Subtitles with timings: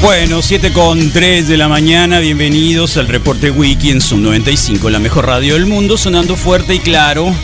[0.00, 5.00] Bueno, 7 con 3 de la mañana, bienvenidos al reporte Wiki en Zoom 95, la
[5.00, 7.34] mejor radio del mundo, sonando fuerte y claro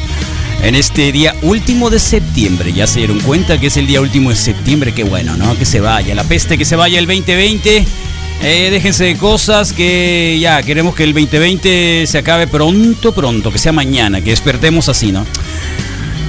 [0.62, 2.72] en este día último de septiembre.
[2.72, 5.58] Ya se dieron cuenta que es el día último de septiembre, qué bueno, ¿no?
[5.58, 7.84] Que se vaya la peste, que se vaya el 2020.
[8.42, 13.58] Eh, déjense de cosas que ya queremos que el 2020 se acabe pronto, pronto, que
[13.58, 15.26] sea mañana, que despertemos así, ¿no?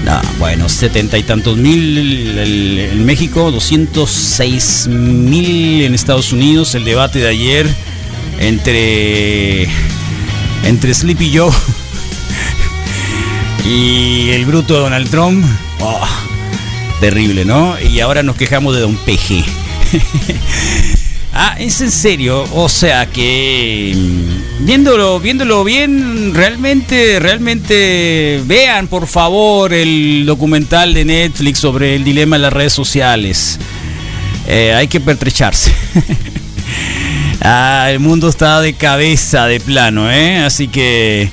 [0.06, 6.76] No, bueno, setenta y tantos mil en México, 206 mil en Estados Unidos.
[6.76, 7.68] El debate de ayer
[8.40, 9.64] entre,
[10.64, 11.52] entre Sleepy Joe
[13.66, 15.44] y el bruto Donald Trump.
[15.80, 16.08] Oh,
[17.00, 17.76] terrible, ¿no?
[17.80, 19.44] Y ahora nos quejamos de Don PG.
[21.38, 29.06] Ah, es en serio, o sea que mm, viéndolo, viéndolo bien, realmente, realmente vean por
[29.06, 33.60] favor el documental de Netflix sobre el dilema de las redes sociales.
[34.48, 35.74] Eh, hay que pertrecharse.
[37.42, 40.38] ah, el mundo está de cabeza de plano, ¿eh?
[40.38, 41.30] Así que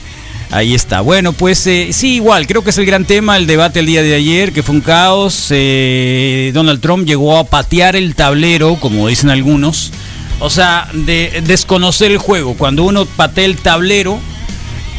[0.53, 1.01] Ahí está.
[1.01, 4.03] Bueno, pues eh, sí, igual, creo que es el gran tema, el debate el día
[4.03, 5.47] de ayer, que fue un caos.
[5.49, 9.93] Eh, Donald Trump llegó a patear el tablero, como dicen algunos.
[10.41, 12.55] O sea, de desconocer el juego.
[12.55, 14.21] Cuando uno patea el tablero,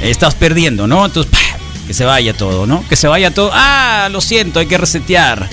[0.02, 1.06] estás perdiendo, ¿no?
[1.06, 1.31] Entonces,
[1.85, 2.84] que se vaya todo, ¿no?
[2.90, 3.52] Que se vaya todo.
[3.53, 5.47] Ah, lo siento, hay que resetear.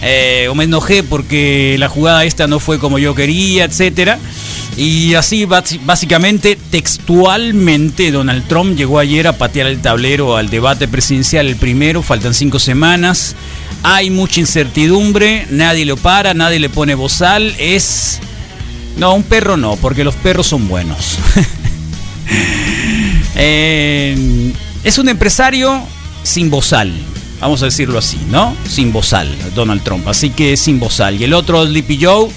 [0.00, 4.20] Eh, o me enojé porque la jugada esta no fue como yo quería, etcétera.
[4.80, 11.48] Y así básicamente, textualmente, Donald Trump llegó ayer a patear el tablero al debate presidencial,
[11.48, 13.36] el primero, faltan cinco semanas.
[13.82, 17.54] Hay mucha incertidumbre, nadie lo para, nadie le pone bozal.
[17.58, 18.20] Es...
[18.96, 21.18] No, un perro no, porque los perros son buenos.
[23.42, 24.52] Eh,
[24.84, 25.80] es un empresario
[26.22, 26.92] sin bozal,
[27.40, 28.54] vamos a decirlo así, ¿no?
[28.68, 30.06] Sin bozal, Donald Trump.
[30.08, 31.18] Así que sin bozal.
[31.18, 32.28] Y el otro, Sleepy Joe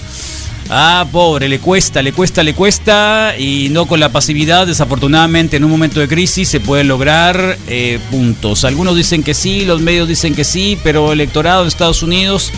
[0.70, 5.66] Ah, pobre, le cuesta, le cuesta, le cuesta y no con la pasividad, desafortunadamente en
[5.66, 8.64] un momento de crisis se puede lograr eh, puntos.
[8.64, 12.52] Algunos dicen que sí, los medios dicen que sí, pero el electorado de Estados Unidos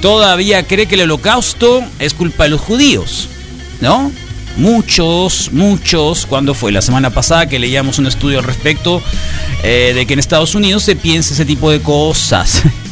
[0.00, 3.28] todavía cree que el holocausto es culpa de los judíos,
[3.80, 4.12] ¿no?
[4.56, 9.02] Muchos, muchos, cuando fue la semana pasada que leíamos un estudio al respecto
[9.62, 12.62] eh, de que en Estados Unidos se piensa ese tipo de cosas.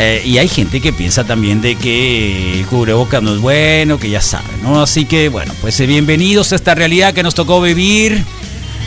[0.00, 4.08] Eh, y hay gente que piensa también de que el cubrebocas no es bueno, que
[4.08, 4.80] ya saben, ¿no?
[4.80, 8.22] Así que, bueno, pues eh, bienvenidos a esta realidad que nos tocó vivir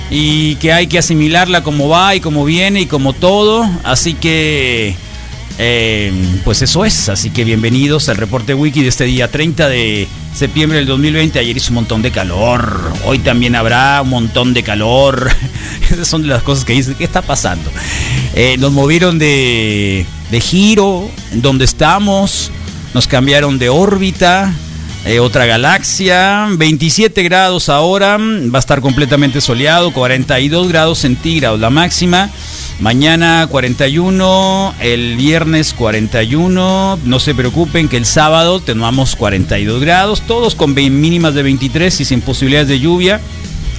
[0.09, 3.69] y que hay que asimilarla como va y como viene y como todo.
[3.83, 4.95] Así que,
[5.57, 6.13] eh,
[6.45, 7.09] pues eso es.
[7.09, 11.39] Así que bienvenidos al reporte wiki de este día 30 de septiembre del 2020.
[11.39, 12.89] Ayer hizo un montón de calor.
[13.03, 15.29] Hoy también habrá un montón de calor.
[15.91, 16.95] Esas son las cosas que dicen.
[16.95, 17.69] ¿Qué está pasando?
[18.58, 22.52] Nos movieron de de giro, donde estamos,
[22.94, 24.53] nos cambiaron de órbita,
[25.03, 31.70] eh, otra galaxia, 27 grados ahora, va a estar completamente soleado, 42 grados centígrados la
[31.70, 32.29] máxima.
[32.79, 40.55] Mañana 41, el viernes 41, no se preocupen que el sábado tenemos 42 grados, todos
[40.55, 43.20] con mínimas de 23 y sin posibilidades de lluvia.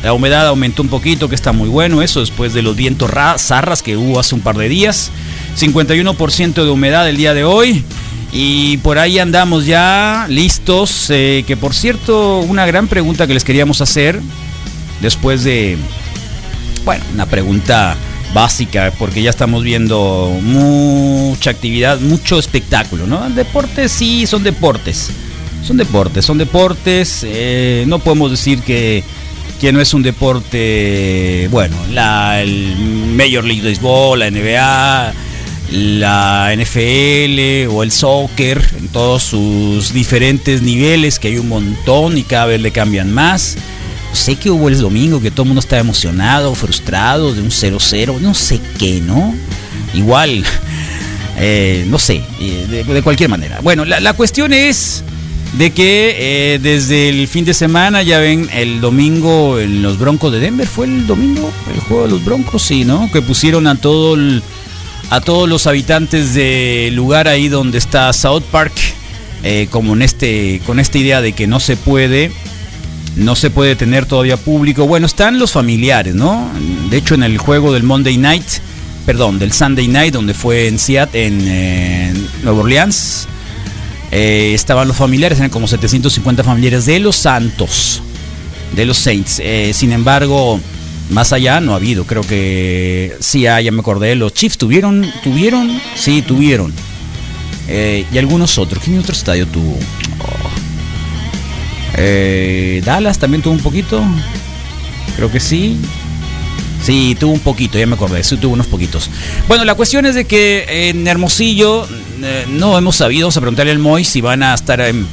[0.02, 3.82] La humedad aumentó un poquito, que está muy bueno eso, después de los vientos zarras
[3.82, 5.12] que hubo hace un par de días.
[5.56, 7.84] 51% de humedad el día de hoy.
[8.32, 11.06] Y por ahí andamos ya listos.
[11.10, 14.20] Eh, que por cierto, una gran pregunta que les queríamos hacer,
[15.00, 15.76] después de,
[16.84, 17.96] bueno, una pregunta
[18.34, 23.28] básica, porque ya estamos viendo mucha actividad, mucho espectáculo, ¿no?
[23.30, 25.10] Deportes sí, son deportes.
[25.64, 27.20] Son deportes, son deportes.
[27.22, 29.04] eh, no podemos decir que,
[29.60, 32.76] que no es un deporte, bueno, la, el
[33.14, 35.12] Major League Baseball, la NBA,
[35.72, 42.24] la NFL o el soccer, en todos sus diferentes niveles, que hay un montón y
[42.24, 43.56] cada vez le cambian más.
[44.12, 48.20] Sé que hubo el domingo que todo el mundo estaba emocionado, frustrado de un 0-0,
[48.20, 49.34] no sé qué, ¿no?
[49.94, 50.44] Igual,
[51.38, 53.60] eh, no sé, eh, de, cualquier manera.
[53.62, 55.02] Bueno, la, la cuestión es
[55.58, 56.14] de que
[56.54, 60.66] eh, desde el fin de semana, ya ven, el domingo en los Broncos de Denver,
[60.66, 61.50] ¿fue el domingo?
[61.74, 63.10] El juego de los Broncos, sí, ¿no?
[63.12, 64.42] Que pusieron a todo el-
[65.10, 68.72] a todos los habitantes del lugar ahí donde está South Park,
[69.44, 72.32] eh, como en este, con esta idea de que no se puede
[73.14, 74.86] no se puede tener todavía público.
[74.86, 76.50] Bueno, están los familiares, ¿no?
[76.88, 78.46] De hecho, en el juego del Monday Night,
[79.04, 83.28] perdón, del Sunday Night, donde fue en Seattle, en, eh, Nueva Orleans,
[84.14, 88.02] eh, estaban los familiares, eran como 750 familiares de los Santos,
[88.76, 89.40] de los Saints.
[89.42, 90.60] Eh, sin embargo,
[91.08, 92.04] más allá no ha habido.
[92.04, 94.14] Creo que sí, ah, ya me acordé.
[94.14, 96.74] Los Chiefs tuvieron, tuvieron, sí, tuvieron.
[97.68, 98.84] Eh, y algunos otros.
[98.84, 99.78] ¿Quién otro estadio tuvo?
[102.84, 104.04] Dallas también tuvo un poquito.
[105.16, 105.78] Creo que sí.
[106.84, 109.08] Sí, tuvo un poquito, ya me acordé, sí tuvo unos poquitos.
[109.46, 111.86] Bueno, la cuestión es de que en Hermosillo
[112.24, 115.06] eh, no hemos sabido, vamos a preguntarle al Moy si van a estar en-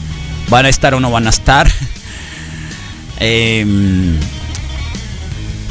[0.49, 1.71] van a estar o no van a estar.
[3.21, 4.15] Em,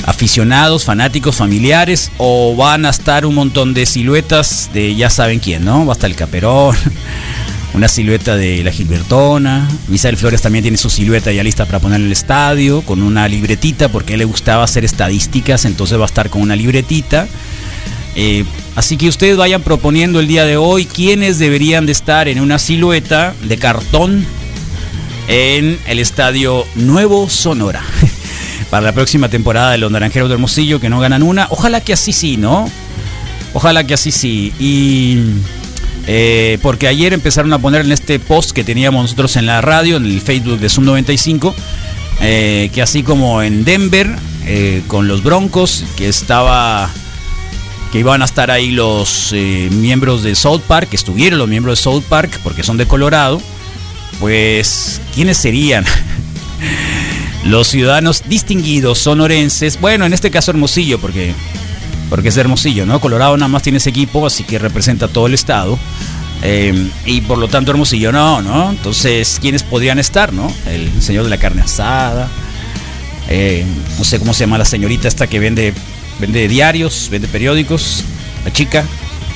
[0.06, 5.64] aficionados, fanáticos, familiares, o van a estar un montón de siluetas de ya saben quién,
[5.64, 5.84] ¿no?
[5.86, 6.76] Va a estar el Caperón,
[7.74, 9.68] una silueta de la Gilbertona.
[9.88, 13.28] Misael Flores también tiene su silueta ya lista para poner en el estadio, con una
[13.28, 17.26] libretita, porque él le gustaba hacer estadísticas, entonces va a estar con una libretita.
[18.20, 18.44] Eh,
[18.74, 22.58] así que ustedes vayan proponiendo el día de hoy quiénes deberían de estar en una
[22.58, 24.26] silueta de cartón
[25.28, 27.80] en el estadio Nuevo Sonora.
[28.70, 31.46] Para la próxima temporada de los Naranjeros de Hermosillo, que no ganan una.
[31.50, 32.68] Ojalá que así sí, ¿no?
[33.52, 34.52] Ojalá que así sí.
[34.58, 35.18] Y
[36.08, 39.96] eh, porque ayer empezaron a poner en este post que teníamos nosotros en la radio,
[39.96, 41.54] en el Facebook de Zoom 95,
[42.20, 44.10] eh, que así como en Denver,
[44.88, 46.90] con los Broncos, que estaba
[47.92, 51.78] que iban a estar ahí los eh, miembros de South Park, que estuvieron los miembros
[51.78, 53.40] de South Park, porque son de Colorado,
[54.20, 55.84] pues, ¿quiénes serían?
[57.44, 61.32] los ciudadanos distinguidos sonorenses, bueno, en este caso Hermosillo, porque,
[62.10, 63.00] porque es Hermosillo, ¿no?
[63.00, 65.78] Colorado nada más tiene ese equipo, así que representa todo el estado.
[66.42, 68.70] eh, y por lo tanto Hermosillo no, ¿no?
[68.70, 70.52] Entonces, ¿quiénes podrían estar, no?
[70.66, 72.28] El señor de la carne asada,
[73.28, 73.64] eh,
[73.98, 75.74] no sé cómo se llama la señorita esta que vende,
[76.20, 78.04] vende diarios, vende periódicos,
[78.44, 78.84] la chica,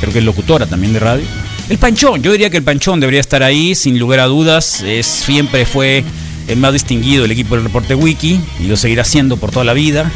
[0.00, 1.24] creo que es locutora también de radio.
[1.68, 5.06] El Panchón, yo diría que el Panchón debería estar ahí, sin lugar a dudas, es,
[5.06, 6.04] siempre fue
[6.48, 9.72] el más distinguido del equipo del reporte Wiki y lo seguirá siendo por toda la
[9.72, 10.10] vida.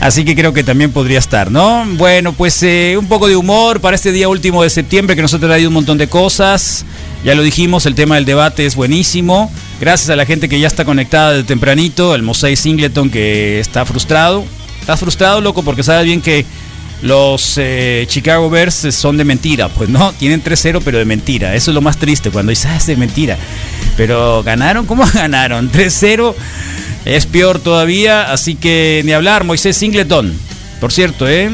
[0.00, 1.86] Así que creo que también podría estar, ¿no?
[1.92, 5.32] Bueno, pues eh, un poco de humor para este día último de septiembre que nos
[5.32, 6.84] ha traído un montón de cosas.
[7.24, 9.50] Ya lo dijimos, el tema del debate es buenísimo.
[9.80, 13.86] Gracias a la gente que ya está conectada desde tempranito, el Mosaic Singleton que está
[13.86, 14.44] frustrado.
[14.84, 16.44] Estás frustrado, loco, porque sabes bien que
[17.00, 19.70] los eh, Chicago Bears son de mentira.
[19.70, 21.54] Pues no, tienen 3-0, pero de mentira.
[21.54, 23.38] Eso es lo más triste cuando dices, ah, es de mentira.
[23.96, 25.72] Pero ganaron, ¿cómo ganaron?
[25.72, 26.34] 3-0
[27.06, 30.38] es peor todavía, así que ni hablar, Moisés Singleton.
[30.82, 31.48] Por cierto, ¿eh?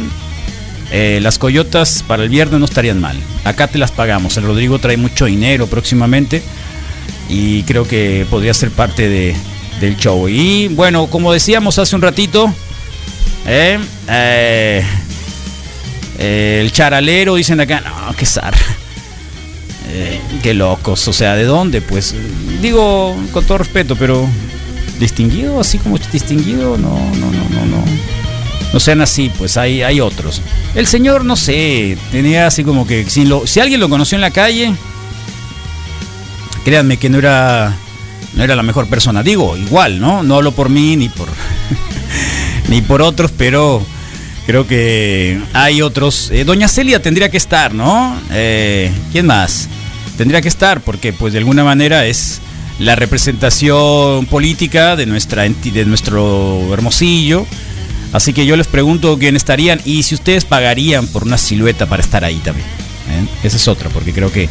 [0.90, 3.16] Eh, las coyotas para el viernes no estarían mal.
[3.44, 4.37] Acá te las pagamos.
[4.38, 6.42] El Rodrigo trae mucho dinero próximamente
[7.28, 9.37] y creo que podría ser parte de,
[9.80, 10.28] del show.
[10.28, 12.52] Y bueno, como decíamos hace un ratito,
[13.47, 13.78] ¿eh?
[14.09, 14.85] Eh,
[16.18, 18.54] eh, el charalero, dicen acá, no, qué zar.
[19.92, 21.80] Eh, qué locos, o sea, ¿de dónde?
[21.80, 22.14] Pues
[22.62, 24.25] digo con todo respeto, pero
[25.00, 27.85] distinguido, así como distinguido, no, no, no, no, no.
[28.73, 30.42] No sean así, pues hay, hay otros.
[30.76, 34.23] El señor, no sé, tenía así como que si, lo, si alguien lo conoció en
[34.23, 34.73] la calle,
[36.64, 37.75] créanme que no era,
[38.35, 39.25] no era la mejor persona.
[39.25, 40.23] Digo, igual, ¿no?
[40.23, 41.28] No hablo por mí ni por,
[42.69, 43.85] ni por otros, pero
[44.47, 46.31] creo que hay otros.
[46.33, 48.21] Eh, Doña Celia tendría que estar, ¿no?
[48.33, 49.69] Eh, ¿Quién más?
[50.17, 52.40] Tendría que estar, porque pues de alguna manera es
[52.79, 57.47] la representación política de, nuestra, de nuestro hermosillo.
[58.12, 62.02] Así que yo les pregunto quién estarían y si ustedes pagarían por una silueta para
[62.02, 62.67] estar ahí también.
[62.67, 63.26] ¿eh?
[63.45, 64.49] Esa es otra, porque creo que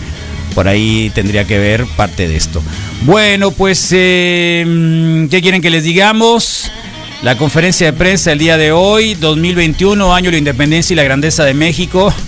[0.56, 2.62] por ahí tendría que ver parte de esto.
[3.02, 6.72] Bueno, pues, ¿qué quieren que les digamos?
[7.22, 11.04] La conferencia de prensa el día de hoy, 2021, año de la independencia y la
[11.04, 12.14] grandeza de México.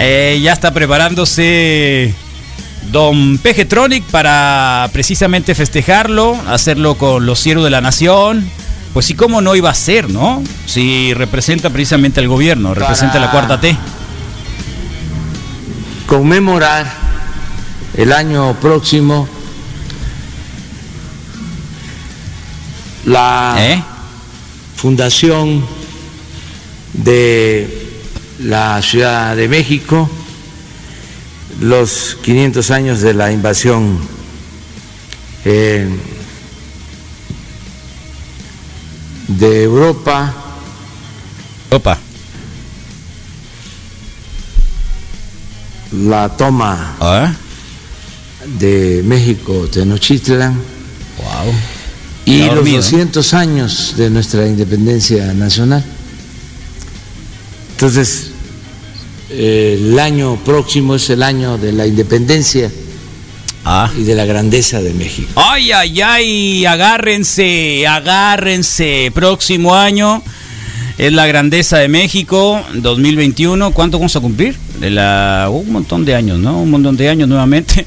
[0.00, 2.14] Eh, ya está preparándose
[2.92, 8.48] Don Pejetronic para precisamente festejarlo, hacerlo con los cielos de la nación.
[8.94, 10.40] Pues sí, cómo no iba a ser, ¿no?
[10.66, 13.76] Si representa precisamente al gobierno, representa la cuarta T.
[16.06, 16.86] Conmemorar
[17.96, 19.28] el año próximo
[23.08, 23.82] la ¿Eh?
[24.76, 25.64] fundación
[26.92, 27.88] de
[28.40, 30.08] la Ciudad de México,
[31.60, 33.98] los 500 años de la invasión
[35.46, 35.88] eh,
[39.28, 40.34] de Europa,
[41.70, 41.98] Opa.
[45.92, 46.96] la toma
[48.58, 50.54] de México Tenochtitlan
[51.18, 51.77] Wow.
[52.32, 52.82] Y los dormido, ¿no?
[52.82, 55.84] 200 años de nuestra independencia nacional.
[57.72, 58.30] Entonces,
[59.30, 62.70] eh, el año próximo es el año de la independencia
[63.64, 63.90] Ah.
[63.96, 65.28] y de la grandeza de México.
[65.36, 69.10] Ay, ay, ay, agárrense, agárrense.
[69.14, 70.22] Próximo año
[70.96, 73.72] es la grandeza de México, 2021.
[73.72, 74.56] ¿Cuánto vamos a cumplir?
[74.80, 76.62] De la, un montón de años, ¿no?
[76.62, 77.84] Un montón de años nuevamente.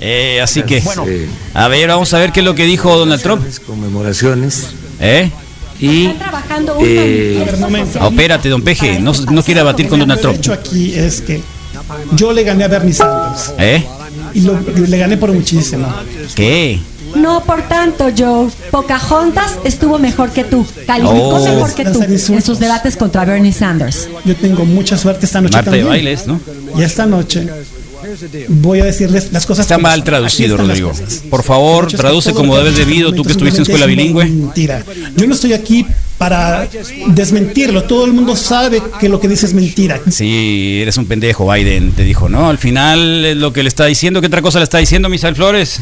[0.00, 3.20] Eh, así que, Eh, a ver, vamos a ver qué es lo que dijo Donald
[3.22, 3.44] Trump.
[3.66, 4.68] Conmemoraciones
[5.00, 5.30] ¿Eh?
[5.80, 10.56] y eh, manifiesto Ah, don Peje, no, no quiere debatir con Donald Lo que Trump.
[10.56, 11.40] he hecho aquí es que
[12.14, 13.84] yo le gané a Bernie Sanders ¿Eh?
[14.34, 15.86] y lo- le gané por muchísimo.
[16.34, 16.78] ¿Qué?
[17.16, 18.48] No por tanto, Joe.
[18.70, 20.64] Pocahontas estuvo mejor que tú.
[20.86, 21.44] Calificó Oh.
[21.44, 24.08] mejor que tú en sus debates contra Bernie Sanders.
[24.26, 26.04] Yo tengo mucha suerte esta noche Marta de también.
[26.04, 26.38] bailes, ¿no?
[26.76, 27.46] Y esta noche
[28.48, 29.64] voy a decirles las cosas.
[29.64, 30.92] Está como mal traducido, Rodrigo.
[31.30, 34.24] Por favor, El traduce como debes debido, tú que el estuviste en escuela es bilingüe.
[34.24, 34.84] Mentira.
[35.16, 35.86] Yo no estoy aquí
[36.18, 36.68] para
[37.08, 37.84] desmentirlo.
[37.84, 40.00] Todo el mundo sabe que lo que dice es mentira.
[40.10, 42.48] Sí, eres un pendejo, Biden, te dijo, ¿no?
[42.48, 44.20] Al final es lo que le está diciendo.
[44.20, 45.80] ¿Qué otra cosa le está diciendo Misael Flores?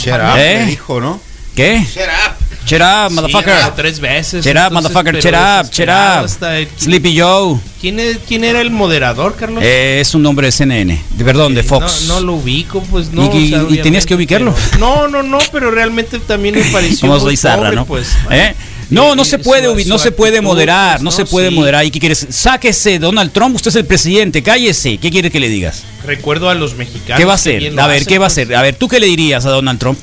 [0.00, 0.66] Shut up, ¿Eh?
[0.68, 1.20] dijo, ¿no?
[1.54, 1.78] ¿Qué?
[1.80, 2.43] Shut up.
[2.66, 3.52] Shut up, motherfucker.
[3.62, 4.44] Sí, tres veces.
[4.44, 5.14] Shut up, entonces, motherfucker.
[5.20, 6.68] Shut up, shut up.
[6.78, 7.58] Sleepy Joe.
[7.80, 9.62] ¿Quién, es- ¿Quién era el moderador, Carlos?
[9.64, 10.98] Eh, es un nombre de CNN.
[11.16, 12.04] De, perdón, de Fox.
[12.06, 13.24] No, no lo ubico, pues no.
[13.34, 14.54] ¿Y- y- o sea, y tenías que ubicarlo?
[14.54, 17.08] pero- no, no, no, pero realmente también me pareció.
[17.08, 17.84] Como soy zarra, ¿no?
[17.84, 18.54] Pues, ¿Eh?
[18.90, 21.54] No, no Eh, se puede, su no se puede moderar, pues, no se puede Sí.
[21.54, 21.84] moderar.
[21.84, 22.26] ¿Y qué quieres?
[22.30, 24.98] Sáquese, Donald Trump, usted es el presidente, cállese.
[24.98, 25.82] ¿Qué quiere que le digas?
[26.06, 27.18] Recuerdo a los mexicanos.
[27.18, 27.56] ¿Qué va a hacer?
[27.78, 28.32] A ver, hacen, ¿qué va a pues.
[28.38, 28.54] hacer?
[28.54, 29.98] A ver, ¿tú qué le dirías a Donald Trump?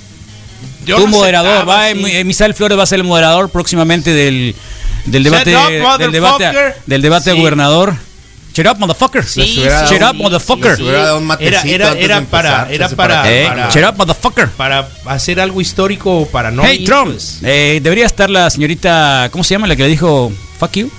[0.86, 2.24] Yo moderador, aceptaba, va, sí.
[2.24, 4.56] Misael Flores va a ser el moderador próximamente del,
[5.06, 6.52] del debate, up, del debate,
[6.86, 7.42] del debate de Sí.
[7.42, 7.96] gobernador.
[8.54, 9.24] Shut up, motherfucker.
[9.24, 10.78] Sí, Shut up, motherfucker.
[11.40, 14.50] Era- era- para- era para- Eh, para- shut up, motherfucker.
[14.50, 16.64] Para hacer algo histórico o para no.
[16.66, 17.12] hey, ir, Trump.
[17.12, 17.40] pues.
[17.44, 19.68] eh, debería estar la señorita, ¿cómo se llama?
[19.68, 20.92] La que le dijo, fuck you.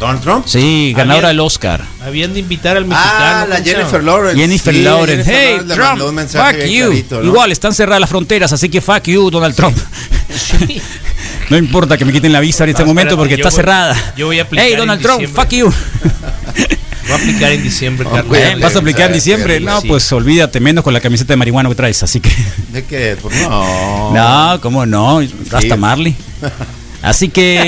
[0.00, 0.46] Donald Trump.
[0.46, 1.84] Sí, ganadora del Oscar.
[2.02, 3.14] Habían de invitar al mexicano.
[3.18, 4.02] Ah, la ¿cómo se Jennifer?
[4.02, 4.40] Lawrence.
[4.40, 5.24] Jennifer Sí, Lawrence.
[5.24, 6.12] Jennifer Hey, Lawrence un Trump.
[6.14, 6.86] mensaje Fuck you.
[6.86, 7.24] clarito, ¿no?
[7.26, 9.76] Igual, están cerradas las fronteras, así que fuck you, Donald Trump.
[11.50, 13.56] no importa que me quiten la visa en este No, momento espérate, porque está voy-
[13.56, 14.14] cerrada.
[14.16, 15.42] yo voy a aplicar Hey, en Donald Trump, diciembre.
[15.42, 15.72] fuck you.
[17.02, 18.36] Voy a aplicar en diciembre, Oh, Carlos.
[18.38, 19.58] Eh, ¿Vas a aplicar en diciembre?
[19.58, 19.88] No, sí.
[19.88, 22.30] pues olvídate, menos con la camiseta de marihuana que traes, así que...
[22.68, 23.16] ¿De qué?
[23.20, 24.12] Pues no.
[24.14, 25.20] No, ¿cómo no?
[25.52, 26.14] Hasta Marley.
[27.02, 27.58] Así que...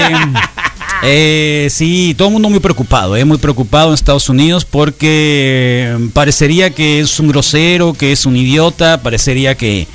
[1.04, 6.08] eh, sí, todo el mundo muy preocupado, eh, muy preocupado en Estados Unidos porque eh,
[6.12, 9.88] parecería que es un grosero, que es un idiota, parecería que...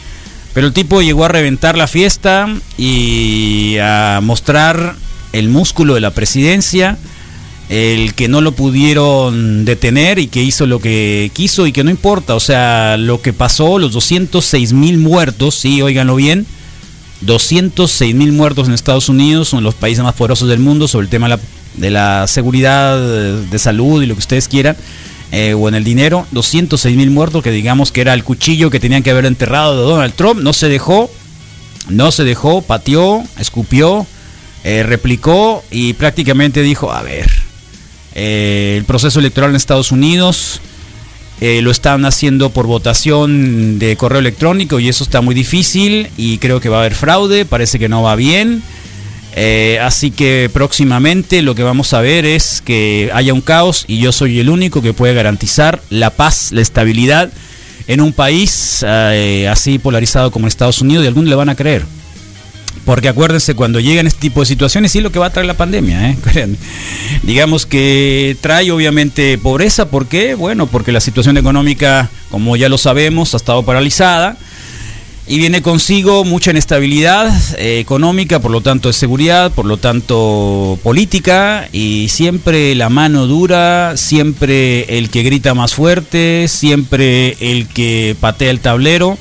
[0.54, 4.96] Pero el tipo llegó a reventar la fiesta y a mostrar
[5.32, 6.98] el músculo de la presidencia,
[7.70, 11.92] el que no lo pudieron detener y que hizo lo que quiso y que no
[11.92, 16.48] importa, o sea, lo que pasó, los 206 mil muertos, sí, óiganlo bien,
[17.22, 21.10] 206 mil muertos en Estados Unidos, son los países más poderosos del mundo sobre el
[21.10, 21.40] tema
[21.76, 24.78] de la, seguridad, eh, de salud y lo que ustedes quieran,
[25.32, 28.80] eh, o en el dinero, 206 mil muertos, que digamos que era el cuchillo que
[28.80, 31.10] tenían que haber enterrado de Donald Trump, no se dejó,
[31.90, 34.06] no se dejó, pateó, escupió,
[34.64, 37.30] eh, replicó y prácticamente dijo, a ver,
[38.14, 40.60] el proceso electoral en Estados Unidos
[41.40, 46.40] eh, lo están haciendo por votación de correo electrónico y eso está muy difícil y
[46.40, 48.64] creo que va a haber fraude, parece que no va bien.
[49.36, 54.00] Eh, así que próximamente lo que vamos a ver es que haya un caos y
[54.00, 57.30] yo soy el único que puede garantizar la paz, la estabilidad
[57.88, 61.86] en un país eh, así polarizado como Estados Unidos y algunos le van a creer.
[62.88, 65.56] Porque acuérdense, cuando llegan este tipo de situaciones, sí lo que va a traer la
[65.56, 66.18] pandemia, ¿eh?
[67.24, 70.36] Digamos que trae obviamente pobreza, ¿por qué?
[70.36, 74.38] Bueno, porque la situación económica, como ya lo sabemos, ha estado paralizada.
[75.28, 80.80] y viene consigo mucha inestabilidad eh, económica, por lo tanto de seguridad, por lo tanto
[80.82, 88.16] política y siempre la mano dura, siempre el que grita más fuerte, siempre el que
[88.22, 89.18] patea el tablero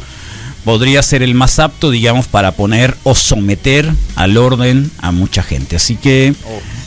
[0.66, 5.76] podría ser el más apto, digamos, para poner o someter al orden a mucha gente.
[5.76, 6.34] Así que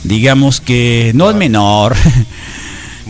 [0.04, 1.96] digamos que no es menor.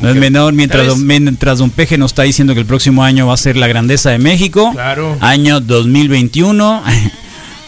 [0.00, 3.26] No es menor mientras don, mientras don Peje nos está diciendo que el próximo año
[3.26, 4.70] va a ser la grandeza de México.
[4.72, 5.18] Claro.
[5.20, 6.82] Año 2021.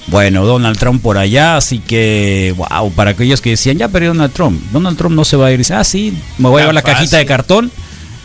[0.08, 4.32] Bueno, Donald Trump por allá, así que, wow, para aquellos que decían, ya perdió Donald
[4.32, 6.74] Trump, Donald Trump no se va a ir, dice, ah, sí, me voy a llevar
[6.74, 7.70] la cajita de cartón,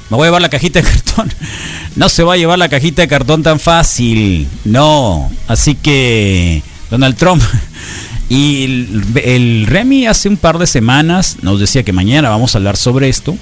[0.10, 1.34] me voy a llevar la cajita de cartón,
[1.96, 7.16] no se va a llevar la cajita de cartón tan fácil, no, así que, Donald
[7.16, 7.44] Trump,
[8.30, 12.58] y el, el Remy hace un par de semanas nos decía que mañana vamos a
[12.58, 13.38] hablar sobre esto,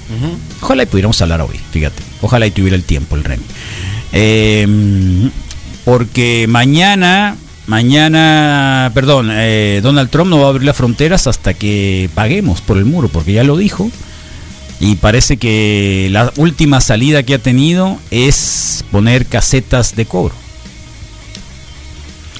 [0.61, 3.43] ojalá y pudiéramos hablar hoy, fíjate, ojalá y tuviera el tiempo el Remy.
[4.17, 5.29] Eh,
[5.85, 12.09] porque mañana, mañana, perdón, eh, Donald Trump no va a abrir las fronteras hasta que
[12.15, 13.89] paguemos por el muro, porque ya lo dijo.
[14.79, 20.33] Y parece que la última salida que ha tenido es poner casetas de cobro.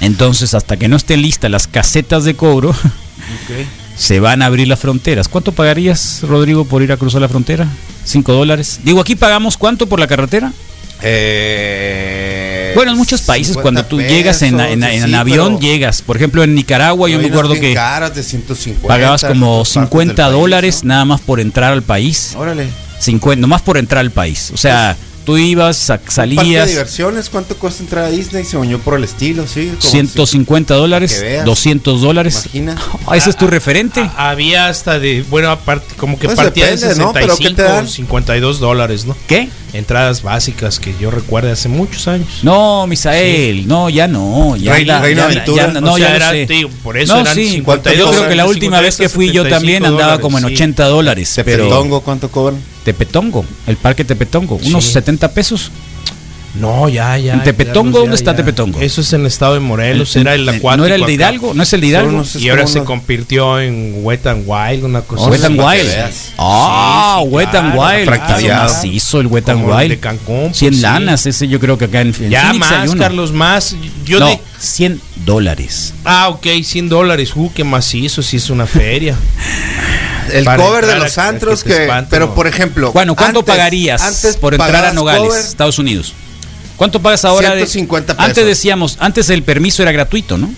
[0.01, 2.75] Entonces, hasta que no estén listas las casetas de cobro,
[3.95, 5.27] se van a abrir las fronteras.
[5.27, 7.67] ¿Cuánto pagarías, Rodrigo, por ir a cruzar la frontera?
[8.03, 8.81] ¿Cinco dólares?
[8.83, 10.51] Digo, aquí pagamos cuánto por la carretera?
[11.01, 15.59] Eh, Bueno, en muchos países 50 cuando tú llegas en, en- pesos, en sí, avión,
[15.59, 16.01] llegas.
[16.01, 19.73] Por ejemplo, en Nicaragua yo me acuerdo que caras de 150, pagabas en como otras
[19.73, 22.31] partes 50 del país, dólares nada más por entrar al país.
[22.33, 22.39] ¿no?
[22.41, 22.67] Órale.
[22.99, 24.51] 50, nomás por entrar al país.
[24.53, 28.45] O sea, tú ibas, sa- Parque de salías, diversiones, ¿cuánto cuesta entrar a Disney?
[28.45, 29.71] Se unió por el estilo, sí.
[29.79, 31.45] como 150 que dólares, veas.
[31.45, 32.41] 200 dólares.
[32.53, 32.75] Imagina.
[33.07, 34.01] Ah, ¿Ese es tu referente?
[34.15, 37.11] Ah, Había hasta de, bueno, aparte, como que Pues partía de depende, ¿no?
[37.13, 37.87] Pero ¿qué te 65, dan?
[37.87, 39.15] 52 dólares, ¿no?
[39.27, 39.49] ¿Qué?
[39.75, 42.27] Entradas básicas que yo recuerdo hace muchos años.
[42.43, 45.73] No, Misael, no, ya no, ya, Reina- ya- Reina ya- Aventura.
[45.73, 46.45] ya- no, O sea, ya era, sé.
[46.47, 49.09] digo, por eso no, eran sí, 52 yo creo que la dólares, última vez que
[49.09, 50.63] fui yo 55 también andaba como en dólares, sí.
[50.63, 52.59] 80 dólares, pero Tepetongo, ¿cuánto cobran?
[52.83, 54.91] Tepetongo, el parque Tepetongo, unos Sí.
[54.93, 55.71] 70 pesos.
[56.59, 57.33] No, ya, ya.
[57.33, 57.97] ¿En Tepetongo?
[57.97, 58.37] Ya, ¿Dónde está ya.
[58.37, 58.79] Tepetongo?
[58.79, 60.77] Eso es en el estado de Morelos, era el acuático.
[60.77, 61.13] ¿No era el de.
[61.13, 61.53] Hidalgo?
[61.53, 62.09] ¿No es el de Hidalgo?
[62.09, 66.13] Unos- Y ahora se convirtió en Wet and Wild, una cosa Wet Órale, and Wild.
[66.37, 68.05] Ah, Sí, sí, Wet and claro, Wild.
[68.05, 68.61] fractallado.
[68.61, 69.89] Ah, macizo el Wet and Wild.
[69.89, 70.81] de Cancún, pues, 100 sí.
[70.81, 73.01] lanas, ese yo creo que acá en, en Ya Phoenix hay más, uno.
[73.01, 73.75] Carlos, más.
[74.05, 75.93] Yo no, de- 100 dólares.
[76.05, 77.31] Ah, ok, 100 dólares.
[77.35, 79.15] Uh, qué macizo, sí es una feria.
[80.31, 82.33] El Para cover de los antros que pero, no.
[82.35, 82.91] por ejemplo...
[82.91, 86.13] Bueno, ¿cuánto antes- pagarías antes por entrar a Nogales, cover, Estados Unidos?
[86.77, 87.49] ¿Cuánto pagas ahora?
[87.55, 88.29] de- 150 pesos.
[88.29, 90.49] Antes decíamos, antes el permiso era gratuito, ¿no?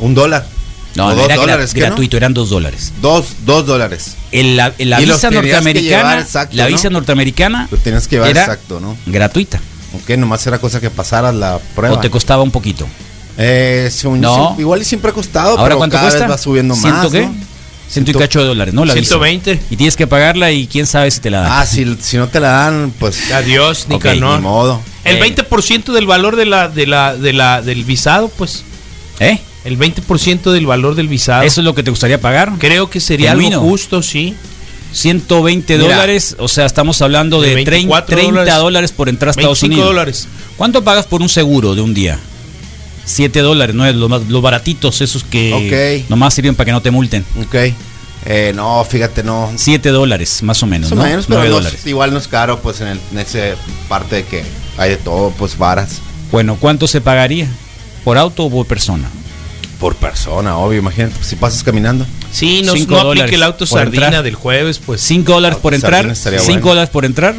[0.00, 0.46] Un dólar.
[0.94, 1.86] No, O no dos era gra- dólares, ¿qué no?
[1.86, 2.92] gratuito, eran dos dólares.
[3.00, 4.16] Dos, dos dólares.
[4.32, 6.68] El- la la visa tenías que norteamericana, llevar exacto, la ¿no?
[6.70, 8.96] visa norteamericana Lo tienes que llevar era exacto, ¿no?
[9.06, 9.60] gratuita
[9.94, 11.94] Ok, nomás era cosa que pasaras la prueba.
[11.96, 12.86] o te costaba un poquito.
[13.36, 14.56] Eh, según No.
[14.58, 16.24] igual y siempre ha costado, ¿Ahora pero cuánto cada cuesta?
[16.26, 17.20] vez va subiendo más, ¿Ciento qué?
[17.26, 17.34] ¿no?
[17.88, 18.84] Ciento y cacho de dólares, ¿no?
[18.84, 19.06] La visa.
[19.16, 19.60] 120.
[19.70, 21.52] Y tienes que pagarla y quién sabe si te la dan.
[21.52, 23.96] Ah, si, si no te la dan, pues Adiós, ni
[24.40, 24.82] modo.
[25.08, 25.20] El Eh.
[25.48, 28.64] 20% del valor de la, de la, de la, del visado, pues.
[29.20, 29.38] ¿Eh?
[29.64, 31.42] El 20% del valor del visado.
[31.42, 32.52] ¿Eso es lo que te gustaría pagar?
[32.58, 34.34] Creo que sería algo justo, sí.
[34.92, 35.88] 120 Mira.
[35.96, 38.58] dólares, o sea, estamos hablando de, De 30, 24 30 dólares.
[38.58, 39.94] dólares por entrar a Estados 25 Unidos.
[39.94, 40.28] dólares.
[40.56, 42.18] ¿Cuánto pagas por un seguro de un día?
[43.04, 43.90] 7 dólares, ¿no?
[43.92, 45.52] Los, baratitos, esos que
[46.04, 46.10] Ok.
[46.10, 47.24] nomás sirven para que no te multen.
[47.42, 47.54] Ok.
[48.26, 49.50] Eh, no, fíjate, no.
[49.56, 51.08] 7 dólares, más o menos, Más o ¿no?
[51.08, 51.86] menos, pero 9 no- dólares.
[51.86, 53.54] igual no es caro, pues en, el, en ese
[53.88, 54.42] parte de que
[54.78, 55.98] hay de todo, pues varas.
[56.32, 57.48] Bueno, ¿cuánto se pagaría?
[58.04, 59.08] ¿Por auto o por persona?
[59.80, 62.06] Por persona, obvio, imagínate, pues, si pasas caminando.
[62.32, 64.24] Sí, no, Cinco no aplique el auto por sardina entrar.
[64.24, 65.00] del jueves, pues.
[65.02, 65.98] 5 dólares por Auto entrar.
[66.00, 66.68] sardina estaría 5 bueno.
[66.70, 67.34] dólares por entrar.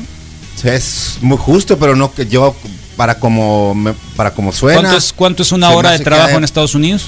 [0.56, 2.56] Sí, es muy justo, pero no que yo,
[2.96, 4.82] para como, me- para como suena.
[4.82, 7.08] ¿Cuánto es, cuánto es una hora de trabajo en Estados Unidos?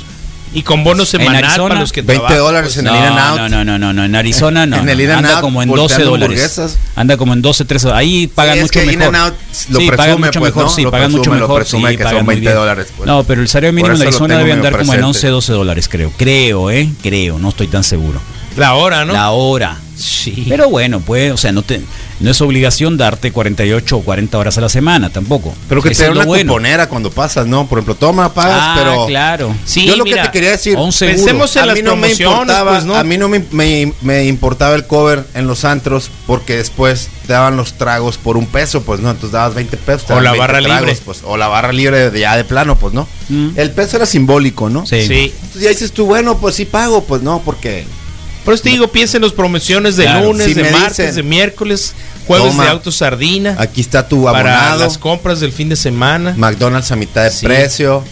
[0.53, 2.77] Y con bono semanal Arizona, para los que 20 trabajan, dólares pues.
[2.79, 3.37] en el no, In Out.
[3.37, 4.77] no, no, no, no, no, en Arizona no.
[4.77, 4.99] En el.
[4.99, 6.77] In and Anda Out, como en 12 volteando dólares.
[6.95, 9.15] Anda como en 12, 13 Ahí pagan Sí, es mucho que In mejor.
[9.15, 9.33] and Out
[9.69, 10.69] lo sí, pagan mucho pues, mejor, ¿no?
[10.69, 11.61] sí, Lo pagan mucho presume, lo mejor.
[11.61, 12.59] presume sí, que pagan son muy 20 bien.
[12.59, 13.07] dólares, pues.
[13.07, 15.05] No, pero el salario mínimo en Arizona debe andar como en presente.
[15.05, 16.11] 11, 12 dólares, creo.
[16.17, 16.89] Creo, ¿eh?
[17.01, 18.19] Creo, no estoy tan seguro.
[18.57, 19.13] La hora, ¿no?
[19.13, 19.77] La hora.
[20.03, 20.45] Sí.
[20.49, 21.81] Pero bueno, pues, o sea, no te
[22.19, 25.55] no es obligación darte 48 o 40 horas a la semana tampoco.
[25.67, 26.51] Pero que Eso te lo una bueno.
[26.53, 27.67] cuponera cuando pasas, ¿no?
[27.67, 29.05] Por ejemplo, toma, pagas, Ah, pero.
[29.07, 29.55] claro.
[29.65, 30.75] Sí, yo lo mira, que te quería decir.
[30.99, 32.95] Pensemos en a las mí no me promociones, importaba, pues, ¿no?
[32.95, 37.33] a mí no me, me- me importaba el cover en los antros porque después te
[37.33, 40.05] daban los tragos por un peso, pues no, entonces dabas 20 pesos.
[40.05, 41.01] te O la 20 barra tragos, libre.
[41.05, 43.07] pues, o la barra libre de ya de plano, pues no.
[43.29, 43.49] Mm.
[43.55, 44.85] El peso era simbólico, ¿no?
[44.85, 45.07] Sí.
[45.07, 45.33] Sí.
[45.35, 47.85] Entonces ya dices tú, bueno, pues sí pago, pues no, porque
[48.45, 50.27] Por eso te digo, piensa en las promociones de Claro.
[50.27, 51.93] lunes, Si de martes, dicen, de miércoles,
[52.25, 53.55] jueves toma, de auto sardina.
[53.59, 56.33] aquí está tu para abonado, las compras del fin de semana.
[56.37, 57.45] McDonald's a mitad de Sí.
[57.45, 58.03] precio,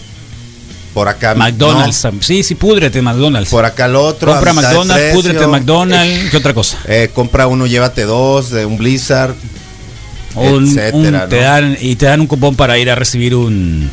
[0.94, 2.04] Por acá McDonald's.
[2.20, 3.48] Sí, sí, púdrete McDonald's.
[3.50, 4.32] Por acá lo otro.
[4.32, 5.20] Compra a mitad de McDonald's, precio.
[5.22, 6.30] púdrete McDonald's.
[6.30, 6.78] ¿Qué otra cosa?
[6.88, 9.34] Eh, compra uno, llévate dos, de un Blizzard.
[10.34, 13.88] Un- etcétera, un- te dan, y te dan un cupón para ir a recibir un,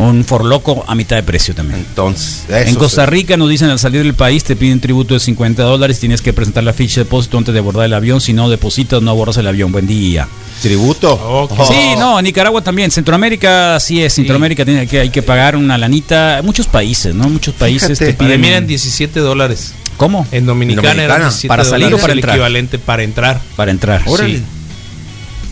[0.00, 1.80] un forloco a mitad de precio también.
[1.80, 3.10] Entonces, en Costa sí.
[3.10, 6.32] Rica nos dicen al salir del país te piden tributo de 50 dólares, tienes que
[6.32, 9.36] presentar la ficha de depósito antes de abordar el avión, si no depositas no abordas
[9.36, 9.72] el avión.
[9.72, 10.26] Buen día.
[10.62, 11.12] ¿Tributo?
[11.12, 11.52] Ok.
[11.58, 11.66] Oh.
[11.66, 15.78] Sí, no, en Nicaragua también, Centroamérica así es, Centroamérica tiene que hay que pagar una
[15.78, 17.28] lanita, muchos países, ¿no?
[17.28, 18.06] Muchos países Fíjate.
[18.12, 19.74] te Para piden mí eran 17 dólares.
[19.96, 20.26] ¿Cómo?
[20.32, 21.24] En Dominicana, En eran Dominicana.
[21.30, 22.34] 17 ¿Para salir o para el entrar?
[22.36, 23.40] equivalente para entrar.
[23.56, 24.02] Para entrar.
[24.06, 24.38] Órale.
[24.38, 24.42] Sí.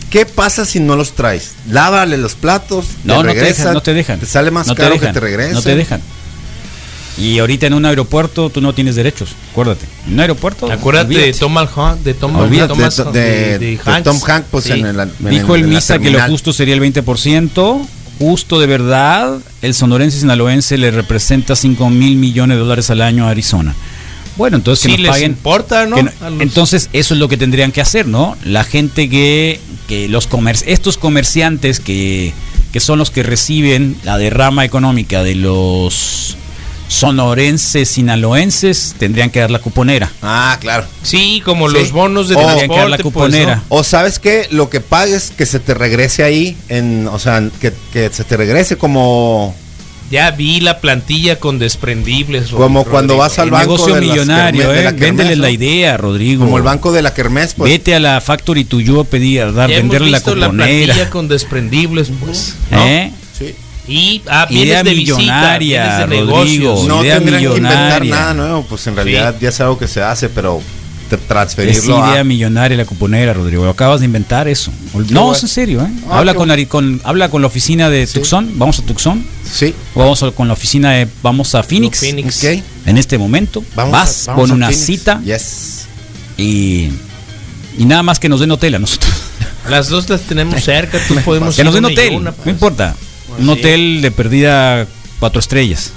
[0.09, 1.51] ¿Qué pasa si no los traes?
[1.69, 4.19] Lávale los platos, No, no te dejan, no te dejan.
[4.19, 5.53] Te sale más No te caro dejan, que te regresen.
[5.53, 6.01] No te dejan.
[7.17, 9.85] Y ahorita en un aeropuerto tú no tienes derechos, acuérdate.
[10.07, 10.71] En un aeropuerto.
[10.71, 11.33] Acuérdate de.
[11.33, 14.03] Tom Hanks, de Tom, Olvídate Thomas- de, de- de Hanks.
[14.03, 14.71] Tom Hanks, pues Sí.
[14.71, 17.85] en el, en Dijo el Misa que lo justo sería el 20%.
[18.19, 23.25] Justo de verdad, el sonorense sinaloense le representa 5 mil millones de dólares al año
[23.27, 23.75] a Arizona.
[24.39, 25.31] Bueno, entonces que Sí nos les paguen.
[25.33, 25.95] importa, ¿no?
[25.97, 28.35] que no- A los- Entonces, eso es lo que tendrían que hacer, ¿no?
[28.43, 32.33] La gente que, que los comer estos comerciantes que,
[32.73, 36.37] que son los que reciben la derrama económica de los
[36.87, 40.11] sonorenses sinaloenses tendrían que dar la cuponera.
[40.23, 40.85] Ah, claro.
[41.03, 41.75] Sí, como Sí.
[41.77, 43.55] los bonos de Tendrían que dar la transporte, pues, cuponera.
[43.57, 43.63] ¿no?
[43.69, 47.73] O sabes que lo que pagues que se te regrese ahí, en, o sea, que,
[47.93, 49.53] que se te regrese como,
[50.11, 52.49] Ya vi la plantilla con desprendibles.
[52.49, 52.85] como Rodrigo.
[52.91, 54.83] cuando vas al El banco negocio de las millonario, de ¿eh?
[54.83, 54.91] la
[55.35, 55.41] ¿no?
[55.43, 56.45] la idea, Rodrigo.
[56.45, 57.71] Como el banco de la Kermés, pues.
[57.71, 60.47] Vete a la Factory Tuyo a pedir, a dar, Ya hemos venderle la visto la
[60.47, 60.85] cuponera.
[60.85, 62.55] plantilla con desprendibles, pues.
[62.71, 62.83] ¿no?
[62.85, 63.11] ¿Eh?
[63.37, 63.55] Sí.
[63.87, 66.25] Y ah, Idea vienes de visita, millonaria, vienes de Rodrigo.
[66.73, 66.87] negocios.
[66.87, 68.15] No idea tendrían que inventar millonaria.
[68.15, 70.61] nada nuevo, pues en realidad ya es algo que se hace, pero
[71.09, 72.23] te- Es transferirlo idea a...
[72.23, 73.67] millonaria la cuponera, Rodrigo.
[73.67, 74.71] Acabas de inventar eso.
[74.93, 75.33] No, bueno.
[75.33, 75.87] es en serio, ¿eh?
[76.09, 78.51] Ah, habla, con, Ari- con- habla con la oficina de Tucson.
[78.55, 79.23] Vamos a Tucson.
[79.51, 79.73] Sí.
[79.95, 81.07] O vamos a- con la oficina de.
[81.21, 81.99] Vamos a Phoenix.
[81.99, 82.43] Phoenix.
[82.43, 82.63] Ok.
[82.85, 83.63] En este momento.
[83.75, 84.85] Vamos vas a- vamos con a una Phoenix.
[84.85, 85.85] cita Yes.
[86.37, 86.89] y.
[87.77, 89.11] Y nada más que nos den hotel a nosotros.
[89.69, 92.13] Las dos las tenemos cerca, tú podemos que nos den hotel.
[92.15, 92.47] una, no pues.
[92.47, 92.95] importa.
[93.37, 93.51] Un sí.
[93.51, 94.87] hotel de perdida
[95.19, 95.91] cuatro estrellas.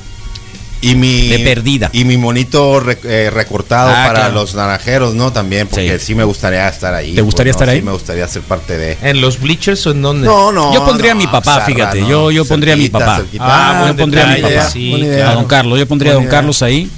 [0.83, 1.89] Y mi, De perdida.
[1.93, 4.35] Y mi monito re- eh, recortado Ah, para claro.
[4.35, 5.33] los naranjeros, ¿no?
[5.33, 6.15] También, porque sí, Sí.
[6.17, 7.15] me gustaría estar ahí.
[7.15, 7.73] ¿Te gustaría pues, estar ¿no?
[7.73, 7.79] ahí?
[7.79, 8.99] Sí, me gustaría ser parte de...
[9.01, 10.27] ¿En los bleachers o en dónde?
[10.27, 10.75] No, no.
[10.75, 13.17] Yo pondría no, a mi papá, fíjate, no, yo- yo pondría a mi papá.
[13.19, 13.45] cerquita.
[13.47, 14.69] Ah, yo pondría a mi papá.
[14.71, 14.95] sí.
[15.25, 15.79] A don Carlos.
[15.79, 16.27] Yo pondría a don.
[16.27, 16.91] Carlos ahí.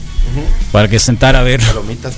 [0.73, 1.61] Para que se sentara a ver.
[1.61, 2.15] Palomitas.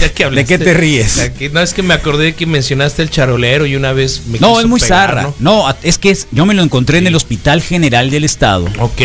[0.00, 1.30] Ya que ¿De qué te ríes?
[1.38, 4.60] Que- no, es que me acordé que mencionaste el charolero y una vez me No,
[4.60, 5.32] es muy pegar, zarra.
[5.40, 5.64] ¿no?
[5.82, 8.66] es que es- yo me lo encontré en el Hospital General del Estado.
[8.78, 9.00] Ok,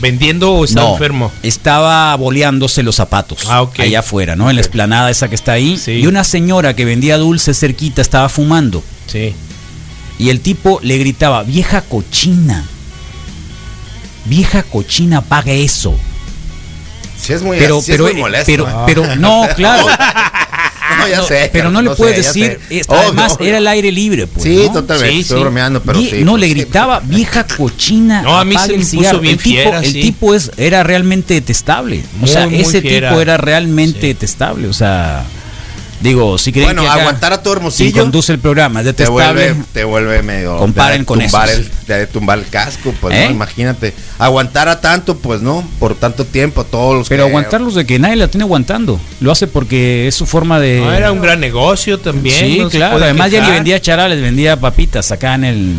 [0.00, 1.32] ¿vendiendo o está no, enfermo?
[1.42, 3.40] estaba boleándose los zapatos.
[3.48, 3.80] Ah, ok.
[3.80, 4.48] Allá afuera, ¿no?
[4.50, 5.76] En la esplanada esa que está ahí.
[5.76, 5.92] Sí.
[5.92, 8.82] Y una señora que vendía dulces cerquita estaba fumando.
[9.06, 9.34] Sí.
[10.18, 12.64] Y el tipo le gritaba, vieja cochina.
[14.26, 15.98] Vieja cochina, paga eso.
[17.20, 18.46] Sí, es muy, Pero, sí es pero, muy molesto.
[18.46, 18.72] pero, ¿eh?
[18.86, 19.86] pero, no, claro.
[20.98, 21.50] no, ya No, sé.
[21.52, 23.48] pero no le puedes decir, Obvio, además obvio.
[23.48, 24.42] era el aire libre, pues.
[24.42, 24.72] Sí, ¿no?
[24.72, 25.14] totalmente.
[25.14, 25.42] Sí, estoy sí.
[25.42, 26.22] bromeando, pero sí.
[26.24, 28.22] no, pues, le sí, gritaba, vieja cochina.
[28.22, 29.20] No, a mí se el puso cigarro".
[29.20, 30.00] bien el tipo, fiera, el sí.
[30.00, 32.02] tipo es, era realmente detestable.
[32.16, 33.10] O Muy, sea, muy ese fiera.
[33.10, 34.06] tipo era realmente Sí.
[34.08, 34.66] detestable.
[34.68, 35.24] O sea,
[36.00, 38.94] digo, si creen Bueno, que acá aguantar a todo quien Hermosillo conduce el programa es
[38.96, 40.56] te vuelve, te vuelve medio.
[40.58, 41.66] Comparen de con tumbar esos.
[41.66, 43.24] el, de tumbar el casco, pues, ¿Eh?
[43.26, 43.30] ¿no?
[43.32, 43.94] Imagínate.
[44.18, 45.66] Aguantar a tanto, pues, ¿no?
[45.78, 49.00] Por tanto tiempo, todos los Pero que- aguantarlos de que nadie la tiene aguantando.
[49.20, 50.80] Lo hace porque es su forma de.
[50.80, 52.36] No, era un gran negocio también.
[52.38, 52.96] Sí, no claro.
[53.02, 53.54] Además ya ni quejar.
[53.54, 55.76] vendía charales, vendía papitas acá en el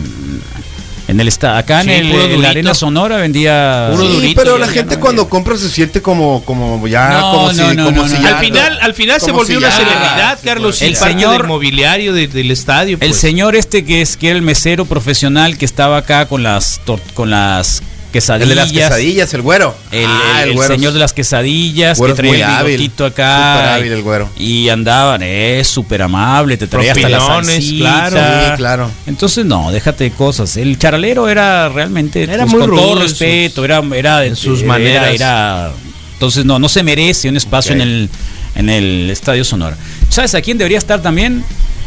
[1.11, 4.57] en el acá Sí, en, el, en la arena sonora vendía Puro Sí, durito, pero
[4.57, 7.85] la gente no, cuando compra se siente como, como ya, No, como no, si, no,
[7.85, 8.21] como no, si no.
[8.21, 11.37] ya- Al final, al final se volvió si una ya- celebridad, sí, Carlos, El señor-
[11.39, 12.97] del mobiliario de- del estadio.
[13.01, 13.17] El pues.
[13.17, 16.79] señor este que es que era el mesero profesional que estaba acá con las
[17.13, 18.49] con las El quesadillas.
[18.49, 19.75] de las quesadillas, el güero.
[19.91, 20.73] El, Ah, el- el güero.
[20.75, 23.53] señor de las quesadillas Güero que traía el hábil, bigotito acá.
[23.55, 24.29] súper hábil el güero.
[24.37, 28.09] Y andaban, es súper amable, te traía hasta la Propilones, salsita.
[28.09, 28.45] claro.
[28.51, 28.91] Sí, claro.
[29.07, 30.57] Entonces no, déjate de cosas.
[30.57, 34.35] El charalero era realmente Era pues, muy con todo rudo respeto, sus- era era en
[34.35, 35.15] sus era- maneras.
[35.15, 35.71] era-
[36.13, 38.09] entonces no, no se merece un espacio en el
[38.53, 39.77] en el Estadio Sonora.
[40.09, 41.43] ¿Sabes a quién debería estar también?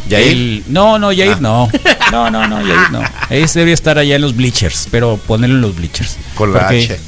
[0.08, 0.28] ¿Yair?
[0.32, 1.38] El- no, no, Yair Ah.
[1.40, 1.70] no.
[2.12, 3.02] No, no, no, Yair no.
[3.30, 6.16] Ese debería estar allá en los bleachers, pero ponerlo en los bleachers.
[6.36, 6.98] Con la Porque, H.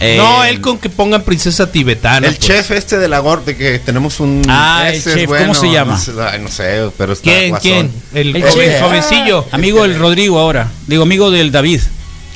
[0.00, 2.26] eh, No, él con que pongan princesa tibetana.
[2.26, 2.46] El pues.
[2.46, 4.42] chef este de la gorda que tenemos un.
[4.48, 5.92] Ah, el ese es chef, ¿cómo se llama?
[5.92, 7.50] No sé, ay, no sé, pero está ¿Quién?
[7.50, 7.60] guasón.
[7.70, 7.92] ¿Quién?
[8.14, 9.46] El, El joven- jovencillo.
[9.52, 10.68] Amigo del Rodrigo ahora.
[10.88, 11.80] Digo, amigo del David.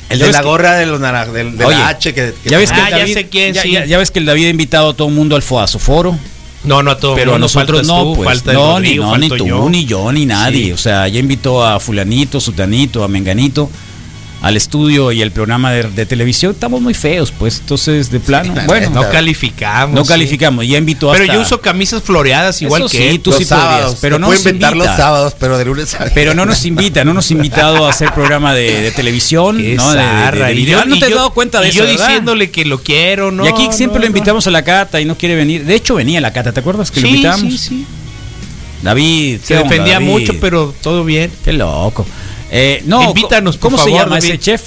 [0.09, 2.33] El Ya de la que- gorra de los naranjas, del, de Oye, la H que,
[2.41, 3.71] que- ya ves que Ah, el ya David, sé quién, ya, sí.
[3.71, 5.79] ya- ya ves que el David ha invitado a todo el mundo al a su
[5.79, 6.17] foro,
[6.63, 8.97] No, no a todo pero a mundo, nosotros faltas no, tú, pues falta no, ni
[8.97, 9.69] Rodrigo, no, ni tú, yo.
[9.69, 10.65] ni yo, ni nadie.
[10.65, 10.71] Sí.
[10.71, 13.69] O sea, ya invitó a fulanito, sutanito, a menganito.
[14.39, 17.59] Al estudio y el programa de, de televisión, estamos muy feos, pues.
[17.59, 19.95] Entonces, de plano, la bueno, No calificamos.
[19.95, 20.09] no sí.
[20.09, 20.67] calificamos.
[20.67, 23.45] Ya invitó Pero hasta- yo uso camisas floreadas igual Eso que sí, tú los sí
[23.45, 23.97] podrías, sábados.
[23.99, 24.97] pero no puedo nos inventar los invita.
[25.03, 28.13] sábados, pero de lunes a Pero no nos invita, no nos ha invitado a hacer
[28.13, 29.91] programa de, de televisión, Qué ¿no?
[29.91, 30.51] De- de- de zarra.
[30.51, 32.05] Y yo- no y te has yo- dado cuenta de y eso, yo ¿verdad?
[32.07, 33.43] diciéndole que lo quiero, ¿no?
[33.43, 35.65] y aquí siempre no, lo invitamos a la cata y no quiere venir.
[35.65, 37.41] De hecho, venía la cata, ¿te acuerdas que lo invitamos?
[37.53, 37.85] sí, sí.
[38.83, 40.07] David, Se ¿qué onda, defendía David?
[40.07, 41.31] mucho, pero todo bien.
[41.43, 42.05] Qué loco.
[42.51, 44.29] Eh, no, Invítanos, por ¿Cómo se favor, llama David.
[44.29, 44.61] ese chef?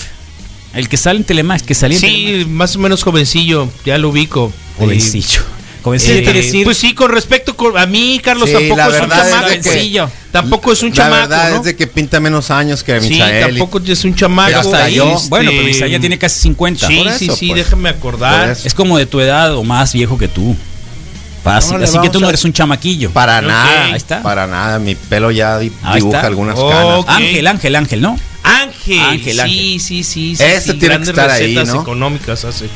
[0.75, 4.11] El que sale en Telemax, que salía en Sí, más o menos jovencillo, ya lo
[4.11, 4.53] ubico.
[4.79, 5.40] Jovencillo.
[5.40, 6.64] Eh, Jovencillo eh, quiere decir.
[6.64, 9.49] Pues sí, con respecto a mí, Carlos, Sí, tampoco la es un verdad es chamaco.
[9.49, 10.07] de que-.
[10.31, 11.57] Tampoco es un La chamaco, verdad ¿no?
[11.57, 13.57] es de que pinta menos años que Sí, Misael.
[13.57, 14.47] y- tampoco es un chamaco.
[14.49, 16.87] Pero hasta ahí, yo, bueno, este, pero Isaías tiene casi 50.
[16.87, 17.64] Sí, Por sí, eso, sí, pues.
[17.64, 18.51] déjame acordar.
[18.51, 18.69] eso.
[18.69, 20.55] Es como de tu edad o más viejo que tú.
[21.42, 21.83] Fácil.
[21.83, 23.11] Así que tú no a- eres un chamaquillo.
[23.11, 24.22] Para nada, Ahí está.
[24.22, 24.79] para nada.
[24.79, 26.26] Mi pelo ya di- Ahí dibuja está.
[26.26, 27.05] algunas Oh, canas.
[27.09, 28.18] Ángel, Ángel, Ángel, ¿no?
[28.42, 29.81] Ángel, Ángel, sí, Ángel.
[29.81, 30.42] sí, sí, sí.
[30.44, 31.83] Ese sí, tiene que grandes ahí, recetas ¿no?
[31.83, 32.66] económicas hace.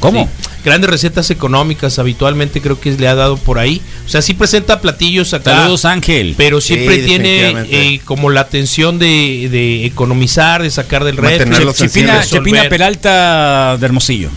[0.00, 0.24] ¿Cómo?
[0.24, 0.46] Sí.
[0.64, 3.80] Grandes recetas económicas habitualmente creo que le ha dado por ahí.
[4.06, 5.56] O sea, sí presenta platillos acá.
[5.56, 6.34] Saludos, Ángel.
[6.36, 11.72] Pero siempre Sí, tiene eh, como la atención de, de economizar, de sacar del de
[11.74, 12.22] Chepina.
[12.24, 14.30] Chepina Peralta de Hermosillo.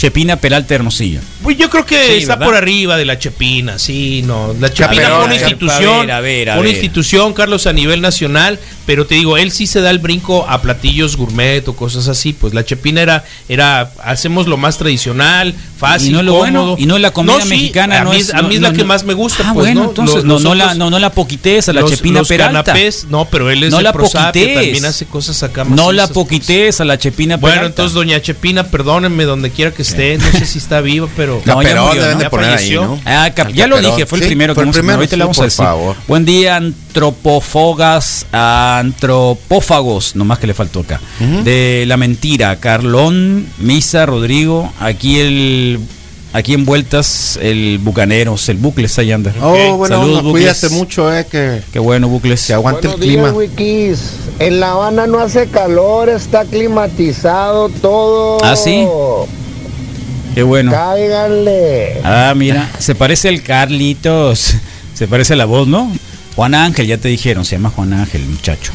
[0.00, 1.20] Chepina Peralta Hermosillo.
[1.42, 2.46] Pues yo creo que Sí, está ¿verdad?
[2.46, 4.54] por arriba de la Chepina, sí, no.
[4.58, 7.66] La Chepina fue una a institución, a ver, a ver, a fue una institución, Carlos,
[7.66, 11.68] a nivel nacional, pero te digo, él sí se da el brinco a platillos gourmet
[11.68, 12.32] o cosas así.
[12.32, 16.50] Pues la Chepina era, era hacemos lo más tradicional, fácil, y no es lo cómodo.
[16.62, 18.60] bueno, y no la comida No, sí, mexicana, a no mí, es a mí es
[18.62, 19.88] la que más me gusta, Ah, pues, bueno, ¿no?
[19.90, 21.12] entonces no, no, la, no, la
[21.68, 22.64] a la los- Chepina los Peralta.
[22.64, 24.54] canapés, no, pero él es No la poquites.
[24.54, 26.14] también hace cosas acá No la pues.
[26.14, 27.68] poquites a la Chepina Bueno, Peralta.
[27.82, 31.62] entonces doña Chepina, perdónenme donde quiera que esté, no sé si está viva, pero No,
[31.62, 32.18] ya Caperón murió, deben ¿no?
[32.18, 32.82] de Ya poner ahí, falleció.
[32.84, 33.00] ¿no?
[33.04, 35.38] Ah, ya lo dije, fue el Sí, primero que el primero, ahorita le sí, vamos
[35.38, 35.64] a decir.
[35.64, 35.96] favor.
[36.08, 41.00] Buen día, antropofogas, antropófagos, nomás que le faltó acá.
[41.44, 45.80] De la mentira, Carlón, Misa, Rodrigo, aquí el
[46.32, 49.32] aquí en vueltas el Bucaneros, el Bucles ahí anda.
[49.42, 50.58] Oh, bueno, Saludos, no, Bucles.
[50.60, 52.46] cuídate mucho, eh, que, Qué bueno, Bucles.
[52.46, 53.22] que aguante Buenos el clima.
[53.24, 54.12] días, Wikis.
[54.38, 58.38] En La Habana no hace calor, está climatizado todo.
[58.44, 58.86] ¿Ah, sí?
[60.34, 60.72] Qué bueno.
[60.72, 62.00] Cáiganle.
[62.04, 64.54] Ah, mira, se parece al Carlitos.
[64.94, 65.90] Se parece a la voz, ¿no?
[66.36, 68.72] Juan Ángel, ya te dijeron, se llama Juan Ángel, muchacho.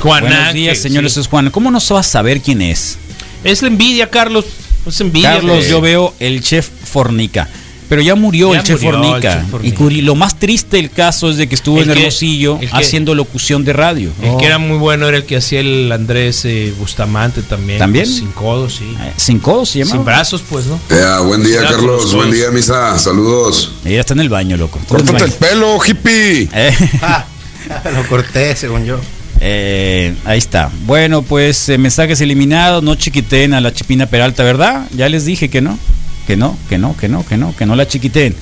[0.00, 1.20] Juan Buenos Ángel, días, señores, sí.
[1.20, 1.50] es Juan.
[1.50, 2.98] ¿Cómo no se va a saber quién es?
[3.44, 4.44] Es la envidia, Carlos.
[4.86, 5.34] Es envidia.
[5.34, 7.48] Carlos, yo veo el chef Fornica.
[7.88, 9.32] Pero ya murió Ya el chef murió el Fornica.
[9.40, 9.74] chef Fornica.
[9.76, 12.58] Y curi- lo más triste del caso es de que estuvo El en que- Hermosillo
[12.60, 14.10] el que- haciendo locución de radio.
[14.22, 14.38] El Oh.
[14.38, 17.78] que era muy bueno era el que hacía el Andrés eh, Bustamante también.
[17.78, 18.04] ¿También?
[18.06, 18.84] pues, sin codos, sí.
[19.00, 19.90] Eh, Sin codos se llama.
[19.92, 20.78] Sin brazos, pues, ¿no?
[21.24, 22.04] Buen día, Carlos.
[22.04, 22.36] los Buen dos.
[22.36, 22.98] día, Misa.
[22.98, 23.72] Saludos.
[23.84, 24.78] Ella está en el baño, loco.
[24.80, 26.48] Está en el Córtate el pelo, hippie.
[26.52, 28.98] Eh, Ah, lo corté, según yo.
[29.40, 30.70] eh, ahí está.
[30.86, 32.82] Bueno, pues eh, mensajes eliminados.
[32.82, 34.86] No chiquiten a la Chipina Peralta, ¿verdad?
[34.96, 35.78] Ya les dije que no.
[36.26, 38.34] Que no, que no, que no, que no, que no la chiquiten.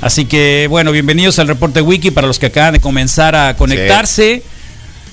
[0.00, 4.42] Así que, bueno, bienvenidos al reporte wiki para los que acaban de comenzar a conectarse.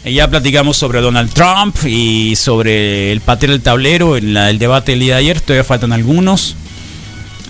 [0.04, 4.92] Ya platicamos sobre Donald Trump y sobre el patear el tablero en la- el debate
[4.92, 5.42] del día de ayer.
[5.42, 6.56] Todavía faltan algunos.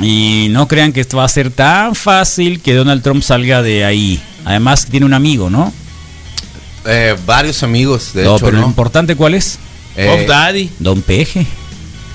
[0.01, 3.83] Y no crean que esto va a ser tan fácil que Donald Trump salga de
[3.85, 4.21] ahí.
[4.45, 5.71] Además, tiene un amigo, ¿no?
[6.85, 8.67] Eh, varios amigos, de no, hecho, pero lo ¿no?
[8.67, 9.57] importante, ¿cuál es?
[9.97, 10.69] Eh, Daddy.
[10.79, 11.45] Don Peje.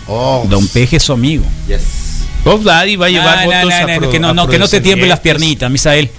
[0.07, 1.45] oh, Don Peje es su amigo.
[1.67, 1.81] yes.
[2.45, 4.35] Puff Daddy va a llevar No, no, votos no, a no, pro- que no, a
[4.35, 6.11] no, que no te tiemblen las piernitas, Misael.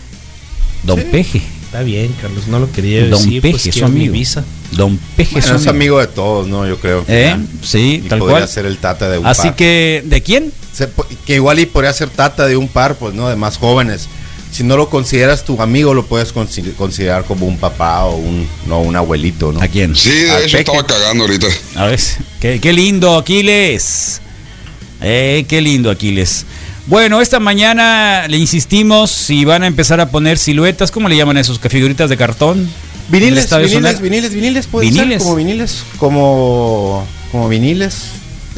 [0.84, 1.42] Don Peje.
[1.66, 3.42] Está bien, Carlos, no lo quería Don decir.
[3.42, 4.14] Peje pues, es su mi amigo.
[4.14, 4.44] visa.
[4.72, 5.70] Don Peje Bueno, es amigo.
[5.70, 6.68] amigo de todos, ¿no?
[6.68, 7.06] Yo creo.
[7.08, 7.36] ¿Eh?
[7.64, 8.50] Sí, Y tal podría cual.
[8.50, 9.56] ser el tata de un Así par.
[9.56, 10.52] que, ¿de quién?
[10.74, 10.90] Se
[11.26, 13.30] que igual y podría ser tata de un par, pues, ¿no?
[13.30, 14.08] De más jóvenes.
[14.52, 18.46] Si no lo consideras tu amigo, lo puedes consi- considerar como un papá o un,
[18.68, 19.62] no, un abuelito, ¿no?
[19.62, 19.96] ¿A quién?
[19.96, 21.48] Sí, de hecho estaba cagando ahorita.
[21.76, 22.00] A ver,
[22.42, 24.22] qué, qué lindo, Aquiles.
[25.02, 26.46] Eh, qué lindo, Aquiles.
[26.88, 31.38] Bueno, esta mañana le insistimos si van a empezar a poner siluetas, ¿cómo le llaman
[31.38, 31.60] esos?
[31.60, 32.60] ¿Que figuritas de cartón?
[32.60, 35.08] ¿En el Viniles, viniles, viniles, viniles, ¿Viniles?
[35.10, 37.96] ser como viniles, como, como viniles.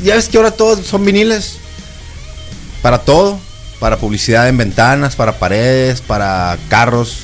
[0.03, 1.57] Ya ves que ahora todos son viniles.
[2.81, 3.39] Para todo,
[3.79, 7.17] para publicidad en ventanas, para paredes, para carros,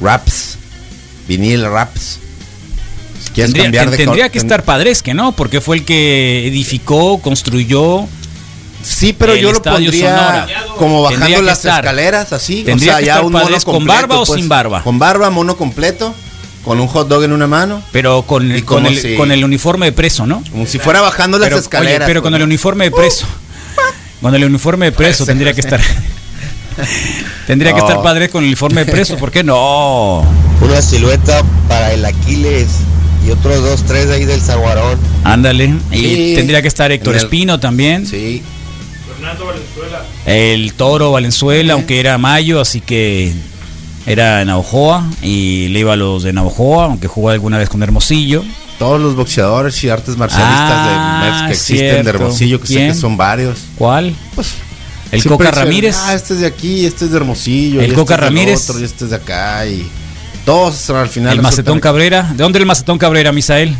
[0.00, 0.58] raps,
[1.26, 2.18] vinil raps.
[3.38, 5.30] Quieres Tendría, cambiar de tendría que estar Padresque, ¿no?
[5.30, 8.04] Porque fue el que edificó, construyó.
[8.82, 10.46] Sí, pero el yo lo pondría Sonora.
[10.76, 11.84] como bajando las estar.
[11.84, 12.64] escaleras así.
[12.64, 14.82] Tendría o sea, que ya estar un mono con barba o pues, sin barba.
[14.82, 16.12] Con barba, mono completo,
[16.64, 19.44] con un hot dog en una mano, Pero con, Y con, el, si- con el
[19.44, 20.42] uniforme de preso, ¿no?
[20.50, 21.98] como si fuera bajando las escaleras.
[22.00, 22.46] oye, pero con pues, el ¿no?
[22.46, 23.26] uniforme de preso.
[24.20, 25.80] Con el uniforme de preso tendría que estar.
[27.46, 30.24] tendría que estar padre con el uniforme de preso, ¿por qué no?
[30.60, 32.66] Una silueta para el Aquiles.
[33.26, 34.98] Y otros dos, tres de ahí del Zaguarón.
[35.24, 35.74] Ándale.
[35.92, 36.32] Y Sí.
[36.36, 38.06] tendría que estar Héctor el- Espino también.
[38.06, 38.42] Sí.
[39.14, 40.02] Fernando Valenzuela.
[40.26, 43.32] El Toro Valenzuela, aunque era mayo, así que
[44.06, 47.82] era en Navajoa y le iba a los de Navajoa, aunque jugó alguna vez con
[47.82, 48.44] Hermosillo.
[48.78, 52.10] Todos los boxeadores y artes marcialistas Ah, de que existen de.
[52.10, 53.58] Hermosillo, que sé que son varios.
[53.76, 54.14] ¿Cuál?
[54.36, 54.52] Pues
[55.10, 55.96] El Coca dicen, Ramírez.
[55.98, 57.80] Ah, este es de aquí, este es de Hermosillo.
[57.80, 58.70] El y Coca este es del Ramírez.
[58.70, 59.66] otro, y este es de acá.
[59.66, 59.84] Y
[60.52, 61.34] todos al final.
[61.36, 62.22] El Macetón Cabrera.
[62.22, 63.76] ¿De dónde el Macetón Cabrera, Misael?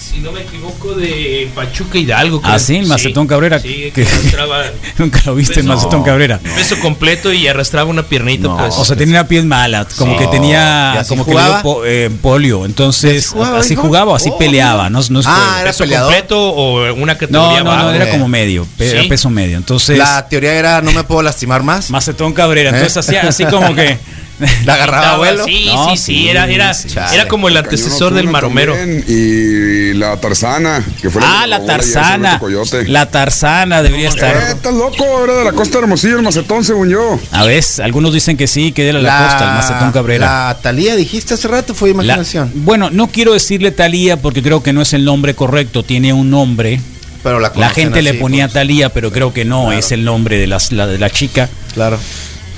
[0.00, 2.40] Si no me equivoco, de Pachuca Hidalgo.
[2.44, 3.58] Ah, sí, el Macetón Cabrera.
[3.58, 4.62] Sí, que- que arrastraba
[4.98, 6.38] Nunca lo viste, el Macetón Cabrera.
[6.38, 8.56] Peso completo y arrastraba una piernita.
[8.56, 8.74] pues.
[8.78, 10.18] O sea, tenía una piel mala, como Sí.
[10.18, 11.62] que ¿Y tenía así como que jugaba?
[11.62, 12.64] po- eh, polio.
[12.64, 14.88] Entonces, jugaba, así jugaba o así Oh, peleaba.
[14.90, 16.12] No, no es Ah, que- ¿era ¿Peso peleador?
[16.12, 17.96] completo o una No, categoría no, no, baja?
[17.96, 19.56] era como medio, era peso medio.
[19.56, 21.90] Entonces, La teoría era: no me puedo lastimar más.
[21.90, 22.70] Macetón Cabrera.
[22.70, 23.00] Entonces ¿Eh?
[23.00, 23.98] hacía así como que.
[24.64, 25.44] La agarraba abuelo.
[25.44, 28.76] Sí, No, sí, sí, sí, era, era, sí, era como el antecesor del maromero.
[29.18, 32.40] Y la tarzana, que fue Ah, la jersey tarzana.
[32.86, 34.36] La tarzana debería Eh, estar.
[34.36, 37.18] estás loco, era de la costa de Hermosillo, el macetón, según yo.
[37.32, 40.26] A ver, algunos dicen que sí, que era la, costa, el Macetón Cabrera.
[40.48, 42.52] La Talía dijiste hace rato, fue La- imaginación.
[42.54, 46.30] bueno, no quiero decirle Talía porque creo que no es el nombre correcto, tiene un
[46.30, 46.80] nombre.
[47.24, 48.54] Pero la, La gente le ponía pues.
[48.54, 51.48] Talía, pero creo que no es el nombre de, las- la, de la chica.
[51.74, 51.98] Claro.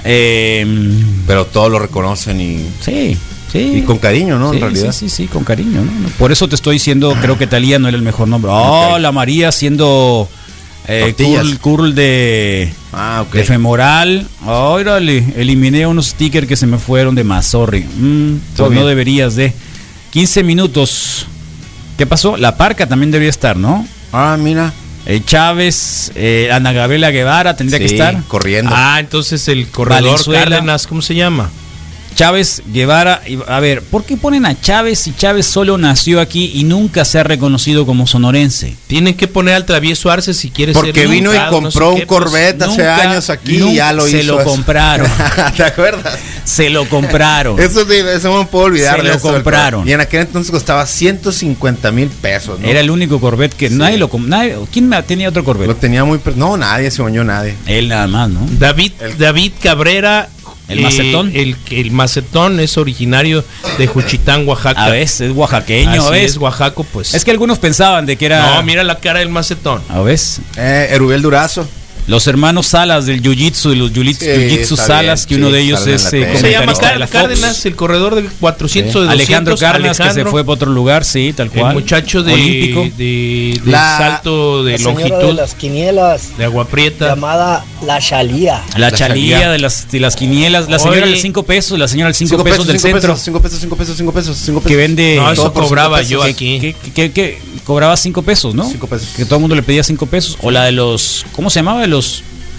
[0.04, 0.66] Eh,
[1.26, 2.66] Pero todos lo reconocen y.
[2.80, 3.16] Sí,
[3.52, 3.58] sí.
[3.76, 4.50] Y con cariño, ¿no?
[4.50, 4.92] Sí, en realidad.
[4.92, 5.82] sí, sí, sí, con cariño.
[5.82, 6.08] ¿no?
[6.18, 8.50] Por eso te estoy diciendo, creo que Talía no era el mejor nombre.
[8.54, 10.28] Oh, la María haciendo
[10.88, 13.34] eh, curl, curl de, Ah, ok.
[13.34, 14.26] de femoral.
[14.46, 17.82] Órale, eliminé unos stickers que se me fueron de Mazorri.
[17.84, 19.52] Mm, Todo pues no deberías de.
[20.10, 21.26] 15 minutos.
[21.96, 22.36] ¿Qué pasó?
[22.36, 23.86] La parca también debería estar, ¿no?
[24.12, 24.72] Ah, mira.
[25.10, 28.22] Eh, Chávez, eh, Ana Gabriela Guevara tendría que estar.
[28.28, 28.70] corriendo.
[28.72, 30.44] Ah, entonces el corredor Valenzuela.
[30.44, 31.50] Cárdenas, ¿cómo se llama?
[32.20, 36.52] Chávez Guevara, y- a ver, ¿por qué ponen a Chávez si Chávez solo nació aquí
[36.54, 38.76] y nunca se ha reconocido como sonorense?
[38.88, 41.78] Tienen que poner al travieso Arce si quiere ser Porque vino y diputado, no sé
[41.78, 44.34] compró qué, un pues, Corvette hace nunca- años aquí y ya lo se hizo.
[44.34, 44.50] lo eso.
[44.50, 45.10] compraron.
[45.56, 46.18] ¿Te acuerdas?
[46.44, 47.58] Se lo compraron.
[47.58, 48.96] Eso sí, eso no me puedo olvidar.
[49.00, 49.88] Se lo compraron.
[49.88, 52.60] Y en aquel entonces costaba 150 mil pesos.
[52.60, 52.68] ¿no?
[52.68, 55.68] Era el único Corvette que nadie lo nadie, ¿Quién tenía otro Corvette?
[55.68, 56.20] Lo tenía muy.
[56.36, 57.54] No, nadie se bañó nadie.
[57.64, 58.46] Él nada más, ¿no?
[58.58, 60.28] David, David Cabrera.
[60.70, 61.32] ¿El eh, macetón?
[61.34, 63.44] El, el macetón es originario
[63.78, 64.84] de Juchitán, Oaxaca.
[64.84, 66.30] A veces es oaxaqueño, Así a veces.
[66.32, 67.14] es Oaxaco, pues.
[67.14, 68.54] Es que algunos pensaban de que era.
[68.54, 69.82] No, mira la cara del macetón.
[69.88, 70.40] A veces.
[70.56, 71.68] Eh, Erubel Durazo.
[72.10, 75.46] Los hermanos Salas del Jiu-Jitsu, de los Jiu- Sí, Jiu-Jitsu está Salas, bien, que uno
[75.46, 76.38] sí, de ellos es eh, tele.
[76.40, 77.12] Se llama comentarista de la Fox.
[77.20, 79.12] Cárdenas, el corredor de 400 de 200.
[79.12, 81.68] Alejandro Cárdenas, que se fue para otro lugar, sí, tal cual.
[81.76, 82.82] El muchacho de, Olímpico.
[82.98, 87.06] de, de La- salto de La longitud de las quinielas, de agua prieta.
[87.08, 88.60] llamada La Chalía.
[88.72, 89.50] La, La chalía chalía.
[89.52, 91.12] de las, de las quinielas, la señora Oye.
[91.12, 93.76] del 5 pesos, la señora del 5 pesos, del cinco centro, Pesos, 5 pesos, 5
[93.76, 94.68] pesos, 5 pesos, 5 pesos.
[94.68, 95.14] que vende...
[95.16, 96.74] No, eso cobraba yo que, aquí.
[96.92, 98.68] que- cobraba 5 pesos, ¿no?
[98.68, 99.08] Cinco pesos.
[99.16, 100.36] Que todo el mundo le pedía 5 pesos.
[100.42, 101.24] O la de los...
[101.32, 101.82] ¿Cómo se llamaba?
[101.82, 101.99] De los...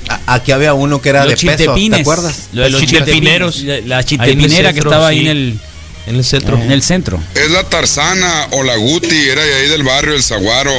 [0.10, 1.75] A- Aquí había uno que era los de peso.
[1.75, 2.49] ¿te acuerdas?
[2.54, 3.62] Lo de los Los chiltepineros.
[3.62, 5.25] La, la Ahí chiltepinera que estaba ahí sí.
[5.25, 5.60] en el,
[6.08, 6.58] En el centro.
[6.58, 7.19] en el centro.
[7.36, 10.73] Es la tarzana o la Guti, era de ahí del barrio, el Zaguaro.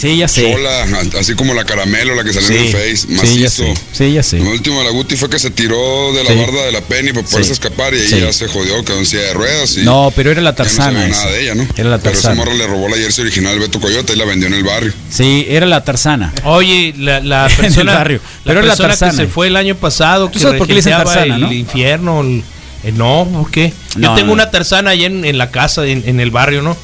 [0.00, 0.50] Sí, ya sé.
[0.52, 0.86] Chola,
[1.18, 3.62] así como la caramelo, la que salió en el Face, sí, ya macizo.
[3.64, 3.74] sé.
[3.92, 4.38] Sí, ya sé.
[4.38, 6.36] Lo último de la Guti fue que se tiró de la Sí.
[6.38, 7.52] barda de la Penny para poderse Sí.
[7.52, 8.20] escapar y ahí Sí.
[8.20, 9.76] ya se jodió, quedó en silla de ruedas.
[9.76, 11.06] Y No, pero era la no tarzana.
[11.06, 11.18] esa.
[11.24, 11.62] nada de ella, ¿no?
[11.76, 12.34] Era la Pero esa tarzana.
[12.36, 14.92] morra le robó la jersey original al Beto Coyote y la vendió en el barrio.
[15.10, 16.32] Sí, era la tarzana.
[16.44, 18.20] Oye, la, la En el persona, barrio.
[18.22, 19.10] la Pero era la persona tarzana.
[19.12, 21.52] que se fue el año pasado, que sabes por qué le dicen tarzana, el no?
[21.52, 22.20] infierno.
[22.22, 22.42] el-
[22.84, 23.74] eh, no, ¿por qué?
[23.96, 24.32] Yo No, tengo no.
[24.32, 26.74] una tarzana allá en, en la casa, en, en el barrio, ¿no?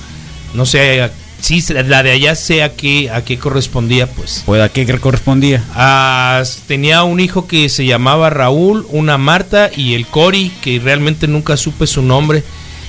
[0.53, 1.09] No sé,
[1.41, 4.43] sí, la de allá sé a qué, a qué correspondía, pues.
[4.47, 5.63] Pues a qué correspondía.
[5.75, 11.27] Ah, tenía un hijo que se llamaba Raúl, una Marta y el Cori, que realmente
[11.29, 12.43] nunca supe su nombre.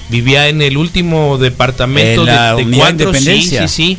[0.10, 3.68] Vivía en el último departamento En la de, de cuatro, sí, Independencia.
[3.68, 3.98] sí,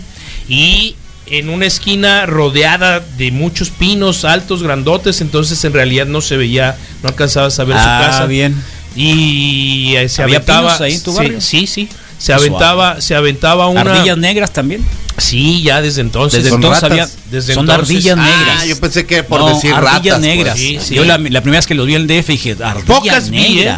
[0.48, 0.52] sí.
[0.52, 0.94] Y
[1.26, 6.78] en una esquina rodeada de muchos pinos altos, grandotes, entonces en realidad no se veía,
[7.02, 8.26] no alcanzabas a ver Ah, su casa.
[8.26, 8.54] bien.
[8.96, 10.68] Y eh, se ¿Había aventaba.
[10.68, 11.40] pinos ahí en tu sí, barrio?
[11.42, 11.88] Sí, sí.
[12.18, 13.80] Se aventaba, se aventaba una.
[13.82, 14.84] Ardillas negras también.
[15.18, 16.38] Sí, ya desde entonces.
[16.44, 16.92] Desde Son entonces ratas.
[17.12, 17.30] había.
[17.30, 18.56] Desde son entonces- ardillas Ah, negras.
[18.60, 20.20] Ah, yo pensé que por No, decir ardillas ratas.
[20.20, 20.54] negras.
[20.54, 20.60] pues.
[20.66, 20.94] Sí, sí.
[20.94, 23.60] Yo la, la primera vez que lo vi en el DF dije, ardilla Pocas vi.
[23.60, 23.76] ¿eh?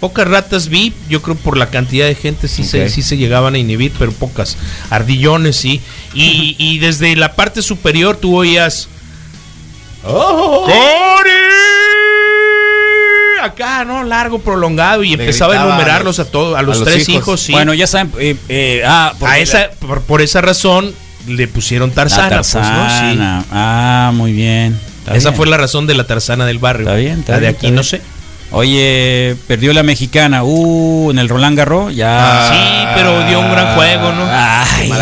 [0.00, 3.54] Pocas ratas vi, yo creo por la cantidad de gente sí, se, sí se llegaban
[3.54, 4.56] a inhibir, pero pocas.
[4.90, 5.80] Ardillones, sí.
[6.12, 8.88] Y, y desde la parte superior tú oías...
[10.02, 11.30] ¡Cori!
[13.44, 14.04] Acá, ¿no?
[14.04, 15.02] Largo, prolongado.
[15.04, 17.22] Y Le empezaba a enumerarlos a los- todos, a a los, tres hijos.
[17.22, 17.52] hijos, sí.
[17.52, 18.12] Bueno, ya saben.
[18.18, 20.94] eh, eh, ah, porque a esa, por, por esa razón
[21.26, 22.60] le pusieron la, Tarzana, la pues, ¿no?
[22.62, 22.68] Sí.
[22.68, 23.44] tarzana.
[23.52, 24.78] Ah, muy bien.
[25.00, 25.36] Está Esa bien.
[25.36, 26.86] fue la razón de la Tarzana del barrio.
[26.86, 28.00] Está bien, está La de bien, aquí está no sé.
[28.54, 30.42] Oye, perdió la mexicana.
[30.44, 31.94] Uh, en el Roland Garros.
[31.94, 32.48] Ya.
[32.52, 34.26] Sí, pero dio un gran juego, ¿no?
[34.30, 34.92] Ay,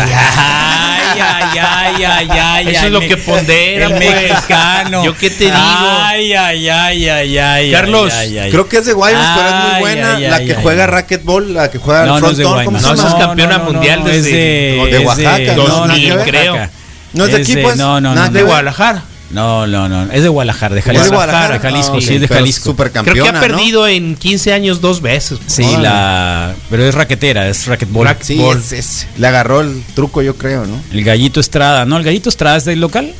[1.21, 4.09] ay, ay, ay, ay, ay, Eso ay, es lo me- que pondera, el pues.
[4.29, 5.03] mexicano.
[5.05, 5.55] Yo qué te digo.
[5.55, 7.71] Ay, ay, ay, ay, ay.
[7.71, 8.51] Carlos, ay, ay, ay.
[8.51, 10.15] Creo que es de Guaymas, pero es muy buena.
[10.15, 10.89] ay, la que ay, juega ay.
[10.91, 12.81] racquetball, la que juega No, el no es de frontón, ¿cómo Guaymas.
[12.81, 16.09] se No, esa es campeona mundial es desde- de, no, Oaxaca, no, no, nada que
[16.09, 16.25] 2000, ver.
[16.27, 16.69] creo.
[17.13, 17.75] No es de aquí, pues.
[17.77, 18.29] No, no, no.
[18.29, 18.43] de.
[18.43, 19.03] Guadalajara.
[19.33, 20.11] No, no, no.
[20.11, 21.15] Es de Guadalajara, de ¿Es de Jalisco.
[21.15, 21.53] Guadalajara?
[21.53, 22.65] de Jalisco, sí, es de Jalisco.
[22.71, 23.39] supercampeona, Creo que ha ¿no?
[23.39, 25.39] perdido en 15 años dos veces.
[25.47, 26.53] Sí, la.
[26.69, 28.07] Pero es raquetera, es racquetball.
[28.07, 28.57] Rack- Sí, Ball.
[28.57, 30.81] es, es- le agarró el truco, yo creo, ¿no?
[30.91, 31.85] El gallito Estrada.
[31.85, 33.13] No, el gallito Estrada es del local.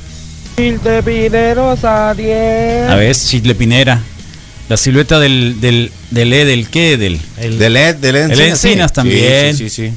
[2.89, 4.01] A ver, Chile Pinera.
[4.69, 7.19] La silueta del, del, del E, del qué, del.
[7.37, 8.95] El- De LED, de LED El Encinas sí.
[8.95, 9.57] también.
[9.57, 9.93] Sí, sí, sí.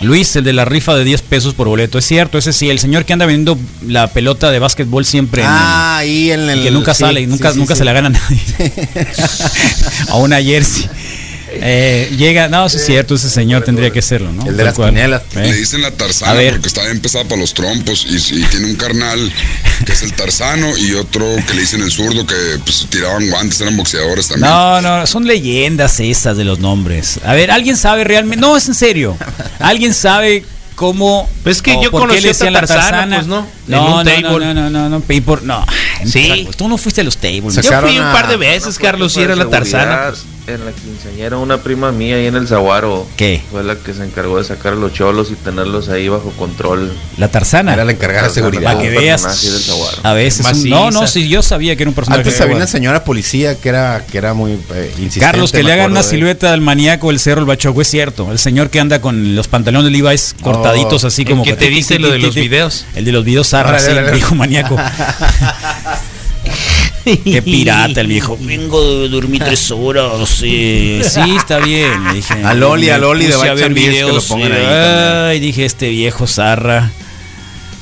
[0.00, 1.98] Luis, el de la rifa de 10 pesos por boleto.
[1.98, 5.42] Es cierto, ese sí, el señor que anda vendiendo la pelota de básquetbol siempre.
[5.42, 6.60] en Ah, ahí en el.
[6.60, 8.40] y que nunca sí, sale y nunca, sí, nunca se la gana a nadie.
[10.08, 10.88] a una jersey.
[11.50, 14.46] Eh, llega, no, sí es cierto, ese señor tendría que serlo, ¿no?
[14.46, 15.22] El de las quinielas.
[15.34, 15.40] Eh.
[15.46, 16.52] Le dicen la tarzana A ver.
[16.54, 19.32] porque está bien pesada para los trompos y, y tiene un carnal
[19.86, 22.34] que es el tarzano y otro que le dicen el zurdo que
[22.64, 24.50] pues, tiraban guantes, eran boxeadores también.
[24.50, 27.20] No, no, son leyendas esas de los nombres.
[27.24, 28.40] A ver, ¿alguien sabe realmente?
[28.40, 29.16] No, es en serio.
[29.58, 30.44] ¿Alguien sabe
[30.74, 31.28] cómo...
[31.42, 33.38] Pues es que yo conocí le a la Tarzana, pues, ¿no?
[33.66, 34.44] En No, un no, no, table.
[34.46, 35.64] no, no, no, no, pay por- no.
[36.06, 36.48] Sí.
[36.56, 37.54] Tú no fuiste a los tables.
[37.54, 40.08] Yo Sacaron fui un par de veces, Carlos, y era la tarzana.
[40.10, 40.22] pues.
[40.48, 43.42] En la quinceañera, una prima mía ahí en el Zaguaro ¿Qué?
[43.50, 46.90] fue la que se encargó de sacar a los cholos y tenerlos ahí bajo control.
[47.18, 47.74] La tarzana.
[47.74, 48.62] Era la encargada de seguridad.
[48.72, 49.26] Para que veas.
[50.02, 50.46] A veces.
[50.50, 52.22] un- no, no, sí, yo sabía que era un personaje.
[52.22, 55.20] Antes había una señora policía que era, que era muy eh, insistente.
[55.20, 58.32] Carlos, que le hagan una de- silueta del maníaco del cerro el bachoco, es cierto.
[58.32, 61.68] El señor que anda con los pantalones de Levi's cortaditos así el como que te
[61.68, 62.86] dice lo de los videos.
[62.94, 64.78] El de los videos zarra, Órale, sí, viejo maníaco.
[67.16, 68.38] Qué pirata el viejo.
[68.40, 70.28] Vengo de dormir tres horas.
[70.28, 72.04] Sí, sí está bien.
[72.04, 72.34] le dije.
[72.44, 74.70] A Loli, Me a Loli de que lo pongan también.
[74.70, 76.90] Ay, dije, este viejo zarra.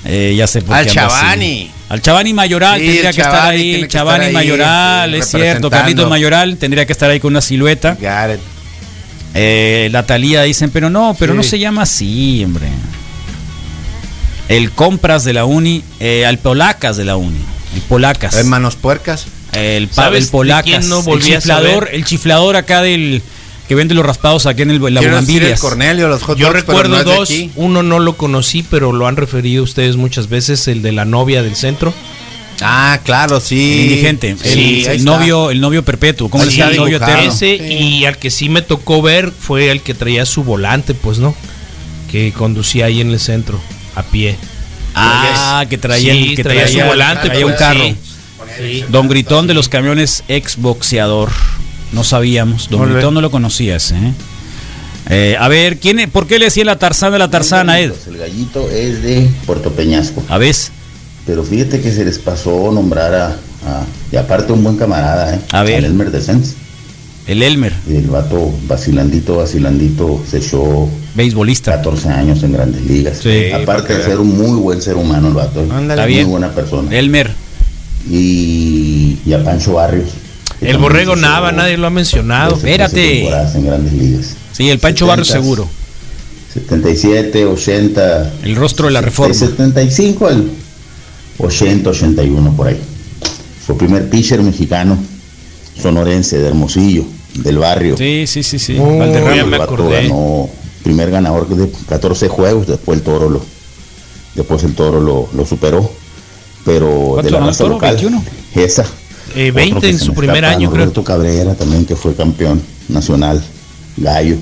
[0.04, 0.92] Eh, ya sé por Al qué.
[0.92, 1.70] Chavani.
[1.88, 3.86] Al Chavani Mayoral Sí, tendría que estar ahí.
[3.88, 5.70] Chavani estar ahí, Mayoral, es cierto.
[5.70, 7.96] Carlitos Mayoral tendría que estar ahí con una silueta.
[9.34, 11.36] Eh, la Talía dicen, pero no, pero Sí.
[11.36, 12.66] no se llama así, hombre.
[14.48, 17.38] El Compras de la Uni, eh, al Polacas de la Uni.
[17.74, 18.36] El Polacas.
[18.36, 19.26] En manos puercas.
[19.52, 20.64] El, pa- ¿Sabes el Polacas.
[20.64, 23.22] quién no el chiflador, el chiflador acá del
[23.68, 25.58] que vende los raspados aquí en el, la el.
[25.58, 29.16] Cornelio, los hot Yo dogs, recuerdo no dos, uno no lo conocí, pero lo han
[29.16, 31.92] referido ustedes muchas veces, el de la novia del centro.
[32.62, 34.00] Ah, claro, sí.
[34.04, 36.70] El Sí, novio, el novio perpetuo, ¿cómo llama?
[36.70, 37.22] El novio eterno.
[37.30, 37.64] Ese Sí.
[37.64, 41.34] y al que sí me tocó ver fue el que traía su volante, pues no,
[42.10, 43.60] que conducía ahí en el centro
[43.94, 44.36] a pie.
[44.98, 47.84] Ah, que traía, Sí, el- que traía traía, su volante, traía un pues, carro.
[47.84, 47.96] sí.
[48.58, 48.84] Sí.
[48.88, 51.30] Don Gritón de los camiones ex boxeador.
[51.92, 52.68] No sabíamos.
[52.70, 52.90] Don.
[52.90, 54.12] Gritón no lo conocías, ¿eh?
[55.08, 57.92] Eh, a ver, ¿quién, es- ¿por qué le decía la tarzana la tarzana, Ed?
[58.08, 60.22] El gallito es de Puerto Peñasco.
[60.28, 60.54] A ver,
[61.26, 65.40] Pero fíjate que se les pasó nombrar a, a- y aparte un buen camarada, ¿eh?
[65.52, 65.78] A ver.
[65.78, 66.54] Al Elmer de Sens.
[67.26, 71.72] el Elmer, Y el vato vacilandito, vacilandito, se echó beisbolista.
[71.76, 73.18] 14 años en grandes ligas.
[73.22, 75.66] Sí, aparte de ser un muy buen ser humano el vato.
[75.70, 76.02] Ándale.
[76.02, 76.28] Muy bien.
[76.28, 76.96] buena persona.
[76.96, 77.30] Elmer.
[78.10, 80.08] Y, y a Pancho Barrios.
[80.60, 82.52] El borrego Nava, nadie lo ha mencionado.
[82.52, 83.58] 12, 13 Espérate.
[83.58, 84.36] en grandes ligas.
[84.52, 85.68] Sí, el Pancho 70s, Barrio seguro.
[86.54, 88.32] 77, 80.
[88.44, 89.34] El rostro de la De reforma.
[89.34, 90.44] 75 al
[91.38, 92.78] 80, 81 por ahí.
[93.66, 94.96] Fue primer pitcher mexicano,
[95.80, 97.04] sonorense, de Hermosillo,
[97.34, 97.96] del barrio.
[97.96, 98.78] Sí, sí, sí, sí.
[98.80, 99.44] Oh, Valderrama.
[99.44, 100.02] me acordé.
[100.04, 100.48] ganó
[100.86, 103.42] primer ganador de 14 juegos, después el toro lo,
[104.34, 105.90] después el toro lo, lo superó.
[106.64, 107.74] Pero ¿Cuánto de la ganó el raza Toro?
[107.74, 108.24] local, 21.
[108.54, 108.84] esa.
[109.34, 110.82] Eh, Otro 20 que en su me primer escapa, año, creo.
[110.84, 113.42] Roberto Cabrera también, que fue campeón nacional,
[113.96, 114.36] gallo.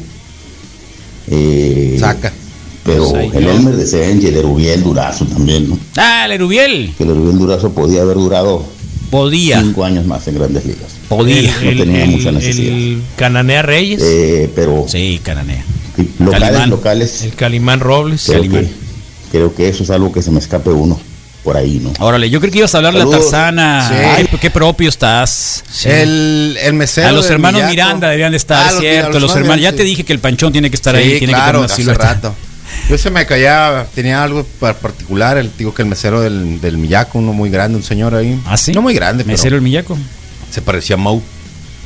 [1.28, 2.32] Eh, Saca.
[2.84, 3.50] Pero Pues el no.
[3.50, 5.78] Elmer de Senge, el Erubiel Durazo también, ¿no?
[5.96, 6.92] Ah, el Erubiel.
[6.98, 8.62] Que el Erubiel Durazo podía haber durado
[9.10, 9.60] Podía.
[9.62, 10.92] cinco años más en grandes ligas.
[11.08, 11.54] Podía.
[11.62, 12.74] No tenía mucha necesidad.
[12.74, 15.64] el Cananea Reyes, Eh, pero Sí, cananea.
[16.18, 16.70] Locales, Calimán.
[16.70, 18.24] locales, el Calimán Robles.
[18.26, 18.64] creo Calimán.
[18.66, 18.72] que,
[19.32, 20.98] creo que eso es algo que se me escape uno
[21.42, 21.92] por ahí, ¿no?
[22.00, 23.86] Órale, yo creo que ibas a hablar de la tarzana.
[23.88, 23.94] Sí.
[23.94, 25.62] Ay, qué propio estás.
[25.84, 27.08] El, el mesero.
[27.08, 27.70] A los hermanos Millaco.
[27.72, 29.20] Miranda deberían de estar, Ah, los- cierto.
[29.20, 29.60] Los, hermanos.
[29.62, 31.84] Ya te dije que el panchón tiene que estar Sí, ahí, tiene claro, que tener
[31.90, 32.34] una hace rato.
[32.88, 36.76] Yo se me callaba, tenía algo par- particular, el, digo que el mesero del, del
[36.78, 38.40] Millaco, uno muy grande, un señor ahí.
[38.46, 38.72] ¿Ah, sí?
[38.72, 39.96] No muy grande, Mesero pero el Millaco.
[40.50, 41.20] se parecía a Moe,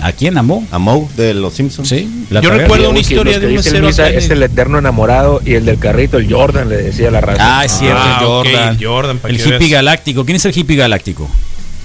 [0.00, 0.64] ¿A quién amó?
[0.70, 1.88] a Moe de los Simpsons.
[1.88, 2.08] Sí.
[2.30, 5.78] la Yo recuerdo una historia de un mesero es el- eterno enamorado y el del
[5.78, 7.58] carrito, el Jordan, le decía la raza.
[7.60, 8.76] Ah, es cierto, Ah, Jordan.
[8.78, 10.24] el Jordan, el hippie galáctico.
[10.24, 11.28] ¿Quién es el hippie galáctico?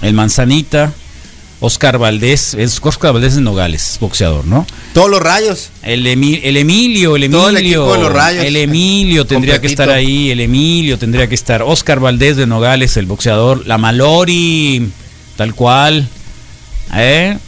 [0.02, 0.92] El manzanita.
[1.60, 4.66] Oscar Valdés, es Oscar Valdés de Nogales, boxeador, ¿no?
[4.92, 5.70] Todos los rayos.
[5.82, 7.38] El, Emi- el Emilio, el Emilio.
[7.40, 8.44] Todo el equipo de los Rayos.
[8.44, 11.62] El Emilio tendría que estar ahí, el Emilio tendría que estar.
[11.62, 13.66] Oscar Valdés de Nogales, el boxeador.
[13.66, 14.90] La Malori,
[15.36, 16.06] tal cual.
[16.94, 17.38] ¿Eh?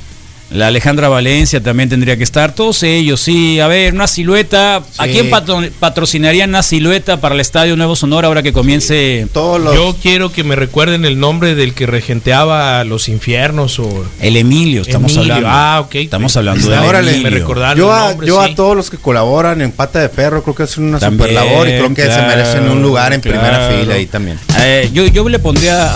[0.50, 2.54] La Alejandra Valencia también tendría que estar.
[2.54, 3.58] Todos ellos, sí.
[3.58, 4.76] A ver, una silueta.
[4.96, 9.26] ¿A quién patro- patrocinarían una silueta para el Estadio Nuevo Sonora ahora que comience?
[9.34, 14.82] Yo quiero que me recuerden el nombre del que regenteaba los infiernos o El Emilio,
[14.82, 15.34] estamos Emilio.
[15.34, 15.48] hablando.
[15.58, 15.94] Ah, ok.
[15.96, 17.30] Estamos hablando de Órale, Emilio.
[17.30, 18.52] me recordaron Yo, el a, nombre, yo sí.
[18.52, 21.32] a todos los que colaboran en Pata de Perro creo que es una También, super
[21.44, 24.38] labor y creo que se merecen un lugar en primera fila ahí también.
[24.60, 25.90] Eh, yo, yo le pondría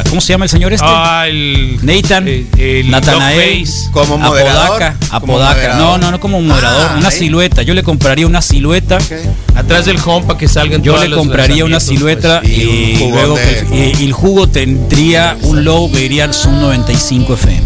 [0.00, 0.04] a.
[0.08, 0.86] ¿Cómo se llama el señor este?
[0.86, 2.28] Ah, el Nathan.
[2.28, 3.66] el Natanael.
[3.92, 4.96] Como moderador, Apodaca.
[4.98, 5.54] como Apodaca.
[5.54, 5.80] moderador.
[5.82, 6.88] No, no, no como moderador.
[6.92, 7.18] Ah, una ahí.
[7.18, 7.62] silueta.
[7.62, 8.98] Yo le compraría una silueta.
[9.54, 13.36] Atrás del home para que salgan Yo le los compraría una silueta pues, y, luego
[13.36, 17.62] de- que- y- y el jugo tendría un logo que Zoom 95 FM.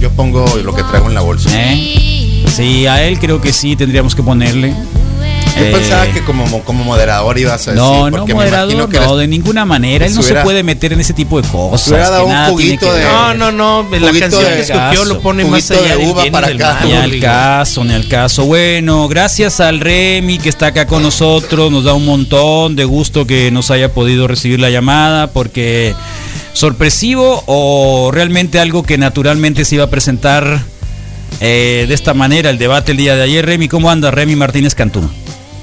[0.00, 1.50] Yo pongo lo que traigo en la bolsa.
[1.52, 2.42] ¿Eh?
[2.56, 4.74] Sí, a él creo que sí tendríamos que ponerle.
[5.56, 7.74] Yo Eh, pensaba que como, como moderador ibas a decir.
[7.74, 10.06] No, no, porque me moderador, que no, de ninguna manera.
[10.06, 11.88] Él no se puede meter en ese tipo de cosas.
[11.88, 13.04] hubiera dado un nada juguito de-.
[13.04, 16.24] No, no, no, la canción de que escogió lo pone más de allá del uva
[16.30, 16.80] para acá.
[16.84, 18.44] Ni al caso, ni al caso.
[18.44, 21.70] Bueno, gracias al Remy que está acá con nosotros.
[21.70, 25.94] Nos da un montón de gusto que nos haya podido recibir la llamada porque
[26.52, 30.60] sorpresivo o realmente algo que naturalmente se iba a presentar
[31.40, 33.46] eh, de esta manera el debate el día de ayer.
[33.46, 34.10] Remy, ¿cómo anda?
[34.10, 35.08] Remy Martínez Cantú.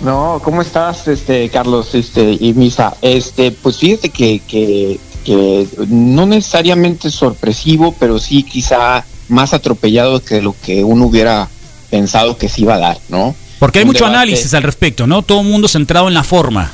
[0.01, 2.95] No, ¿cómo estás, este, Carlos, este, y Misa?
[3.01, 10.41] Este, pues fíjate que, que, que no necesariamente sorpresivo, pero sí quizá más atropellado que
[10.41, 11.49] lo que uno hubiera
[11.89, 13.35] pensado que se iba a dar, ¿no?
[13.59, 15.23] Porque hay Un mucho debate- análisis al respecto, ¿no?
[15.23, 16.71] Todo el mundo centrado en la forma.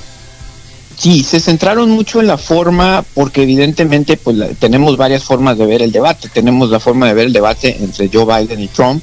[0.98, 5.66] Sí, se centraron mucho en la forma porque evidentemente pues la- tenemos varias formas de
[5.66, 6.28] ver el debate.
[6.30, 9.02] Tenemos la forma de ver el debate entre Joe Biden y Trump.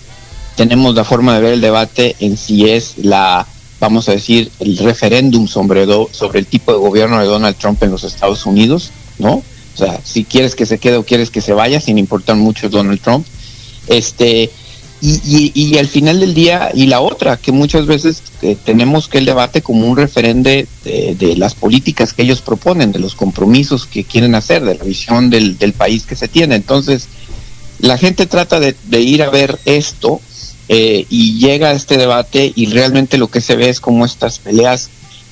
[0.57, 3.47] Tenemos la forma de ver el debate en si es la,
[3.81, 7.91] vamos a decir, el referéndum sobre, sobre el tipo de gobierno de Donald Trump en
[7.91, 9.43] los Estados Unidos, ¿no?
[9.75, 12.69] O sea, si quieres que se quede o quieres que se vaya, sin importar mucho
[12.69, 13.27] Donald Trump.
[13.87, 14.51] Este,
[15.01, 19.09] y, y, y al final del día, y la otra, que muchas veces eh, tenemos
[19.09, 23.15] que el debate como un referente de, de las políticas que ellos proponen, de los
[23.15, 26.57] compromisos que quieren hacer, de la visión del, del país que se tiene.
[26.57, 27.09] Entonces,
[27.79, 30.21] la gente trata de, de ir a ver esto
[30.73, 34.89] eh, y llega este debate y realmente lo que se ve es como estas peleas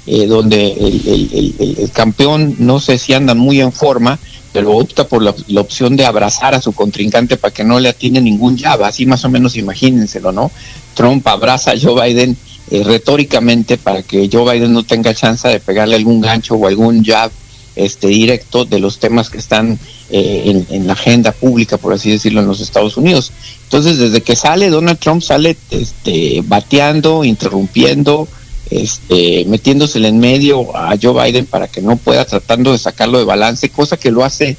[0.09, 4.18] eh, donde el, campeón no sé si anda muy en forma,
[4.53, 7.89] pero opta por la, la opción de abrazar a su contrincante para que no le
[7.89, 10.51] atiene ningún jab, así más o menos imagínenselo, ¿no?
[10.95, 12.36] Trump abraza a Joe Biden
[12.72, 17.05] eh, retóricamente para que Joe Biden no tenga chance de pegarle algún gancho o algún
[17.05, 17.30] jab
[17.76, 19.78] este directo de los temas que están
[20.11, 23.32] eh, en, la agenda pública, por así decirlo, en los Estados Unidos.
[23.64, 28.26] Entonces, desde que sale Donald Trump sale este, bateando, interrumpiendo,
[28.70, 33.24] este, metiéndosele en medio a Joe Biden para que no pueda, tratando de sacarlo de
[33.24, 34.56] balance, cosa que lo hace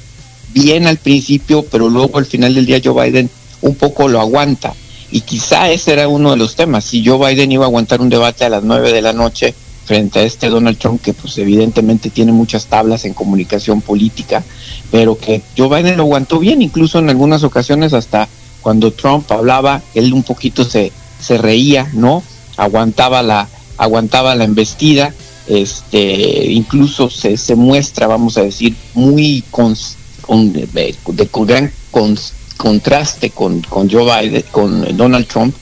[0.52, 3.30] bien al principio, pero luego al final del día Joe Biden
[3.62, 4.74] un poco lo aguanta.
[5.12, 6.84] Y quizá ese era uno de los temas.
[6.84, 10.20] Si Joe Biden iba a aguantar un debate a las 9 de la noche frente
[10.20, 14.44] a este Donald Trump, que pues evidentemente tiene muchas tablas en comunicación política,
[14.90, 18.28] pero que Joe Biden lo aguantó bien, incluso en algunas ocasiones hasta
[18.62, 22.22] cuando Trump hablaba, él un poquito se, se reía, ¿no?
[22.56, 25.14] Aguantaba la, aguantaba la embestida,
[25.46, 30.94] este, incluso se, se muestra, vamos a decir, muy cons- con, de,
[31.30, 35.54] con gran cons- contraste con, con Joe Biden, con Donald Trump,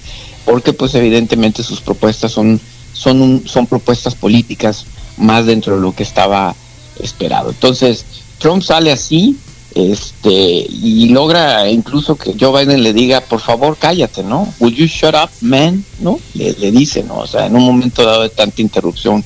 [0.45, 2.61] porque pues evidentemente sus propuestas son,
[2.93, 4.85] son, un- son propuestas políticas
[5.17, 6.55] más dentro de lo que estaba
[7.01, 7.51] esperado.
[7.51, 8.05] Entonces,
[8.39, 9.37] Trump sale así,
[9.75, 14.53] este, y logra incluso que Joe Biden le diga, por favor, cállate, ¿no?
[14.61, 15.85] Will you shut up, man?
[16.01, 16.19] ¿No?
[16.35, 17.19] Le, le dice, ¿no?
[17.19, 19.25] O sea, en un momento dado de tanta interrupción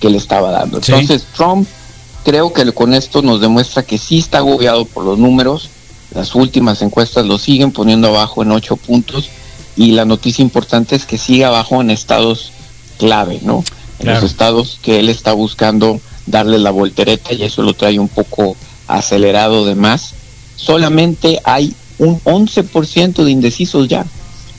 [0.00, 0.80] que le estaba dando.
[0.82, 0.92] Sí.
[0.92, 1.66] Entonces, Trump
[2.24, 5.70] creo que con esto nos demuestra que sí está agobiado por los números.
[6.14, 9.28] Las últimas encuestas lo siguen poniendo abajo en ocho puntos
[9.76, 12.52] y la noticia importante es que sigue abajo en estados
[12.98, 13.64] clave, ¿no?
[13.98, 14.20] En Claro.
[14.20, 16.00] los estados que él está buscando
[16.30, 18.56] darle la voltereta y eso lo trae un poco
[18.86, 20.14] acelerado de más.
[20.56, 24.04] Solamente hay un 11% de indecisos ya.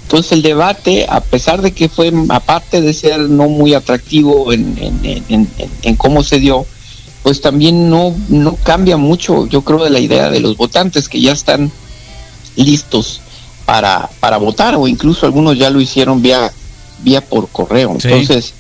[0.04, 4.76] Entonces el debate, a pesar de que fue, aparte de ser no muy atractivo en,
[4.82, 5.00] en-
[5.30, 6.66] en- en- en cómo se dio,
[7.22, 11.22] pues también no, no cambia mucho, yo creo, de la idea de los votantes que
[11.22, 11.72] ya están
[12.56, 13.22] listos
[13.66, 16.52] para, para votar o incluso algunos ya lo hicieron vía,
[17.04, 17.96] vía por correo.
[18.02, 18.08] Sí.
[18.08, 18.54] Entonces,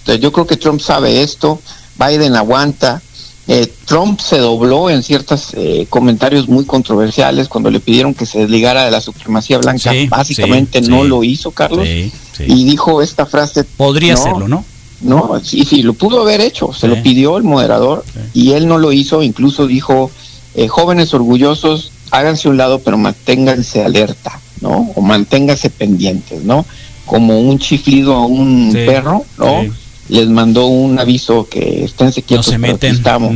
[0.00, 1.60] entonces, yo creo que Trump sabe esto,
[1.98, 3.00] Biden aguanta
[3.46, 8.38] Eh, Trump se dobló en ciertos eh, comentarios muy controversiales cuando le pidieron que se
[8.38, 9.92] desligara de la supremacía blanca.
[9.92, 11.08] Sí, Básicamente sí, no sí.
[11.08, 11.86] lo hizo, Carlos.
[11.86, 13.64] Y dijo esta frase.
[13.64, 14.64] Podría hacerlo, ¿no?
[15.02, 16.72] No, sí, sí, lo pudo haber hecho.
[16.72, 19.22] Se lo pidió el moderador y él no lo hizo.
[19.22, 20.10] Incluso dijo,
[20.54, 24.90] eh, jóvenes orgullosos, háganse un lado, pero manténganse alerta, ¿no?
[24.94, 26.64] O manténganse pendientes, ¿no?
[27.04, 29.66] Como un chiflido a un perro, ¿no?
[30.08, 32.94] Les mandó un aviso que esténse No quietos, se pero aquí meten.
[32.94, 33.34] estamos.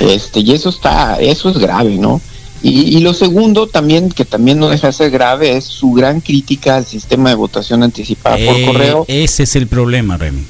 [0.00, 2.20] Este, y eso está, eso es grave, ¿no?
[2.62, 6.20] Y, y lo segundo también, que también no deja de ser grave, es su gran
[6.20, 10.42] crítica al sistema de votación anticipada por Eh, correo Ese es el problema, Remy.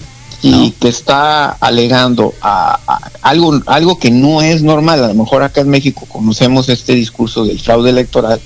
[0.42, 5.04] y que está alegando a, a algo, algo que no es normal.
[5.04, 8.40] A lo mejor acá en México conocemos este discurso del fraude electoral,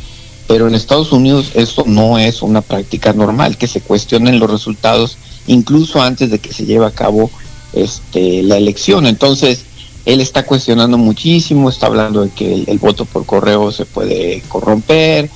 [0.49, 5.17] pero en Estados Unidos esto no es una práctica normal, que se cuestionen los resultados
[5.47, 7.31] incluso antes de que se lleve a cabo
[7.73, 9.07] este, la elección.
[9.07, 9.65] Entonces,
[10.05, 14.43] él está cuestionando muchísimo, está hablando de que el, el voto por correo se puede
[14.49, 15.31] corromper.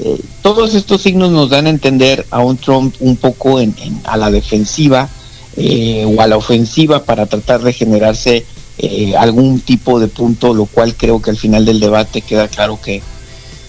[0.00, 4.00] Eh, todos estos signos nos dan a entender a un Trump un poco en- en-
[4.04, 5.08] a la defensiva
[5.56, 8.44] eh, o a la ofensiva para tratar de generarse
[8.78, 12.80] eh, algún tipo de punto, lo cual creo que al final del debate queda claro
[12.82, 13.02] que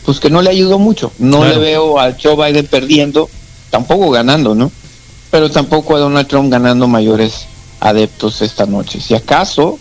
[0.03, 1.11] pues que no le ayudó mucho.
[1.19, 1.53] No Claro.
[1.55, 3.29] le veo a Joe Biden perdiendo,
[3.69, 4.71] tampoco ganando, ¿no?
[5.35, 7.45] Pero tampoco a Donald Trump ganando mayores
[7.81, 9.01] adeptos esta noche.
[9.01, 9.77] Si acaso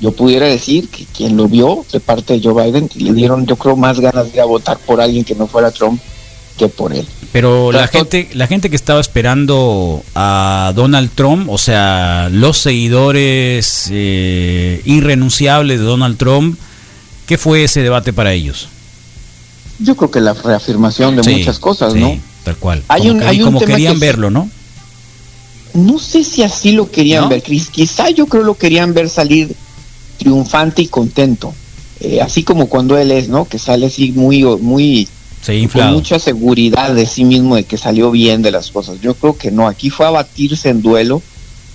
[0.00, 3.56] yo pudiera decir que quien lo vio de parte de Joe Biden le dieron yo
[3.56, 5.98] creo más ganas de ir a votar por alguien que no fuera Trump
[6.58, 7.06] que por él.
[7.32, 13.88] Pero la gente, la gente que estaba esperando a Donald Trump, o sea, los seguidores
[13.90, 16.58] eh, irrenunciables de Donald Trump,
[17.26, 18.68] ¿qué fue ese debate para ellos?
[19.78, 22.18] Yo creo que la reafirmación de Sí, muchas cosas, sí, ¿no?
[22.44, 22.82] Tal cual.
[22.88, 24.50] Hay como un- que- hay un como tema querían que- verlo, ¿no?
[25.78, 27.28] No sé si así lo querían ¿No?
[27.30, 27.68] ver, Chris.
[27.68, 29.54] Quizá yo creo lo querían ver salir
[30.18, 31.54] triunfante y contento.
[32.00, 33.46] Eh, así como cuando él es, ¿no?
[33.46, 35.08] Que sale así muy, muy
[35.42, 39.00] Se con mucha seguridad de sí mismo de que salió bien de las cosas.
[39.00, 39.66] Yo creo que no.
[39.66, 41.22] Aquí fue a batirse en duelo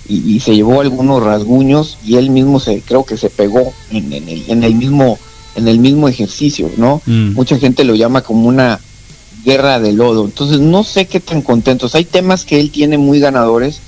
[0.08, 4.12] y, y se llevó algunos rasguños y él mismo se creo que se pegó en,
[4.12, 5.18] en el, en el mismo
[5.56, 7.00] en el mismo ejercicio, ¿no?
[7.06, 7.32] Mm.
[7.34, 8.80] Mucha gente lo llama como una
[9.44, 10.24] guerra de lodo.
[10.24, 11.94] Entonces no sé qué tan contentos.
[11.94, 13.80] Hay temas que él tiene muy ganadores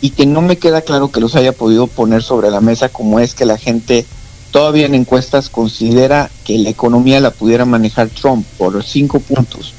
[0.00, 3.18] y que no me queda claro que los haya podido poner sobre la mesa como
[3.20, 4.06] es que la gente
[4.50, 9.74] todavía en encuestas considera que la economía la pudiera manejar Trump por cinco puntos.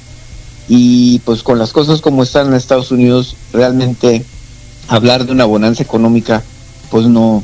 [0.68, 4.24] Y pues con las cosas como están en Estados Unidos, realmente
[4.88, 6.44] hablar de una bonanza económica
[6.92, 7.44] pues no,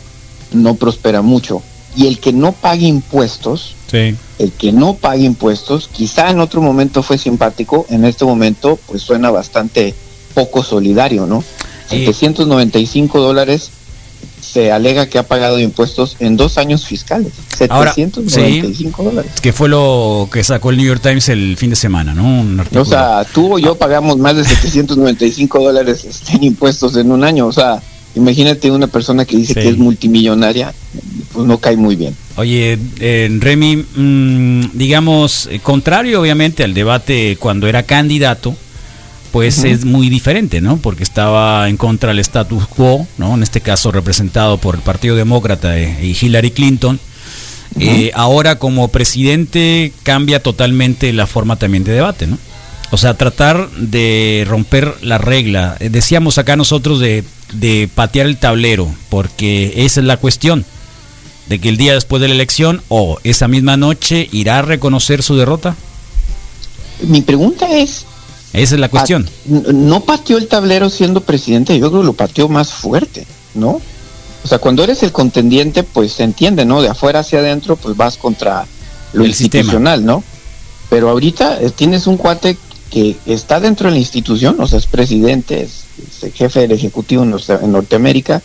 [0.51, 1.61] no prospera mucho.
[1.95, 4.15] Y el que no pague impuestos, Sí.
[4.39, 9.01] el que no pague impuestos, quizá en otro momento fue simpático, en este momento pues
[9.01, 9.93] suena bastante
[10.33, 11.43] poco solidario, ¿no?
[11.89, 13.71] 795 dólares
[14.41, 17.33] se alega que ha pagado impuestos en dos años fiscales.
[17.69, 19.31] Ahora, 795 dólares.
[19.41, 22.23] Que fue lo que sacó el New York Times el fin de semana, ¿no?
[22.23, 22.83] Un artículo.
[22.83, 27.23] O sea, tú o yo pagamos más de 795 dólares este, en impuestos en un
[27.23, 27.47] año.
[27.47, 27.81] O sea,
[28.15, 29.59] imagínate una persona que dice Sí.
[29.61, 30.73] que es multimillonaria,
[31.33, 32.15] pues no cae muy bien.
[32.37, 38.55] Oye, eh, Remy, mm, digamos, eh, contrario obviamente al debate cuando era candidato,
[39.35, 40.77] pues es muy diferente, ¿no?
[40.77, 43.33] Porque estaba en contra del status quo, ¿no?
[43.33, 47.01] En este caso representado por el Partido Demócrata y Hillary Clinton.
[47.77, 52.37] Eh, ahora como presidente cambia totalmente la forma también de debate, ¿no?
[52.91, 55.75] O sea, tratar de romper la regla.
[55.81, 60.63] Eh, Decíamos acá nosotros de, de patear el tablero, porque esa es la cuestión
[61.49, 65.21] de que el día después de la elección o esa misma noche irá a reconocer
[65.21, 65.75] su derrota?
[67.01, 68.05] Mi pregunta es,
[68.55, 69.27] Esa es la cuestión.
[69.49, 73.81] N- no pateó el tablero siendo presidente, yo creo que lo pateó más fuerte, ¿no?
[74.43, 76.81] O sea, cuando eres el contendiente, pues se entiende, ¿no?
[76.81, 78.65] De afuera hacia adentro, pues vas contra
[79.13, 79.61] lo El sistema.
[79.61, 80.23] institucional, ¿no?
[80.89, 82.57] Pero ahorita eh, tienes un cuate
[82.91, 85.85] que está dentro de la institución, o sea, es presidente, es,
[86.33, 88.41] jefe del Ejecutivo en, Norte- en Norteamérica,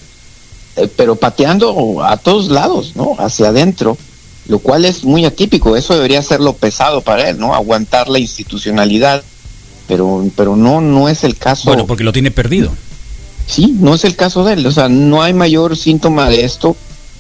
[0.76, 3.14] eh, pero pateando a todos lados, ¿no?
[3.18, 3.98] Hacia adentro,
[4.48, 7.54] lo cual es muy atípico, eso debería ser lo pesado para él, ¿no?
[7.54, 9.22] Aguantar la institucionalidad,
[9.90, 11.64] pero, pero no, no es el caso.
[11.68, 12.70] Bueno, porque lo tiene perdido.
[13.48, 14.64] Sí, no es el caso de él.
[14.64, 16.76] O sea, no hay mayor síntoma de esto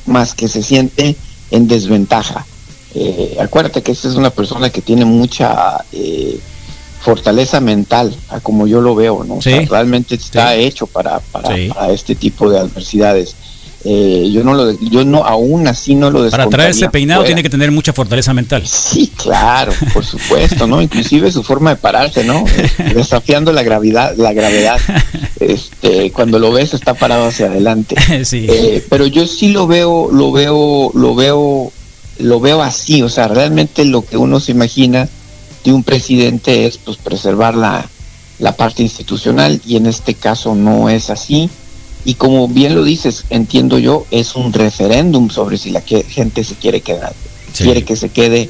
[0.06, 1.16] más que se siente
[1.50, 2.46] en desventaja.
[2.94, 6.38] Eh, acuérdate que esta es una persona que tiene mucha eh,
[7.00, 9.34] fortaleza mental, a como yo lo veo, ¿no?
[9.38, 9.66] O sea, Sí.
[9.66, 11.68] realmente está hecho para, para, Sí.
[11.74, 13.34] para este tipo de adversidades.
[13.82, 17.28] Eh, yo no lo, yo no, aún así no lo Para traer ese peinado fuera.
[17.28, 18.66] tiene que tener mucha fortaleza mental.
[18.66, 20.82] Sí, claro, por supuesto, ¿no?
[20.82, 22.44] Inclusive su forma de pararse, ¿no?
[22.94, 24.78] Desafiando la gravedad, la gravedad.
[25.40, 27.96] este, cuando lo ves está parado hacia adelante.
[28.24, 28.46] sí.
[28.48, 31.72] Eh, pero yo sí lo veo, lo veo, lo veo,
[32.18, 35.08] lo veo así, o sea, realmente lo que uno se imagina
[35.64, 37.88] de un presidente es pues preservar la,
[38.38, 41.48] la parte institucional y en este caso no es así.
[42.04, 46.44] Y como bien lo dices, entiendo yo, es un referéndum sobre si la que- gente
[46.44, 47.12] se quiere quedar,
[47.52, 47.64] Sí.
[47.64, 48.48] quiere que se quede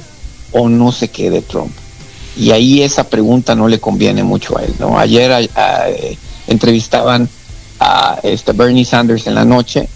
[0.53, 1.73] o no se quede Trump.
[2.37, 4.99] Y ahí esa pregunta no le conviene mucho a él, ¿no?
[4.99, 7.29] Ayer a- a- eh, entrevistaban
[7.81, 9.89] a este Bernie Sanders en la noche,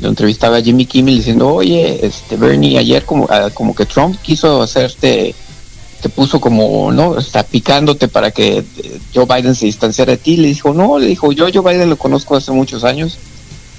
[0.00, 4.16] lo entrevistaba a Jimmy Kimmel diciendo, oye, este Bernie, ayer como, ah, como que Trump
[4.20, 5.34] quiso hacerte,
[6.06, 7.18] te puso como, ¿no?
[7.18, 8.64] Está picándote para que eh,
[9.12, 10.36] Joe Biden se distanciara de ti.
[10.36, 13.18] Le dijo, no, le dijo, yo a Joe Biden lo conozco hace muchos años,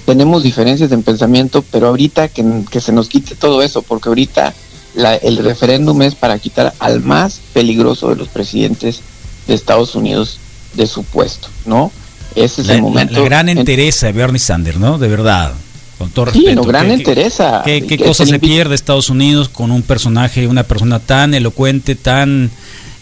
[0.04, 4.52] tenemos diferencias en pensamiento, pero ahorita que, que se nos quite todo eso, porque ahorita
[4.94, 9.00] la- el referéndum es para quitar al más peligroso de los presidentes
[9.46, 10.38] de Estados Unidos
[10.74, 11.90] de su puesto, ¿no?
[12.34, 13.14] Ese es La, el momento.
[13.14, 14.98] la gran en- entereza de Bernie Sanders, ¿no?
[14.98, 15.54] De verdad.
[15.98, 16.62] Con todo Sí, respeto.
[16.62, 17.62] no, gran ¿Qué- entereza.
[17.64, 21.96] ¿Qué, qué Que cosa se pierde Estados Unidos con un personaje, una persona tan elocuente,
[21.96, 22.50] tan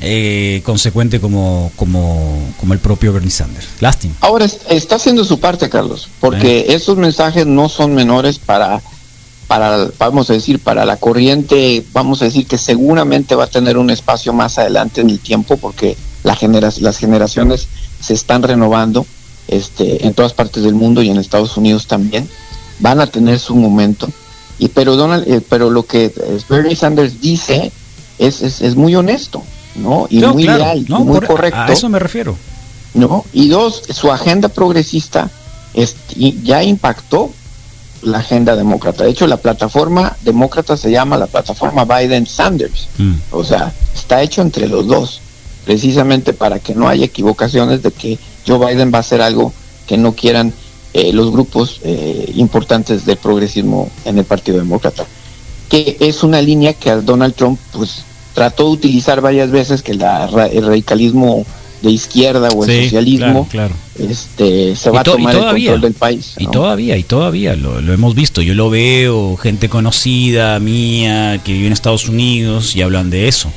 [0.00, 3.66] eh, consecuente como, como, como el propio Bernie Sanders?
[3.80, 4.14] Lástima.
[4.20, 8.80] Ahora es- está haciendo su parte, Carlos, porque esos mensajes no son menores para,
[9.46, 13.76] para, vamos a decir, para la corriente, vamos a decir que seguramente va a tener
[13.78, 17.68] un espacio más adelante en el tiempo, porque la genera- las generaciones
[18.00, 19.06] se están renovando
[19.48, 22.28] este, en todas partes del mundo y en Estados Unidos también,
[22.80, 24.08] van a tener su momento.
[24.58, 27.70] Y pero Donald, eh, pero lo que eh, Bernie Sanders dice
[28.18, 29.42] es, es, es muy honesto,
[29.74, 30.06] ¿no?
[30.08, 31.60] Y muy claro, leal, y muy por- correcto.
[31.60, 32.36] A eso me refiero.
[32.94, 33.24] ¿no?
[33.34, 35.30] Y dos, su agenda progresista
[36.14, 37.30] y ya impactó
[38.02, 39.04] la agenda demócrata.
[39.04, 42.88] De hecho, la plataforma demócrata se llama la plataforma Biden-Sanders.
[42.96, 43.12] Mm.
[43.32, 45.20] O sea, está hecho entre los dos,
[45.66, 49.52] precisamente para que no haya equivocaciones de que Joe Biden va a hacer algo
[49.86, 50.54] que no quieran
[50.98, 55.04] eh, los grupos eh, importantes del progresismo en el Partido Demócrata.
[55.68, 58.02] Que es una línea que a Donald Trump pues
[58.34, 61.44] trató de utilizar varias veces, que la el radicalismo
[61.82, 64.10] de izquierda o el Sí, socialismo claro, claro.
[64.10, 65.70] este se va a tomar el todavía.
[65.72, 66.34] control del país.
[66.38, 68.40] Y todavía, y todavía lo, lo hemos visto.
[68.40, 73.50] Yo lo veo, gente conocida mía que vive en Estados Unidos y hablan de eso.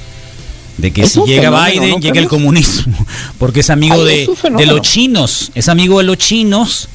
[0.78, 2.96] De que Es si llega fenómeno, Biden, ¿no, llega el comunismo.
[3.38, 4.28] Porque es amigo Ay,
[4.58, 5.52] de, los chinos.
[5.56, 6.88] Es amigo de los chinos.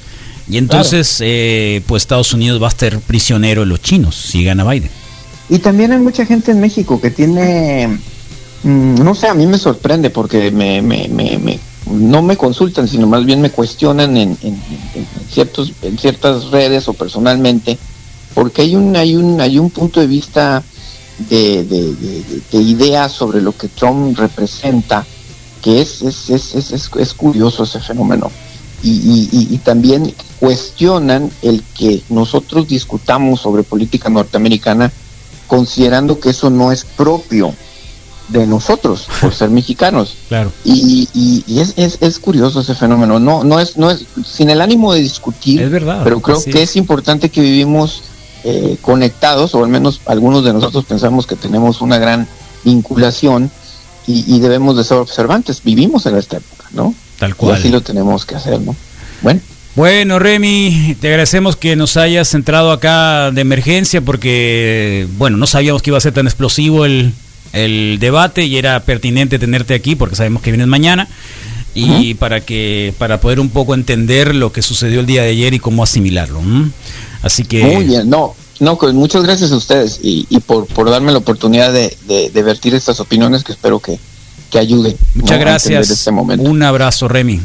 [0.48, 4.64] Y entonces, eh, pues Estados Unidos va a estar prisionero de los chinos si gana
[4.64, 4.90] Biden.
[5.48, 7.98] Y también hay mucha gente en México que tiene,
[8.62, 11.58] mm, no sé, a mí me sorprende porque me, me, me, me-
[11.90, 14.54] no me consultan, sino más bien me cuestionan en, en-
[14.94, 17.78] en ciertos, en ciertas redes o personalmente,
[18.34, 20.62] porque hay un, hay un, hay un punto de vista
[21.30, 25.04] de, de, de- de- de ideas sobre lo que Trump representa,
[25.62, 28.30] que es, es, es, es, es- es curioso ese fenómeno.
[28.82, 30.12] Y, y- y- y también
[30.44, 34.92] cuestionan el que nosotros discutamos sobre política norteamericana
[35.46, 37.54] considerando que eso no es propio
[38.28, 40.50] de nosotros por ser mexicanos Claro.
[40.64, 44.48] y, y- y es, es, es curioso ese fenómeno no no es no es sin
[44.50, 46.70] el ánimo de discutir Es verdad, pero creo que es.
[46.70, 48.02] es importante que vivimos
[48.44, 52.26] eh, conectados o al menos algunos de nosotros pensamos que tenemos una gran
[52.64, 53.50] vinculación
[54.06, 57.54] y, y debemos de ser observantes vivimos en esta época no Tal y cual.
[57.56, 58.74] así lo tenemos que hacer no
[59.22, 59.40] bueno
[59.76, 65.82] Bueno, Remy, te agradecemos que nos hayas entrado acá de emergencia porque, bueno, no sabíamos
[65.82, 67.12] que iba a ser tan explosivo el,
[67.52, 71.08] el debate y era pertinente tenerte aquí porque sabemos que vienes mañana
[71.74, 75.54] y para que para poder un poco entender lo que sucedió el día de ayer
[75.54, 76.38] y cómo asimilarlo.
[76.38, 76.70] ¿m?
[77.22, 80.88] Así que Muy bien, no, no, pues muchas gracias a ustedes y, y por, por
[80.88, 83.98] darme la oportunidad de, de, de vertir estas opiniones que espero que,
[84.50, 84.96] que ayude.
[85.14, 85.44] muchas ¿no?
[85.44, 85.90] gracias.
[85.90, 86.48] Este momento.
[86.48, 87.40] Un abrazo, Remy.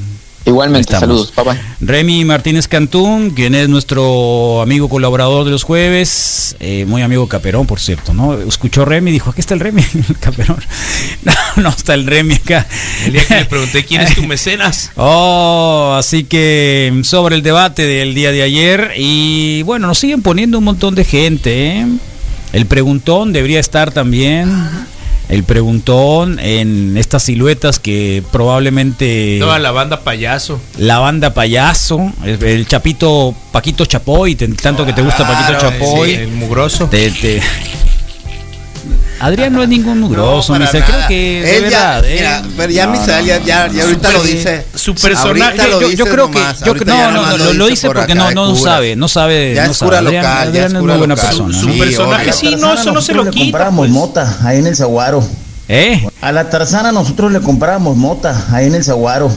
[0.49, 1.59] Igualmente, saludos, bye bye.
[1.79, 7.67] Remy Martínez Cantún, quien es nuestro amigo colaborador de los jueves, eh, muy amigo Caperón,
[7.67, 8.33] por cierto, ¿no?
[8.33, 10.57] Escuchó Remy y dijo, aquí está el Remy, el Caperón.
[11.23, 11.33] No,
[11.63, 12.65] no está el Remy acá.
[13.05, 14.91] El día que le pregunté quién es tu mecenas.
[14.95, 20.57] Oh, así que sobre el debate del día de ayer y bueno, nos siguen poniendo
[20.57, 21.79] un montón de gente.
[21.79, 21.85] ¿eh?
[22.53, 24.49] El preguntón debería estar también.
[25.29, 30.59] El preguntón en estas siluetas que probablemente Toda la banda payaso.
[30.77, 36.09] la banda payaso, el, el chapito Paquito Chapoy, tanto que te gusta Paquito Chapoy.
[36.09, 36.87] sí, el mugroso.
[36.87, 37.41] Te- te-
[39.19, 42.15] Adrián no es ningún mugroso, para Misael, creo que ya- verdad, ¿eh?
[42.15, 44.65] mira, pero ya No, Misael ya- no, ya- no, ya ahorita lo dice.
[44.75, 45.27] Su personaje.
[45.43, 48.13] Ahorita lo yo, creo que yo, no, no, no, lo lo, dice dice por porque
[48.13, 49.89] acá no, no sabe, no sabe, Ya no es sabe.
[49.89, 51.27] cura Adrián, local, ya Adrián es es cura muy buena local.
[51.29, 51.59] persona.
[51.59, 51.77] Su ¿no?
[51.77, 53.43] personaje sí, no, eso no se lo le quita.
[53.45, 53.91] compramos pues.
[53.91, 55.23] mota ahí en el Zaguaro.
[55.67, 56.07] ¿Eh?
[56.21, 59.31] A la Tarzana nosotros le compramos mota ahí en el Zaguaro.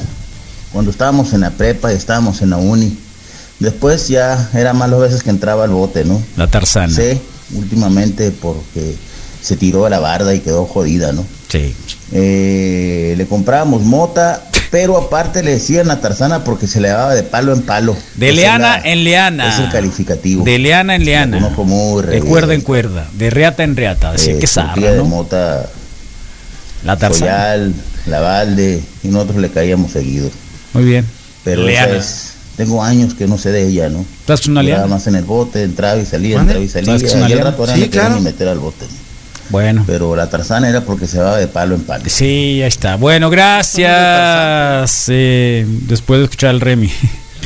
[0.73, 2.97] cuando estábamos en la prepa y estábamos en la uni.
[3.59, 6.23] Después ya era más las veces que entraba al bote, ¿no?
[6.37, 6.95] La tarzana.
[6.95, 7.21] Sí,
[7.55, 8.97] últimamente porque
[9.43, 11.25] se tiró a la barda y quedó jodida, ¿no?
[11.49, 11.75] Sí.
[12.13, 17.23] Eh, le comprábamos mota, pero aparte le decían a Tarzana porque se le daba de
[17.25, 17.97] palo en palo.
[18.15, 19.49] De es leana la- en leana.
[19.53, 20.45] Es el calificativo.
[20.45, 21.39] De leana en leana.
[21.57, 23.07] Muy re De cuerda en cuerda.
[23.13, 24.13] De reata en reata.
[24.13, 25.05] Así Eh, que zarra, de ¿no?
[25.05, 25.67] mota,
[26.85, 27.19] La tarzana.
[27.31, 27.75] Soyal,
[28.07, 30.31] La Valde, y nosotros le caíamos seguido.
[30.75, 31.07] Muy bien.
[31.45, 31.89] Pero Leana.
[31.89, 34.05] esa es, tengo años que no sé de ella, ¿no?
[34.21, 34.87] ¿Estás una leana?
[34.87, 36.87] más en el bote, entraba y salía, entraba y salía.
[36.87, 38.21] ¿Sabes qué es una y al rato ahora Sí, claro.
[38.21, 38.87] meter al bote.
[39.53, 39.85] Bueno.
[39.87, 42.03] Pero la tarzana era porque se daba de palo en palo.
[42.07, 42.97] Sí, ahí está.
[42.97, 45.05] Bueno, gracias.
[45.09, 46.91] Eh, después de escuchar al Remy.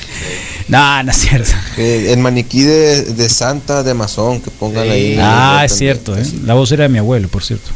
[0.68, 1.50] no, no es cierto.
[1.76, 5.18] Eh, el maniquí de, de Santa de Masón, que pongan ahí.
[5.20, 6.16] Ah, es cierto.
[6.16, 6.24] ¿eh?
[6.44, 7.70] La voz era de mi abuelo, por cierto.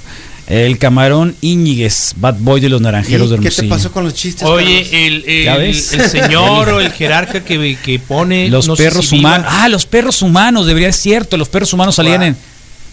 [0.47, 3.69] El camarón Íñiguez, Bad Boy de los Naranjeros de ¿Y ¿Qué te Hermosillo.
[3.77, 4.43] pasó con los chistes?
[4.49, 5.93] Oye, el, el- ¿Ya ves?
[5.93, 9.47] el señor o el jerarca que, que pone Los no perros si humanos.
[9.49, 11.37] Ah, los perros humanos, debería ser cierto.
[11.37, 12.37] Los perros humanos salían en.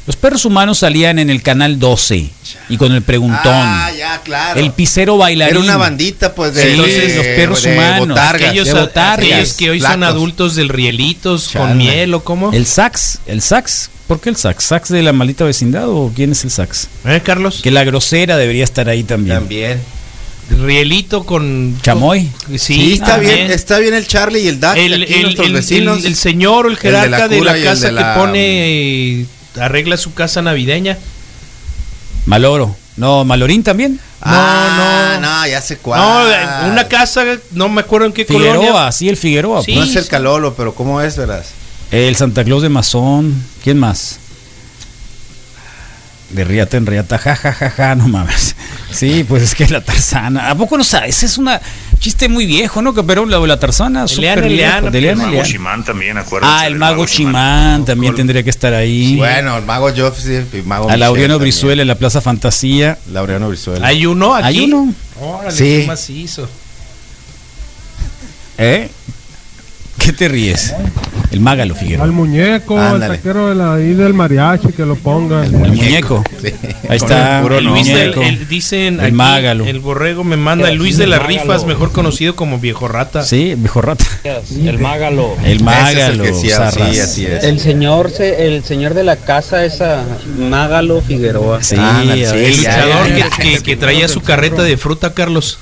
[0.07, 2.29] Los perros humanos salían en el canal 12
[2.69, 3.51] y con el preguntón.
[3.53, 4.59] Ah, ya, claro.
[4.59, 5.57] El pisero bailarín.
[5.57, 8.07] Era una bandita, pues, de, Sí, entonces, los perros de humanos.
[8.07, 8.41] botargas.
[8.49, 9.25] aquellos, de botargas.
[9.27, 10.07] aquellos que hoy son Flacos.
[10.07, 11.75] adultos del rielitos con Chale.
[11.75, 12.51] miel o cómo.
[12.53, 13.89] El sax, el sax.
[14.07, 14.63] ¿Por qué el sax?
[14.63, 16.87] ¿Sax de la maldita vecindad o quién es el sax?
[17.03, 17.59] ¿Eh, Carlos?
[17.61, 19.39] Que la grosera debería estar ahí también.
[19.39, 19.81] También.
[20.49, 22.29] Rielito con Chamoy.
[22.51, 23.35] Sí, Sí, está también.
[23.35, 25.99] bien, está bien el Charlie y el Dax, el, aquí el- nuestros el- vecinos.
[25.99, 28.19] el- el señor o el El de la jerarca de la, casa de la- que
[28.19, 28.39] pone
[29.21, 29.25] eh,
[29.59, 30.97] arregla su casa navideña.
[32.25, 32.75] Maloro.
[32.97, 33.99] No, Malorín también.
[34.21, 36.01] Ah, no, no, ya sé cuál.
[36.01, 38.91] No, una casa, no me acuerdo en qué Figueroa, colonia.
[38.91, 39.61] sí, el Figueroa.
[39.61, 40.07] Sí, no es el.
[40.07, 41.49] Calolo, pero ¿cómo es, verás?
[41.91, 43.35] El Santa Claus de Mazón.
[43.63, 44.17] ¿Quién más?
[46.31, 48.55] De Riata en Riata, ja, ja, ja, ja, no mames.
[48.91, 50.49] Sí, pues es que la tarzana.
[50.49, 51.23] ¿A poco no sabes?
[51.23, 51.49] Es un
[51.99, 52.93] chiste muy viejo, ¿no?
[52.93, 54.03] Que pero la, la tarzana.
[54.03, 56.55] El súper Leana, el de El mago Shimán también, acuérdense.
[56.57, 59.15] Ah, el mago Chimán también tendría que estar ahí.
[59.17, 60.19] Bueno, el mago Joff
[60.53, 62.97] y mago A Laureano Brizuela en la Plaza Fantasía.
[63.11, 63.85] Laureano Brizuela.
[63.87, 64.47] Hay uno aquí.
[64.47, 64.93] ¿Hay uno?
[65.19, 65.79] Órale, Sí.
[65.81, 66.49] qué macizo.
[68.57, 68.89] ¿Eh?
[69.99, 70.73] ¿Qué te ríes?
[71.29, 72.05] El Mágalo, Figueroa.
[72.05, 73.15] Al muñeco, Ándale.
[73.15, 75.43] el taquero de la, ahí del mariachi, que lo pongan.
[75.43, 76.23] El muñeco.
[76.41, 76.53] Sí.
[76.87, 77.41] Ahí está.
[77.41, 78.21] El el Luis del- muñeco.
[78.21, 79.65] el- dicen El aquí, Mágalo.
[79.65, 83.23] el borrego me manda el Luis de las rifas, mejor conocido como viejo rata.
[83.23, 84.05] Sí, viejo rata.
[84.23, 85.35] El mágalo.
[85.43, 86.23] El es Mágalo.
[86.23, 87.43] el que sí, así es.
[87.43, 90.03] El señor, se- el señor de la casa esa,
[90.37, 91.61] Mágalo Figueroa.
[91.61, 91.81] Sí, El
[92.55, 95.59] ya, luchador ya, que, que- que traía su carreta de fruta, Carlos.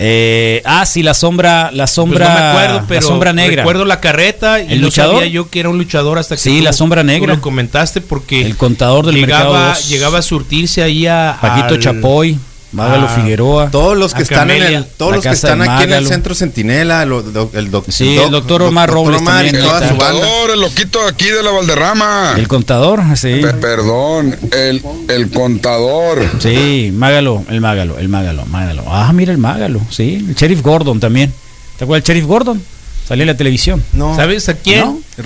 [0.00, 3.56] Eh, ah, sí, la sombra, la Pues sombra, no me acuerdo, pero la sombra negra.
[3.62, 5.16] recuerdo la carreta y ¿El no luchador?
[5.16, 7.34] sabía yo que era un luchador hasta que Sí, tú- la sombra tú negra.
[7.34, 9.88] lo comentaste porque El contador del mercado llegaba, dos.
[9.88, 12.38] llegaba a surtirse ahí a Paquito al- Chapoy,
[12.72, 13.70] Mágalo a- Figueroa.
[13.70, 17.02] Todos los que están en el, todos los que están aquí en el centro Centinela,
[17.02, 17.08] el,
[17.70, 20.26] doc- Sí, doc- el doctor doc- Omar Robles Omar y toda su banda.
[20.52, 22.34] El loquito aquí de la Valderrama.
[22.36, 23.40] El contador, sí.
[23.42, 26.24] Pe- perdón, el, el contador.
[26.40, 28.82] Sí, Mágalo, el Mágalo, el Mágalo, Mágalo.
[28.86, 30.24] Ah, mira el Mágalo, sí.
[30.28, 31.32] El Sheriff Gordon también.
[31.78, 32.62] ¿Te acuerdas del Sheriff Gordon?
[33.08, 33.82] Salía en la televisión.
[33.94, 34.14] No.
[34.14, 34.80] ¿Sabes a quién?
[34.80, 35.00] ¿No?
[35.16, 35.24] El,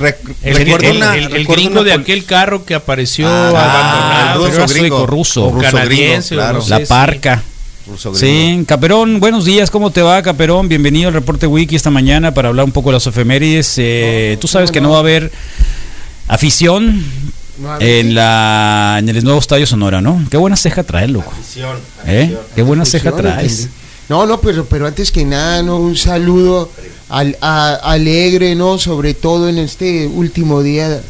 [0.55, 4.47] recuerdo el- una- el- el recuerdo gringo una de aquel carro que apareció Ah, abandonado.
[4.47, 5.07] el ruso gringo.
[5.07, 5.51] ruso.
[5.51, 6.63] ruso canadiense, gringo, no claro.
[6.63, 6.85] sé, La sí.
[6.87, 7.43] Parca.
[7.89, 8.15] Ruso.
[8.15, 10.69] Sí, Caperón, buenos días, ¿cómo te va, Caperón?
[10.69, 13.75] Bienvenido al reporte Wiki esta mañana para hablar un poco de las efemérides.
[13.79, 15.33] Eh, Tú sabes que no va a haber
[16.29, 17.05] afición
[17.81, 20.25] en la en el nuevo estadio Sonora, ¿no?
[20.31, 21.33] Qué buena ceja traes, loco.
[22.07, 22.37] ¿Eh?
[22.55, 23.53] Qué buena ceja Afición, traes.
[23.63, 23.77] entendí.
[24.09, 25.79] No, no, pero, pero antes que nada, ¿no?
[25.79, 26.71] un saludo
[27.13, 28.79] al, a- alegre, ¿no?
[28.79, 31.01] Sobre todo en este último día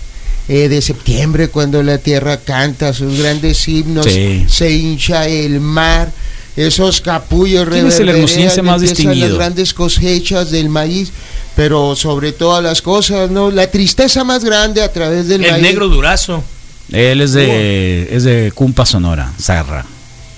[0.48, 4.44] eh, de septiembre, cuando la tierra canta sus grandes himnos, Sí.
[4.48, 6.11] se hincha el mar,
[6.57, 9.28] esos capullos ¿Quién es el más distinguido?
[9.28, 11.11] las grandes cosechas del maíz,
[11.57, 13.50] pero sobre todas las cosas, ¿no?
[13.50, 15.62] La tristeza más grande a través del El maíz.
[15.62, 16.42] negro durazo.
[16.90, 19.86] Él es de es de Cumpa Sonora, Zarra.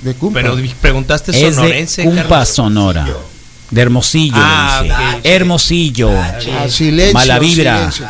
[0.03, 0.41] De Cumpa.
[0.43, 2.05] Pero preguntaste Es de sonorense.
[2.05, 2.49] Cumpa Carlos.
[2.51, 3.09] Sonora.
[3.75, 5.03] De Hermosillo, Ah, le dije.
[5.17, 5.21] ok.
[5.25, 6.11] Hermosillo.
[6.13, 7.91] Ah, silencio, Mala vibra.
[7.91, 8.07] Silencio,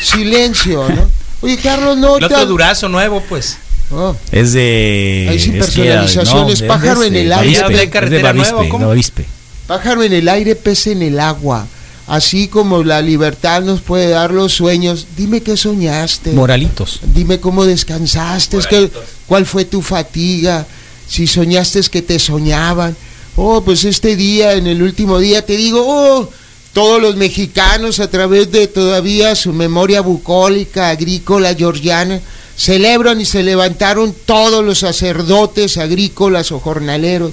[0.00, 1.08] Silencio, ¿no?
[1.40, 3.58] Oye, Carlos, no El otro durazo nuevo, pues.
[3.90, 5.26] Oh, Es de.
[5.28, 7.60] Hay sin es que- personalizaciones, pájaro en el aire.
[7.60, 8.88] Bavispe, ¿De es de carretera Bavispe, nueva, ¿cómo?
[8.88, 9.26] Bavispe.
[9.66, 11.66] Pájaro en el aire, pez en el agua.
[12.06, 16.32] Así como la libertad nos puede dar los sueños, dime qué soñaste.
[16.32, 17.00] Moralitos.
[17.14, 18.90] Dime cómo descansaste, es que,
[19.26, 20.66] cuál fue tu fatiga,
[21.08, 22.96] si soñaste es que te soñaban.
[23.36, 26.28] Oh, pues este día, en el último día, te digo, oh,
[26.72, 32.20] todos los mexicanos a través de todavía su memoria bucólica, agrícola, georgiana,
[32.56, 37.32] celebran y se levantaron todos los sacerdotes agrícolas o jornaleros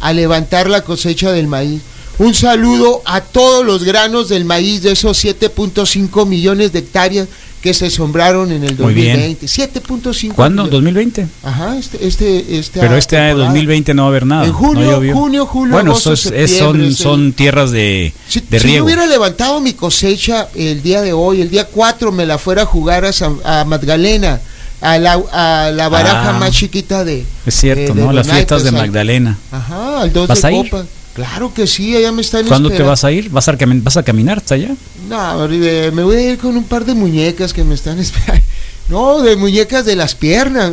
[0.00, 1.82] a levantar la cosecha del maíz.
[2.18, 7.28] Un saludo a todos los granos del maíz de esos 7.5 millones de hectáreas
[7.60, 9.16] que se sembraron en el Muy bien.
[9.18, 9.46] 2020.
[9.46, 10.64] 7.5 ¿Cuándo?
[10.64, 10.94] millones.
[11.14, 11.26] ¿2020?
[11.42, 13.48] Ajá, este, este, esta Pero este año temporada.
[13.50, 14.46] 2020 no va a haber nada.
[14.46, 18.40] En junio, no junio, julio, Bueno, agosto, es- son, es el- son tierras de, Si,
[18.40, 18.86] de si yo riego.
[18.86, 22.66] hubiera levantado mi cosecha el día de hoy, el día 4 me la fuera a
[22.66, 24.40] jugar a, San- a Magdalena,
[24.80, 26.38] a la, a la baraja Ah.
[26.38, 27.24] más chiquita de...
[27.44, 28.12] Es cierto, de- de ¿no?
[28.14, 29.36] Las fiestas de Magdalena.
[29.52, 30.70] Ajá, al 2 ¿Vas de a ir?
[30.70, 30.84] copa.
[31.14, 32.90] Claro que sí, allá me están ¿Cuándo te esperando.
[32.90, 33.28] vas a ir?
[33.30, 34.70] ¿Vas a, cami- vas a caminar hasta allá?
[35.08, 38.44] No, me voy a ir con un par de muñecas que me están esperando.
[38.88, 40.72] No, de muñecas de las piernas.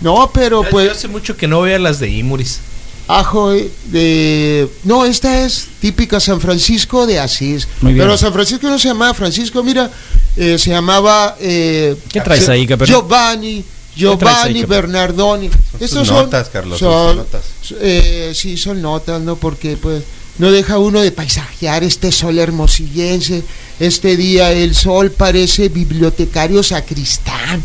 [0.00, 0.30] ¿no?
[0.34, 0.90] Pero Yo pues...
[0.92, 2.60] hace mucho que no vea las de Imuris.
[3.08, 4.68] Ajo eh, de...
[4.84, 7.66] No, esta es típica San Francisco de Asís.
[7.80, 8.04] Muy bien.
[8.06, 9.90] Pero San Francisco no se llamaba Francisco, mira,
[10.36, 11.36] eh, se llamaba...
[11.40, 12.94] eh, ¿Qué traes se- ahí, Caperón?
[12.94, 13.64] Giovanni,
[14.00, 14.64] Giovanni?
[14.64, 15.50] Bernardoni.
[15.86, 17.42] Sus notas, Carlos, sus son- notas.
[17.80, 19.36] eh, sí, son notas, ¿no?
[19.36, 20.02] Porque pues
[20.40, 23.42] no deja uno de paisajear este sol hermosillense.
[23.78, 27.62] Este día el sol parece bibliotecario sacristán,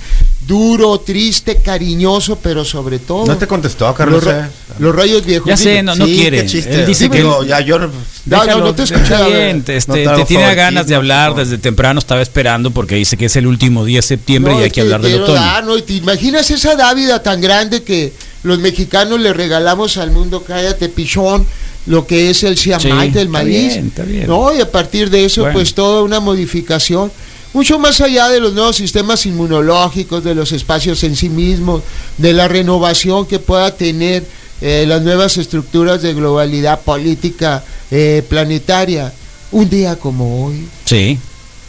[0.47, 3.25] duro, triste, cariñoso, pero sobre todo...
[3.25, 4.23] No te contestó, Carlos.
[4.23, 4.49] Los, ra- eh.
[4.79, 5.47] los rayos viejos.
[5.47, 6.41] Ya sé, no, no Sí, quiere.
[6.43, 6.73] qué chiste.
[6.75, 7.93] Él dice que ya yo no- No,
[8.37, 9.27] no, Déjalo, te está escuchaba.
[9.27, 11.37] bien, No este, te te, hago tiene ganas de hablar no.
[11.37, 14.63] desde temprano, estaba esperando porque dice que es el último día de septiembre No, y
[14.63, 15.35] hay que hablar del otoño.
[15.41, 15.77] dar, ¿no?
[15.77, 18.13] Y te imaginas esa dávida tan grande que
[18.43, 21.45] los mexicanos le regalamos al mundo, cállate pichón,
[21.87, 23.73] lo que es el ciamite, Sí, el está maíz.
[23.73, 24.27] bien, está bien.
[24.27, 24.55] ¿no?
[24.55, 25.53] Y a partir de eso, Bueno.
[25.59, 27.11] pues toda una modificación.
[27.53, 31.83] Mucho más allá de los nuevos sistemas inmunológicos, de los espacios en sí mismos,
[32.17, 34.23] de la renovación que pueda tener
[34.61, 39.13] eh, las nuevas estructuras de globalidad política eh, planetaria.
[39.51, 41.17] Un día como hoy, Sí.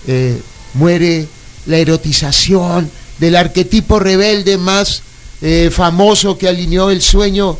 [0.08, 0.40] eh,
[0.74, 1.26] muere
[1.66, 5.02] la erotización del arquetipo rebelde más
[5.42, 7.58] eh, famoso que alineó el sueño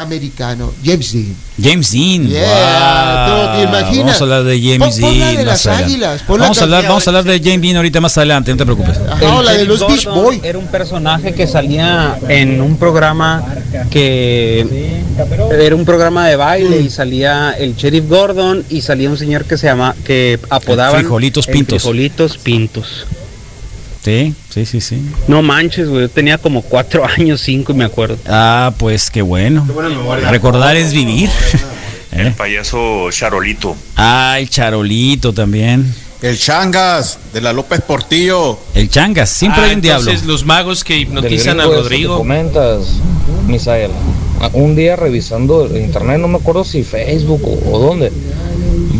[0.00, 1.36] americano, James Dean.
[1.62, 2.26] James Dean.
[2.28, 3.46] Yeah, wow.
[3.46, 3.96] ¿tú te imaginas?
[4.04, 5.36] Vamos a hablar de James pon Dean.
[5.36, 8.50] de las águilas, Vamos a hablar, vamos a hablar de James Dean ahorita más adelante,
[8.50, 8.98] no te preocupes.
[8.98, 10.40] Ajá, o la de los Beach Boys.
[10.42, 13.44] Era un personaje que salía en un programa
[13.90, 15.00] que
[15.52, 19.56] era un programa de baile y salía el Sheriff Gordon y salía un señor que
[19.56, 21.82] se llama que apodaban Frijolitos el Pintos.
[21.82, 23.06] Frijolitos Pintos.
[24.04, 25.02] Sí, sí, sí, sí.
[25.28, 28.16] No manches, güey, yo tenía como cuatro años, cinco, me acuerdo.
[28.26, 29.66] Ah, pues qué bueno.
[30.30, 31.28] Recordar es vivir.
[32.12, 32.34] ¿Eh?
[32.36, 33.76] Payaso Charolito.
[33.96, 35.94] Ah, el charolito también.
[36.22, 38.58] El Changas, de la López Portillo.
[38.74, 40.02] El changas, siempre Ah, hay un diablo.
[40.10, 42.18] entonces los magos que hipnotizan a Rodrigo.
[42.18, 42.96] comentas,
[43.46, 43.90] Misael.
[44.40, 48.12] Ah, Un día revisando el internet, no me acuerdo si Facebook o, o dónde,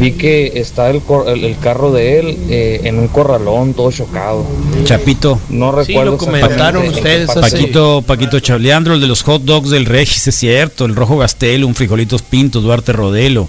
[0.00, 3.92] vi que está el, cor- el, el carro de él eh, en un corralón todo
[3.92, 4.44] chocado.
[4.84, 5.38] Chapito.
[5.50, 7.30] No Sí, recuerdo lo comentaron ustedes.
[7.30, 10.86] Paquito, Paquito Chaleandro, el de los hot dogs del Regis, es cierto.
[10.86, 13.48] El Rojo Gastel, un Frijolitos Pintos, Duarte Rodelo.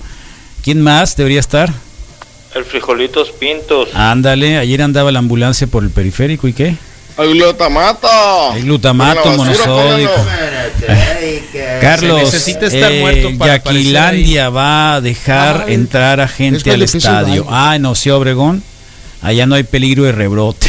[0.64, 1.72] ¿Quién más debería estar?
[2.54, 3.88] El frijolitos pintos.
[3.96, 6.76] Ándale, ayer andaba la ambulancia por el periférico y qué?
[7.18, 8.08] El glutamato.
[8.56, 10.12] El glutamato En la basura, monosódico.
[11.82, 16.72] Carlos, Se necesita estar eh, muerto para Yaquilandia va a dejar Ay, entrar a gente
[16.72, 17.46] al estadio.
[17.50, 18.64] Ah, en Oceo Obregón,
[19.22, 20.68] allá no hay peligro de rebrote.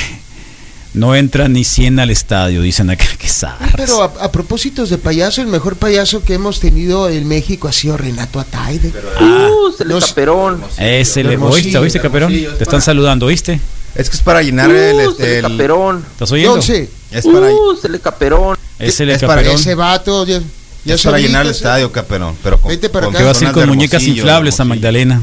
[0.95, 3.73] No entran ni 100 al estadio, dicen acá que zarras.
[3.77, 7.73] Pero a, a propósitos de payaso, el mejor payaso que hemos tenido en México ha
[7.73, 8.93] sido Renato Ataide.
[9.19, 10.63] Ah, Uh, se le Los- caperón.
[10.77, 12.33] ese le oíste, oíste, Caperón.
[12.59, 13.59] Te están saludando, ¿oíste?
[13.95, 16.05] Es que es para llenar Uh, el, se este, el- caperón.
[16.13, 16.55] ¿Estás oyendo?
[16.55, 18.57] Entonces, es para, Uh, se le caperón.
[18.79, 19.55] Ese le es para Caperón.
[19.61, 20.41] ese vato ya,
[20.85, 21.59] ya es para llenar el sí.
[21.59, 22.35] estadio, Caperón.
[22.43, 23.23] Pero con, Vete para con acá.
[23.23, 24.65] Que vas a ir personas con muñecas inflables a.
[24.65, 25.23] Magdalena.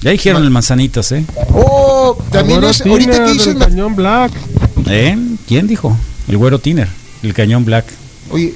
[0.00, 1.24] Ya dijeron el manzanitas, ¿eh?
[1.52, 4.32] Oh, también es, ahorita que dices, el cañón Black.
[4.88, 5.16] ¿Eh?
[5.46, 5.96] ¿Quién dijo?
[6.26, 6.88] El güero Tiner,
[7.22, 7.84] el cañón black.
[8.30, 8.54] oye,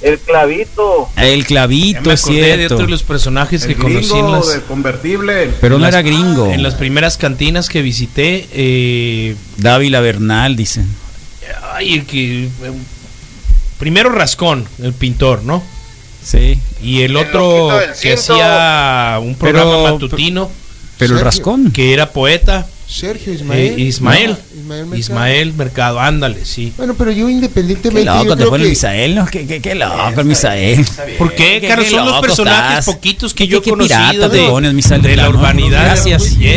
[0.00, 1.08] El clavito.
[1.16, 5.50] El clavito, es de otro de los personajes que conocí en las, del convertible.
[5.60, 6.46] Pero no las- era gringo.
[6.52, 8.46] en las primeras cantinas que visité.
[8.52, 10.88] Eh, Dávila Bernal, dicen.
[11.74, 12.44] ay, el que.
[12.44, 12.50] eh,
[13.78, 15.62] primero Rascón, el pintor, ¿no?
[16.22, 16.60] Sí.
[16.82, 17.68] Y el otro
[18.00, 20.50] que hacía un programa Pero- matutino,
[20.98, 21.70] Pero el rascón.
[21.72, 22.66] que era poeta.
[22.88, 23.78] Sergio eh, Ismael.
[23.78, 24.30] Ismael.
[24.30, 24.96] No, Ismael Mercado.
[24.98, 26.72] Ismael Mercado, ándale, sí.
[26.76, 28.04] Bueno, pero yo Qué independientemente.
[28.10, 29.26] loco yo te creo pone el que- Misael, ¿no?
[29.26, 30.86] Qué, qué, qué loco el Misael.
[31.18, 31.86] ¿Por qué, Qué- Carlos?
[31.86, 32.94] qué Son los personajes estás.
[32.94, 35.28] poquitos que Qué- yo he qué conocido pirata te de, pones, Misael, de de la
[35.28, 36.38] urbanidad Gracias.
[36.38, 36.56] de-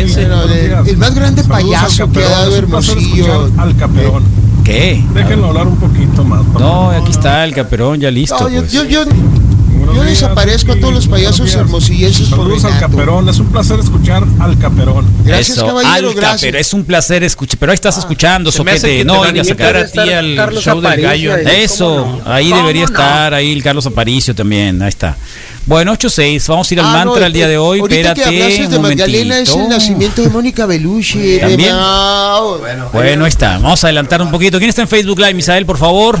[0.86, 3.50] el más grande payaso que ha dado Hermosillo.
[3.58, 4.24] Al Caperón.
[4.64, 5.02] ¿Qué?
[5.12, 6.44] Déjenlo hablar un poquito más.
[6.58, 8.38] No, aquí está el caperón, ya listo.
[8.38, 8.72] No, yo, pues.
[8.72, 9.41] yo, yo, Buenos
[9.86, 12.78] yo días, desaparezco a todos los payasos hermosillenses por Saludos al.
[12.80, 13.28] Caperón.
[13.28, 15.06] Es un placer escuchar al Caperón.
[15.24, 16.52] Gracias, Eso, caballero, al gracias.
[16.52, 17.58] Caper- es un placer escuchar.
[17.58, 18.98] Pero ahí estás escuchando, me hace soquete.
[18.98, 19.86] que No a vengas invitar acá.
[19.88, 21.36] a ti al Carlos show del gallo.
[21.36, 22.32] Eso, ¿Cómo no?
[22.32, 22.88] ahí ¿Cómo debería no?
[22.88, 25.16] estar, ahí el Carlos Aparicio también, ahí está.
[25.64, 27.78] Bueno, 8-6, vamos a ir al Ah, mantra no, el día de hoy.
[27.78, 31.18] Ahorita Espérate, que de Magdalena es el nacimiento de Mónica Bellucci.
[31.20, 31.72] de ¿También?
[31.76, 32.58] Mao.
[32.92, 33.58] Bueno, ahí está.
[33.58, 34.58] Vamos a adelantar un poquito.
[34.58, 36.18] ¿Quién está en Facebook Live, Misael, por favor?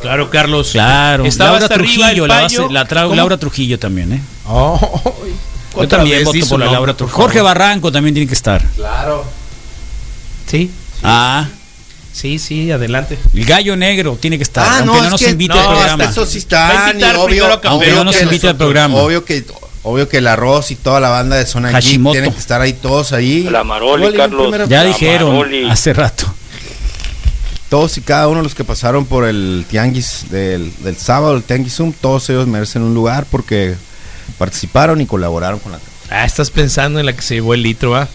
[0.00, 0.70] Claro, Carlos.
[0.72, 1.24] Claro.
[1.24, 3.14] Estaba Laura Trujillo, la, base- la tra- ¿Cómo?
[3.14, 4.20] Laura Trujillo también, ¿eh?
[4.46, 4.78] Yo
[5.74, 7.16] Otra también voto por la Laura Trujillo.
[7.16, 8.62] Jorge Barranco también tiene que estar.
[8.76, 9.24] Claro.
[10.46, 10.70] Sí.
[11.02, 11.48] Ah.
[12.12, 13.18] Sí, sí, adelante.
[13.34, 15.60] El gallo negro tiene que estar, Ah, aunque no, no, es nos que- invite no,
[15.60, 16.04] al programa.
[16.04, 17.60] hasta eso sí está, obvio, primero.
[17.64, 18.96] Aunque no nos que invite al programa.
[18.96, 19.44] Obvio que,
[19.82, 22.12] obvio que el arroz y toda la banda de zona Hashimoto.
[22.14, 23.42] tienen que estar ahí todos ahí.
[23.50, 24.50] La Maroli, Carlos.
[24.68, 25.68] Ya La dijeron Maroli.
[25.68, 26.24] hace rato.
[27.68, 31.42] Todos y cada uno de los que pasaron por el tianguis del, del sábado, el
[31.42, 33.74] tianguis todos ellos merecen un lugar porque
[34.38, 37.90] participaron y colaboraron con la Ah, estás pensando en la que se llevó el litro,
[37.90, 38.08] ¿va?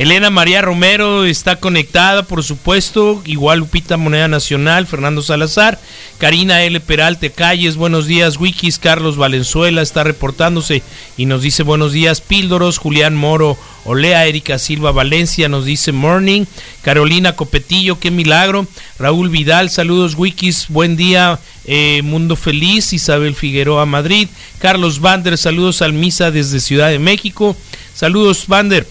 [0.00, 3.20] Elena María Romero está conectada, por supuesto.
[3.26, 5.78] Igual Lupita Moneda Nacional, Fernando Salazar,
[6.16, 6.80] Karina L.
[6.80, 8.38] Peralta Calles, buenos días.
[8.38, 10.82] Wikis, Carlos Valenzuela está reportándose
[11.18, 12.22] y nos dice buenos días.
[12.22, 16.46] Píldoros, Julián Moro, Olea, Erika Silva Valencia nos dice morning.
[16.80, 18.66] Carolina Copetillo, qué milagro.
[18.98, 21.38] Raúl Vidal, saludos Wikis, buen día.
[21.66, 24.28] eh, Mundo Feliz, Isabel Figueroa Madrid.
[24.60, 27.54] Carlos Vander, saludos al Misa desde Ciudad de México.
[27.94, 28.86] Saludos Vander.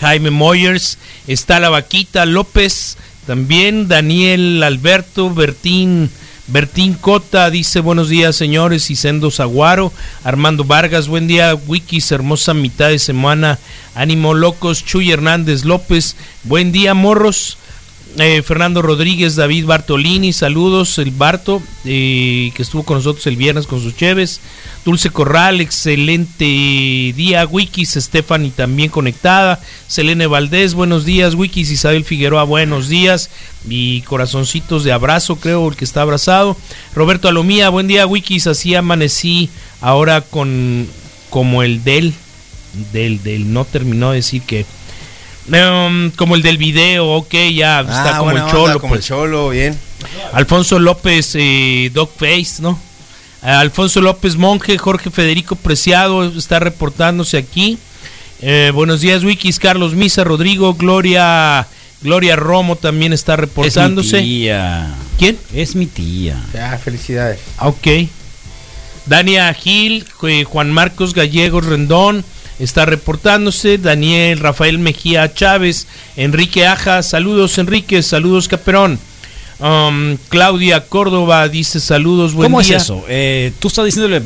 [0.00, 6.10] Jaime Moyers, está la vaquita López, también Daniel Alberto, Bertín,
[6.48, 9.92] Bertín Cota dice buenos días señores y Sendo Zaguaro,
[10.22, 13.58] Armando Vargas, buen día Wikis, hermosa mitad de semana,
[13.94, 17.58] ánimo locos, Chuy Hernández López, buen día morros,
[18.18, 23.66] eh, Fernando Rodríguez, David Bartolini, saludos, el Barto, eh, que estuvo con nosotros el viernes
[23.66, 24.40] con sus cheves.
[24.84, 29.60] Dulce Corral, excelente día, Wikis, Stephanie también conectada.
[29.86, 33.30] Selene Valdés, buenos días, Wikis, Isabel Figueroa, buenos días.
[33.68, 36.56] Y corazoncitos de abrazo, creo, el que está abrazado.
[36.94, 39.50] Roberto Alomía, buen día, Wikis, así amanecí
[39.80, 40.86] ahora con
[41.30, 42.14] como el del,
[42.92, 44.64] del, del, no terminó de decir que...
[45.48, 48.80] Um, como el del video, ok, ya está Ah, como buena el onda, cholo.
[48.80, 49.06] como el pues.
[49.06, 49.78] cholo, bien.
[50.32, 52.78] Alfonso López, eh, Dogface, ¿no?
[53.42, 57.78] Alfonso López Monje, Jorge Federico Preciado está reportándose aquí.
[58.42, 61.66] Eh, buenos días, Wikis, Carlos Misa, Rodrigo, Gloria,
[62.02, 64.16] Gloria Romo también está reportándose.
[64.18, 64.94] Es mi tía.
[65.16, 65.38] ¿Quién?
[65.54, 66.42] Es mi tía.
[66.52, 67.38] Ya, felicidades.
[67.58, 67.86] Ah, Ok.
[69.06, 72.24] Dania Gil, eh, Juan Marcos Gallegos Rendón
[72.58, 73.78] está reportándose.
[73.78, 75.86] Daniel Rafael Mejía Chávez,
[76.16, 78.98] Enrique Aja, saludos Enrique, saludos Caperón.
[79.58, 82.76] Um, Claudia Córdoba dice saludos, buen ¿Cómo día.
[82.76, 83.04] es eso?
[83.08, 84.20] Eh, ¿Tú estás diciéndole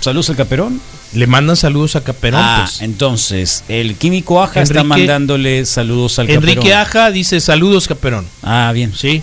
[0.00, 0.80] saludos al Caperón?
[1.14, 2.40] Le mandan saludos a Caperón.
[2.42, 2.80] Ah, pues.
[2.82, 6.78] entonces, el químico Aja está Enrique- mandándole saludos al Enrique Caperón.
[6.80, 8.26] Aja dice saludos Caperón.
[8.42, 8.92] Ah, bien.
[8.96, 9.22] Sí.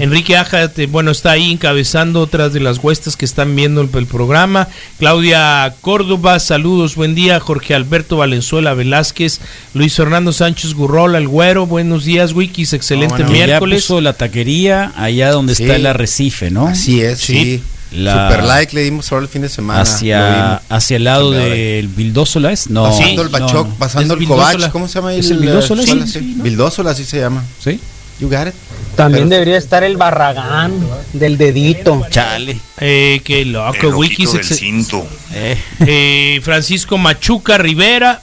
[0.00, 4.06] Enrique Aja, bueno, está ahí encabezando otras de las huestes que están viendo el, el
[4.06, 4.68] programa.
[4.98, 7.40] Claudia Córdoba, saludos, buen día.
[7.40, 9.40] Jorge Alberto Valenzuela Velázquez,
[9.74, 13.82] Luis Fernando Sánchez Gurrola, el güero, buenos días, Wikis, excelente Que Ya miércoles.
[13.82, 15.62] puso la taquería allá donde Sí.
[15.64, 16.66] está el arrecife, ¿no?
[16.68, 17.62] Así es, sí.
[17.92, 19.80] La- Super like le dimos ahora el fin de semana.
[19.82, 23.74] hacia, hacia el lado del Vildósola es no pasando el Bachoc, no.
[23.74, 24.70] pasando ¿Es el Covach?
[24.70, 25.20] ¿cómo se llama ahí?
[25.20, 25.82] ¿Es el Vildósola?
[25.84, 26.18] suelo, Sí, sí.
[26.20, 26.42] sí, ¿no?
[26.44, 27.44] Vildósola, así se llama.
[27.62, 27.78] Sí.
[28.22, 28.54] You got it.
[28.94, 30.72] También Pero- debería estar el Barragán
[31.12, 32.06] del dedito.
[32.08, 32.56] Chale.
[32.78, 35.04] Eh, qué loco, El del cinto.
[35.34, 38.22] Eh, Francisco Machuca Rivera.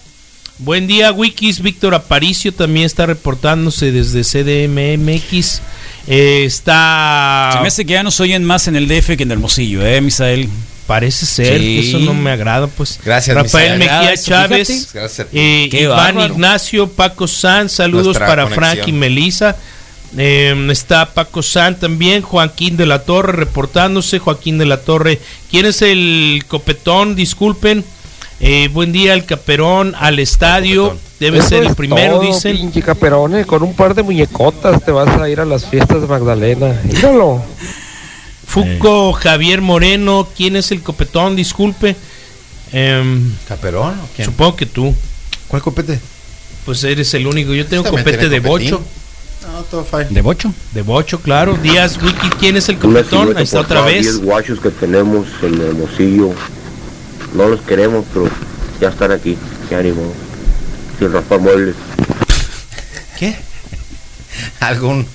[0.60, 1.62] Buen día, Wikis.
[1.62, 5.62] Víctor Aparicio también está reportándose desde CDMMX.
[6.08, 7.50] Eh, está.
[7.54, 10.00] Se me hace que ya nos oyen más en el DF que en Hermosillo, ¿eh,
[10.02, 10.50] Misael?
[10.88, 11.88] Parece ser, Sí.
[11.90, 13.00] eso no me agrada, pues.
[13.06, 13.80] Gracias, Rafael Misael.
[13.80, 14.94] Mejía Gracias, Chávez.
[14.94, 15.38] Gracias a ti.
[15.40, 16.34] eh, Iván bárbaro.
[16.34, 18.74] Ignacio, Paco San, saludos Nuestra para conexión.
[18.76, 19.56] Frank y Melissa.
[20.18, 25.20] Eh, está Paco San también, Joaquín de la Torre reportándose, Joaquín de la Torre.
[25.52, 27.16] ¿Quién es el copetón?
[27.16, 27.84] Disculpen.
[28.40, 30.98] Eh, buen día al Caperón, al estadio.
[31.20, 32.56] Debe Eso ser el es primero, todo, dicen.
[32.56, 36.08] Pinche caperone, con un par de muñecotas te vas a ir a las fiestas de
[36.08, 36.80] Magdalena.
[36.86, 37.44] Míralo.
[38.48, 41.36] Fuco Javier Moreno, ¿quién es el copetón?
[41.36, 41.96] Disculpe.
[42.72, 44.26] Em, ¿Caperón o quién?
[44.28, 44.96] supongo que tú.
[45.50, 46.00] ¿Cuál copete?
[46.66, 47.54] Pues eres el único.
[47.54, 48.72] Yo tengo copete de copetín.
[48.72, 48.84] bocho.
[49.44, 50.06] No, todo fine.
[50.10, 50.54] ¿De bocho?
[50.74, 51.58] De bocho, claro.
[51.62, 54.02] Díaz Wiki, ¿quién es el silueta Ahí está otra vez.
[54.02, 56.30] 10 guachos que tenemos en Hermosillo.
[57.34, 58.30] No los queremos, pero
[58.82, 59.38] ya están aquí.
[59.68, 60.02] Qué ánimo.
[60.98, 61.76] Sin raspar muebles.
[63.18, 63.36] ¿Qué?
[64.60, 65.06] Algún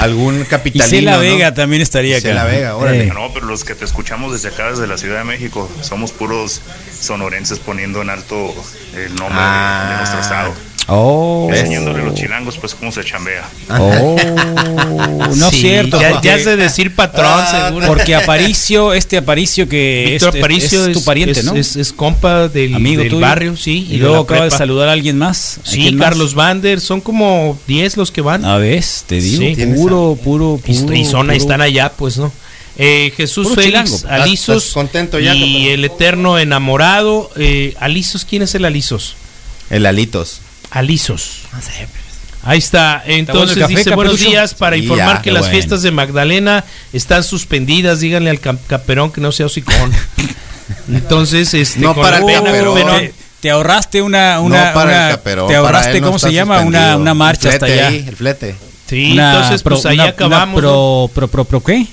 [0.00, 0.86] algún capitalino.
[0.96, 1.18] Isela ¿no?
[1.20, 2.28] Vega también estaría acá.
[2.28, 3.04] Isela Vega, órale.
[3.04, 3.12] Eh.
[3.14, 6.60] No, pero los que te escuchamos desde acá, desde la Ciudad de México, somos puros
[7.00, 8.52] sonorenses poniendo en alto
[8.94, 10.52] el nombre de- de, nuestro estado.
[10.88, 11.48] Oh.
[11.52, 13.42] enseñándole a los chilangos pues cómo se chambea.
[13.70, 14.16] Oh,
[15.36, 16.00] no Sí, cierto.
[16.00, 17.86] ya- porque- ya has de decir patrón, seguro.
[17.88, 21.56] Porque Aparicio, este Aparicio que Víctor es, es- Aparicio es tu es- pariente, es- ¿no?
[21.56, 24.50] es- es compa del- amigo del barrio, sí, Y, y de luego la acaba de
[24.52, 25.58] saludar a alguien más.
[25.64, 25.96] ¿A Sí?
[25.98, 28.44] Carlos Vander, son como 10 los que van.
[28.44, 29.66] A ver, te digo, Sí.
[29.74, 30.94] puro, puro, puro.
[30.94, 32.32] y son, puro- están allá, pues, ¿no?
[32.78, 34.22] Eh, Jesús Puro Félix, chilango.
[34.22, 37.30] Alisos ¿Estás contento ya, y el eterno enamorado.
[37.36, 39.16] Eh, Alisos, ¿quién es el Alisos?
[39.70, 40.42] El Alitos.
[40.70, 41.42] Alisos.
[42.42, 43.02] Ahí está.
[43.06, 45.52] Entonces bueno el café, dice buenos días para Sí, informar ya, que las bueno.
[45.52, 48.00] fiestas de Magdalena están suspendidas.
[48.00, 49.92] Díganle al cam- caperón que no sea hocicón.
[50.92, 52.74] Entonces, este, No para el pena, caperón.
[52.74, 55.48] pero- Te, te ahorraste una, una, no para una- el caperón.
[55.48, 56.60] te ahorraste, no ¿cómo se llama?
[56.60, 57.88] Una, una marcha El hasta allá.
[57.88, 58.54] ahí, el flete.
[58.88, 60.62] Sí, Una entonces pues pro- ahí una- una acabamos.
[60.62, 61.10] ¿no?
[61.12, 61.86] pro, pro, pro, pro, ¿qué?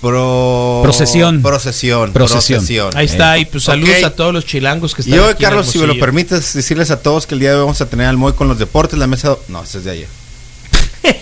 [0.00, 0.80] Pro...
[0.84, 1.42] Procesión.
[1.42, 2.12] Procesión.
[2.12, 2.64] Procesión.
[2.96, 5.50] Ahí está, y pues saludos a todos los chilangos que están Y hoy, aquí en
[5.50, 7.86] Carlos, si me lo permites, decirles a todos que el día de hoy vamos a
[7.90, 9.36] tener al Moy con los deportes, la mesa...
[9.48, 10.08] No, ese es de ayer.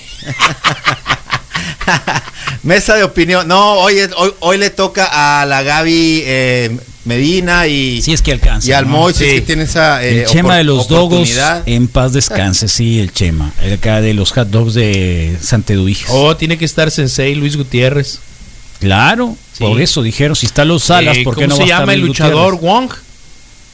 [2.62, 3.46] mesa de opinión.
[3.48, 8.02] No, hoy, es- hoy, hoy le toca a la Gaby eh, Medina y...
[8.02, 8.68] Si es que alcanza.
[8.68, 8.90] Y al ¿no?
[8.98, 9.36] Moy, si es Sí.
[9.36, 10.04] que tiene esa...
[10.04, 11.30] eh, el Chema de los Dogos,
[11.66, 13.52] en paz descanse, sí, el Chema.
[13.62, 16.08] El acá de los hot dogs de Santeduiges.
[16.10, 18.18] Oh, tiene que estar Sensei Luis Gutiérrez.
[18.80, 19.64] Claro, Sí.
[19.64, 21.66] por eso dijeron, si está los Salas, Eh, ¿por qué ¿Cómo no se va a
[21.68, 22.60] estar llama el luchador Gutiérrez?
[22.62, 22.90] Wong?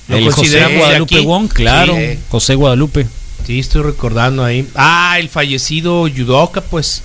[0.09, 1.25] Lo El José Guadalupe aquí.
[1.27, 1.95] Wong, claro.
[1.97, 2.19] Sí.
[2.31, 3.07] José Guadalupe,
[3.47, 4.69] Sí, estoy recordando ahí.
[4.77, 7.03] Ah, el fallecido Yudoka, pues.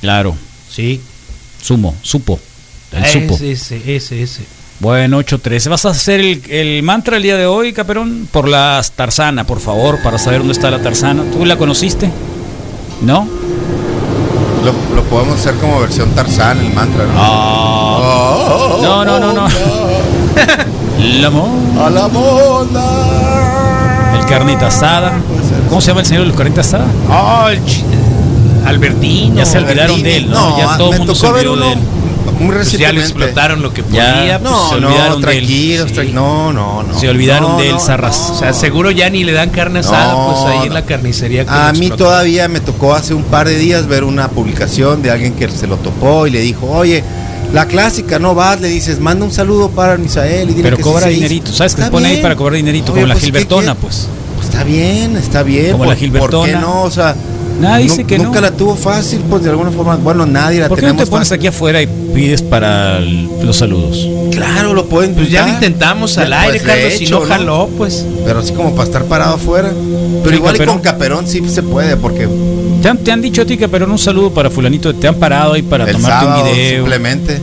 [0.00, 0.36] claro.
[0.70, 1.00] Sí.
[1.62, 2.38] Sumo, supo.
[2.92, 3.34] El ese, supo.
[3.44, 4.42] ese, ese, ese.
[4.78, 5.68] Bueno, 8-13.
[5.68, 8.28] ¿Vas a hacer el, el mantra el día de hoy, Caperón?
[8.30, 11.24] Por la Tarzana, por favor, para saber dónde está la Tarzana.
[11.32, 12.10] ¿Tú la conociste?
[13.02, 13.28] ¿No?
[14.64, 17.12] Lo, lo podemos hacer como versión Tarzán, el mantra, ¿no?
[17.16, 18.76] Ah.
[18.82, 19.46] No, no, no, no.
[21.20, 21.48] La mo-
[21.84, 24.16] A la moda.
[24.18, 25.12] El carnita asada.
[25.68, 26.86] ¿Cómo se llama el señor de los carnitas asada?
[27.08, 27.84] Oh, el chi-
[28.66, 29.36] Albertino.
[29.36, 30.58] Ya se olvidaron de él, ¿no?
[30.58, 31.78] ya todo el mundo se olvidó de él.
[32.40, 32.92] Muy Pues ya recientemente.
[32.94, 34.38] le explotaron lo que Ya, podía.
[34.40, 35.22] pues, No, se no, olvidaron de él.
[35.38, 35.94] tranquilos, Sí.
[35.96, 36.98] tranqui- no, no, no.
[36.98, 38.30] Se olvidaron No, de él, no, Zarras.
[38.32, 41.44] O sea, seguro ya ni le dan carne asada, No, pues ahí en la carnicería.
[41.44, 45.10] que A mí todavía me tocó hace un par de días ver una publicación de
[45.10, 47.04] alguien que se lo topó y le dijo, oye,
[47.52, 50.82] la clásica, no vas, le dices, manda un saludo para Misael y dile Pero que
[50.82, 51.16] cobra se hizo".
[51.16, 51.52] dinerito.
[51.52, 52.92] ¿Sabes que se pone ahí para cobrar dinerito?
[52.92, 54.06] Oye, como la pues, ¿qué Gilbertona, pues.
[54.36, 55.72] Pues está bien, está bien.
[55.72, 56.52] Como la ¿por- ¿Por Gilbertona.
[56.52, 56.82] qué no?
[56.84, 57.14] O sea,
[57.60, 58.46] Nadie dice que nunca no.
[58.46, 59.96] la tuvo fácil, pues de alguna forma.
[59.96, 61.38] Bueno, nadie la ¿Por qué no tenemos te pones fácil.
[61.40, 64.08] aquí afuera y pides para el- los saludos?
[64.32, 67.20] Claro, lo pueden Pues ya lo intentamos al Ya, aire, pues, de Carlos, si hecho,
[67.20, 68.06] no jaló, pues.
[68.24, 69.70] Pero así como para estar parado afuera.
[69.70, 70.74] Pero Sí, igual y Caperón.
[70.76, 72.28] con Caperón sí se puede, porque
[72.82, 74.94] ¿Te han, te han dicho a ti, pero un saludo para fulanito?
[74.94, 76.76] ¿Te han parado ahí para el tomarte sábado un video?
[76.76, 77.38] simplemente.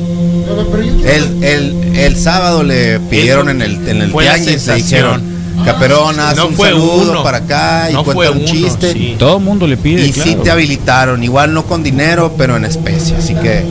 [1.05, 4.83] El, el, el sábado le pidieron en el, en el Fue la tianguis, le sensación.
[5.21, 7.23] dijeron, Caperón, haz No un fue saludo uno.
[7.23, 8.93] para acá y No cuenta un uno, chiste.
[8.93, 9.15] sí.
[9.17, 12.65] Todo el mundo le pide, Y sí te habilitaron, igual no con dinero, pero en
[12.65, 13.15] especie.
[13.17, 13.63] Así que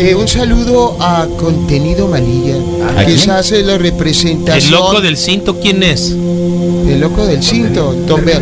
[0.00, 2.54] Eh, un saludo a Contenido Malilla,
[2.96, 3.18] ¿A que quién?
[3.18, 4.72] se hace la representación.
[4.74, 6.10] El loco del cinto, ¿quién es?
[6.10, 8.40] El loco del cinto, Don Bea.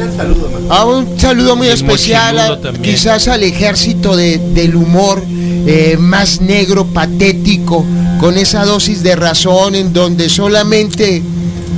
[0.68, 5.22] Ah, un saludo muy El especial, a- quizás al ejército de- del humor
[5.68, 7.84] eh, más negro, patético,
[8.20, 11.22] con esa dosis de razón en donde solamente...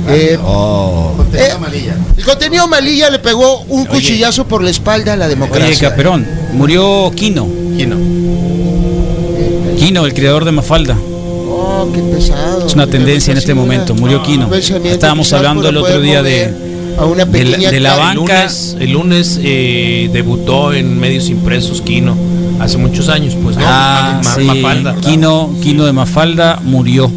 [0.09, 1.13] eh, Oh.
[1.33, 1.51] eh,
[2.17, 5.67] el contenido malilla le pegó un cuchillazo por la espalda a la democracia.
[5.67, 7.47] Oye, Caperón, murió Kino.
[7.77, 7.95] Kino.
[9.77, 10.97] Kino, el creador de Mafalda.
[11.01, 12.67] Oh, qué pesado.
[12.67, 13.95] Es una tendencia en este momento.
[13.95, 14.49] Murió Kino.
[14.49, 16.53] pensamiento Estábamos hablando el otro día de,
[16.97, 17.93] a una de la, de la.
[17.93, 18.13] El banca.
[18.43, 22.15] lunes, el lunes eh, debutó en medios impresos Kino.
[22.59, 23.63] Hace muchos años, pues, ¿no?
[23.65, 24.41] Ah, Ma- sí.
[24.43, 24.95] Mafalda.
[24.97, 27.09] Kino, Kino de Mafalda murió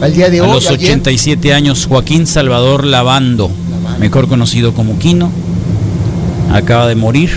[0.00, 1.86] Al día de a hoy, los ayer, 87 años.
[1.88, 3.50] Joaquín Salvador Lavando,
[3.98, 5.30] mejor conocido como Kino,
[6.52, 7.30] acaba de morir.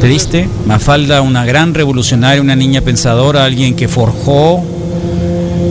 [0.00, 0.48] Triste.
[0.66, 4.60] Mafalda, una gran revolucionaria, una niña pensadora, alguien que forjó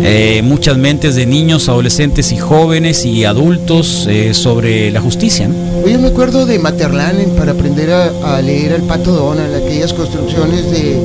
[0.04, 5.50] eh, muchas mentes de niños, adolescentes y jóvenes y adultos eh, sobre la justicia.
[5.50, 5.56] ¿no?
[5.84, 9.92] Oye, me acuerdo de Materlan en- para aprender a, a leer al Pato Donald, aquellas
[9.92, 10.98] construcciones de,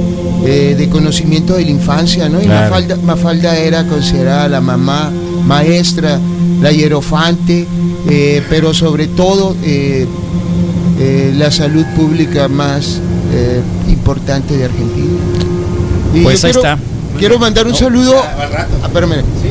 [0.47, 2.41] eh, de conocimiento de la infancia, ¿no?
[2.41, 2.71] Y Claro.
[2.71, 5.11] Mafalda, Mafalda era considerada la mamá
[5.45, 6.19] maestra,
[6.63, 7.67] la hierofante,
[8.09, 10.07] eh, pero sobre todo eh,
[11.01, 13.01] eh, la salud pública más
[13.33, 15.19] eh, importante de Argentina.
[16.15, 16.79] Y Pues ahí quiero- está.
[17.19, 18.15] Quiero mandar un saludo.
[18.23, 18.67] Ah.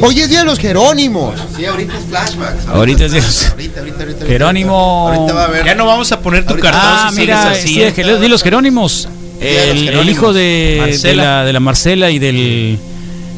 [0.01, 1.33] Hoy es día de los Jerónimos.
[1.57, 2.67] Sí, ahorita es flashbacks.
[2.67, 5.09] Ahorita es de- ahorita, ahorita, ahorita, Jerónimo.
[5.11, 5.65] Ahorita va a haber.
[5.65, 7.67] Ya no vamos a poner tu cartón Ah, si mira, así.
[7.67, 9.07] sí, de- di los Jerónimos.
[9.45, 12.79] El, hijo de, la, de la Marcela y del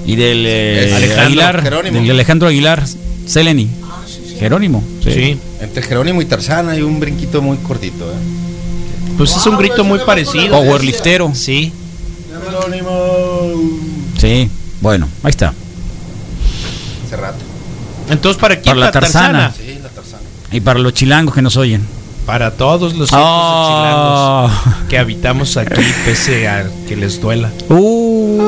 [0.05, 1.99] y del eh, Alejandro Aguilar, Jerónimo.
[1.99, 2.83] del Alejandro Aguilar,
[3.25, 3.69] Seleni.
[4.39, 4.83] Jerónimo.
[5.03, 5.37] Sí.
[5.59, 8.09] Entre Jerónimo y Tarzán hay un brinquito muy cortito.
[8.09, 8.15] ¿eh?
[9.17, 10.61] Pues es un grito muy parecido.
[10.61, 11.33] Powerliftero.
[11.33, 11.73] Sí.
[14.17, 14.49] Sí.
[14.79, 15.53] Bueno, ahí está.
[17.05, 17.39] Hace rato.
[18.09, 18.75] Entonces, ¿para quién?
[18.75, 19.53] Para la tarzana.
[19.57, 20.23] Sí, la Tarzana.
[20.51, 21.81] Y para los chilangos que nos oyen.
[22.27, 24.49] Para todos los Oh.
[24.89, 27.49] que habitamos aquí, pese a que les duela.
[27.69, 28.41] ¿Tú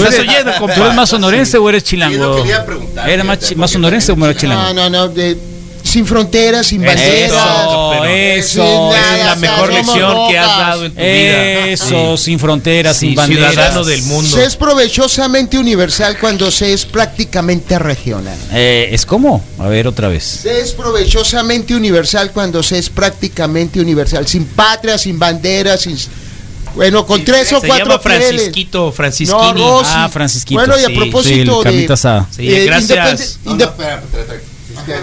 [0.00, 0.74] ¿Estás eres, oyendo, ¿Tú compa?
[0.74, 2.14] eres más sonorense o eres chilango?
[2.14, 4.62] Sí, lo quería preguntar, ¿Eres más, más sonorense o eres chilango?
[4.62, 5.08] No, no, no.
[5.08, 5.38] de-
[5.94, 8.08] sin fronteras, sin Eso, banderas.
[8.10, 11.66] eso, sin esa es la mejor lección que has dado en tu vida.
[11.68, 13.52] Eso, sin fronteras, sin banderas.
[13.52, 14.36] ciudadano del mundo.
[14.36, 18.36] Se es provechosamente universal cuando se es prácticamente regional.
[18.52, 19.44] Eh, ¿Es cómo?
[19.60, 20.24] A ver, otra vez.
[20.24, 24.26] Se es provechosamente universal cuando se es prácticamente universal.
[24.26, 25.96] Sin patria, sin bandera, sin...
[26.74, 28.00] Bueno, con tres o Se cuatro llama.
[28.00, 29.52] Francisquito, Francisquini.
[29.60, 29.80] No.
[29.84, 30.58] Ah, Francisquito.
[30.58, 32.62] Bueno, y a Sí, propósito sí, el de...
[32.62, 33.38] eh, gracias.
[33.44, 34.40] independe- No, espera, espera,
[34.80, 35.00] espera.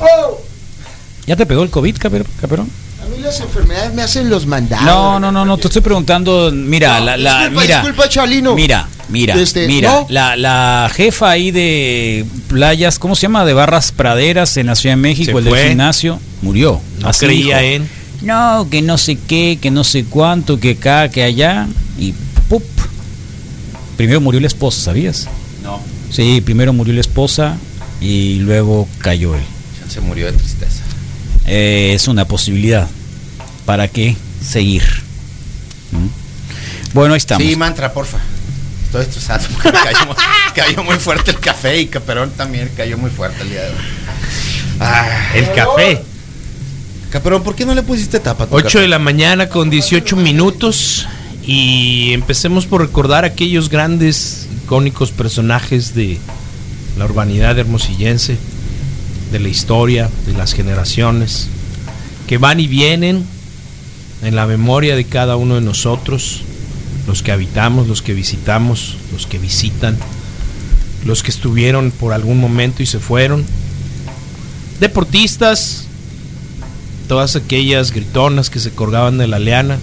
[0.00, 0.40] Pero.
[1.26, 2.68] ¿Ya te pegó el COVID, caper- caperón?
[3.02, 4.84] A mí las enfermedades me hacen los mandados.
[4.86, 8.54] No, no, no, no, te estoy preguntando, mira, la, la, disculpa, mira, disculpa, Chalino.
[8.54, 10.06] mira, mira, Este, mira, ¿no?
[10.08, 13.44] la, la jefa ahí de playas, ¿cómo se llama?
[13.44, 16.80] De Barras Praderas en la Ciudad de México, Se el del gimnasio, murió.
[17.00, 17.74] No Así creía dijo.
[17.84, 17.90] en.
[18.22, 21.66] No, que no sé qué, que no sé cuánto, que acá, que allá,
[21.98, 22.14] y
[22.48, 22.62] ¡pup!
[23.98, 25.28] Primero murió la esposa, ¿sabías?
[25.62, 25.80] No,
[26.10, 27.56] Sí, primero murió la esposa
[28.00, 29.42] y luego cayó él.
[29.94, 30.82] Se murió de tristeza.
[31.46, 32.88] Eh, es una posibilidad.
[33.64, 34.82] ¿Para qué seguir?
[35.92, 36.92] ¿Mm?
[36.94, 37.46] Bueno, ahí estamos.
[37.46, 38.18] Sí, mantra, porfa.
[38.86, 39.06] Estoy
[39.64, 40.16] me cayó, muy-
[40.54, 43.74] cayó muy fuerte el café y Caperón también cayó muy fuerte el día de hoy.
[44.80, 46.02] Ah, El café.
[47.10, 48.44] Caperón, ¿por qué no le pusiste tapa?
[48.44, 48.80] a tu 8 café?
[48.80, 51.06] de la mañana con 18 minutos.
[51.46, 56.18] Y empecemos por recordar aquellos grandes, icónicos personajes de
[56.98, 58.38] la urbanidad hermosillense,
[59.34, 61.48] de la historia, de las generaciones,
[62.28, 63.26] que van y vienen
[64.22, 66.42] en la memoria de cada uno de nosotros,
[67.08, 69.98] los que habitamos, los que visitamos, los que visitan,
[71.04, 73.44] los que estuvieron por algún momento y se fueron,
[74.78, 75.86] deportistas,
[77.08, 79.80] todas aquellas gritonas que se colgaban de la leana,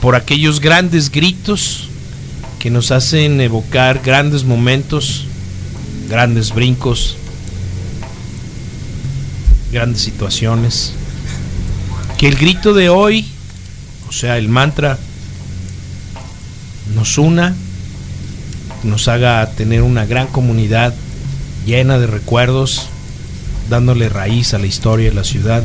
[0.00, 1.88] por aquellos grandes gritos
[2.60, 5.26] que nos hacen evocar grandes momentos,
[6.12, 7.16] grandes brincos,
[9.72, 10.92] grandes situaciones.
[12.18, 13.26] Que el grito de hoy,
[14.10, 14.98] o sea, el mantra,
[16.94, 17.54] nos una,
[18.84, 20.92] nos haga tener una gran comunidad
[21.64, 22.88] llena de recuerdos,
[23.70, 25.64] dándole raíz a la historia de la ciudad.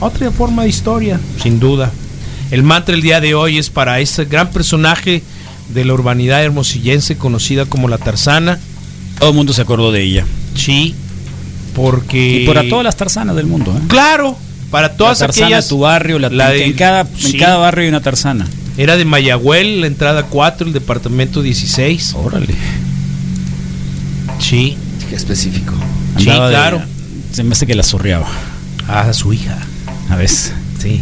[0.00, 1.90] Otra forma de historia, sin duda.
[2.50, 5.22] El mantra el día de hoy es para ese gran personaje
[5.72, 8.60] de la urbanidad hermosillense conocida como la Tarzana.
[9.18, 10.26] Todo el mundo se acordó de ella.
[10.54, 10.94] Sí,
[11.74, 12.42] porque...
[12.42, 13.74] Y para todas las tarzanas del mundo.
[13.76, 13.80] ¿eh?
[13.88, 14.36] Claro,
[14.70, 15.64] para todas la tarzana aquellas...
[15.64, 17.32] de tu barrio, la, la en, cada, sí.
[17.34, 18.46] en cada barrio hay una tarzana.
[18.76, 22.14] Era de Mayagüel, la entrada 4, el departamento 16.
[22.14, 22.46] Órale.
[24.38, 24.76] Sí.
[25.08, 25.72] Qué específico.
[26.18, 26.82] Sí, de- claro.
[27.32, 28.28] se me hace que la zorreaba.
[28.88, 29.58] A su hija.
[30.10, 30.52] A veces.
[30.80, 31.00] Sí.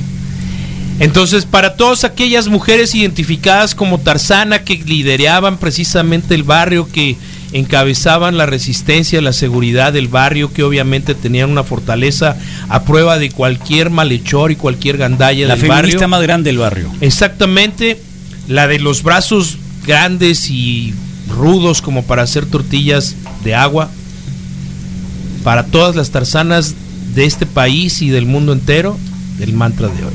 [1.01, 7.17] Entonces, para todas aquellas mujeres identificadas como Tarzana que lideraban precisamente el barrio, que
[7.55, 12.37] encabezaban la resistencia, la seguridad del barrio, que obviamente tenían una fortaleza
[12.69, 16.09] a prueba de cualquier malhechor y cualquier gandalla La del feminista barrio.
[16.09, 16.91] más grande del barrio.
[17.01, 18.01] Exactamente,
[18.49, 19.57] la de los brazos
[19.87, 20.95] grandes y
[21.29, 23.15] rudos como para hacer tortillas
[23.45, 23.89] de agua.
[25.45, 26.75] Para todas las tarzanas
[27.15, 28.99] de este país y del mundo entero,
[29.41, 30.15] el mantra de hoy.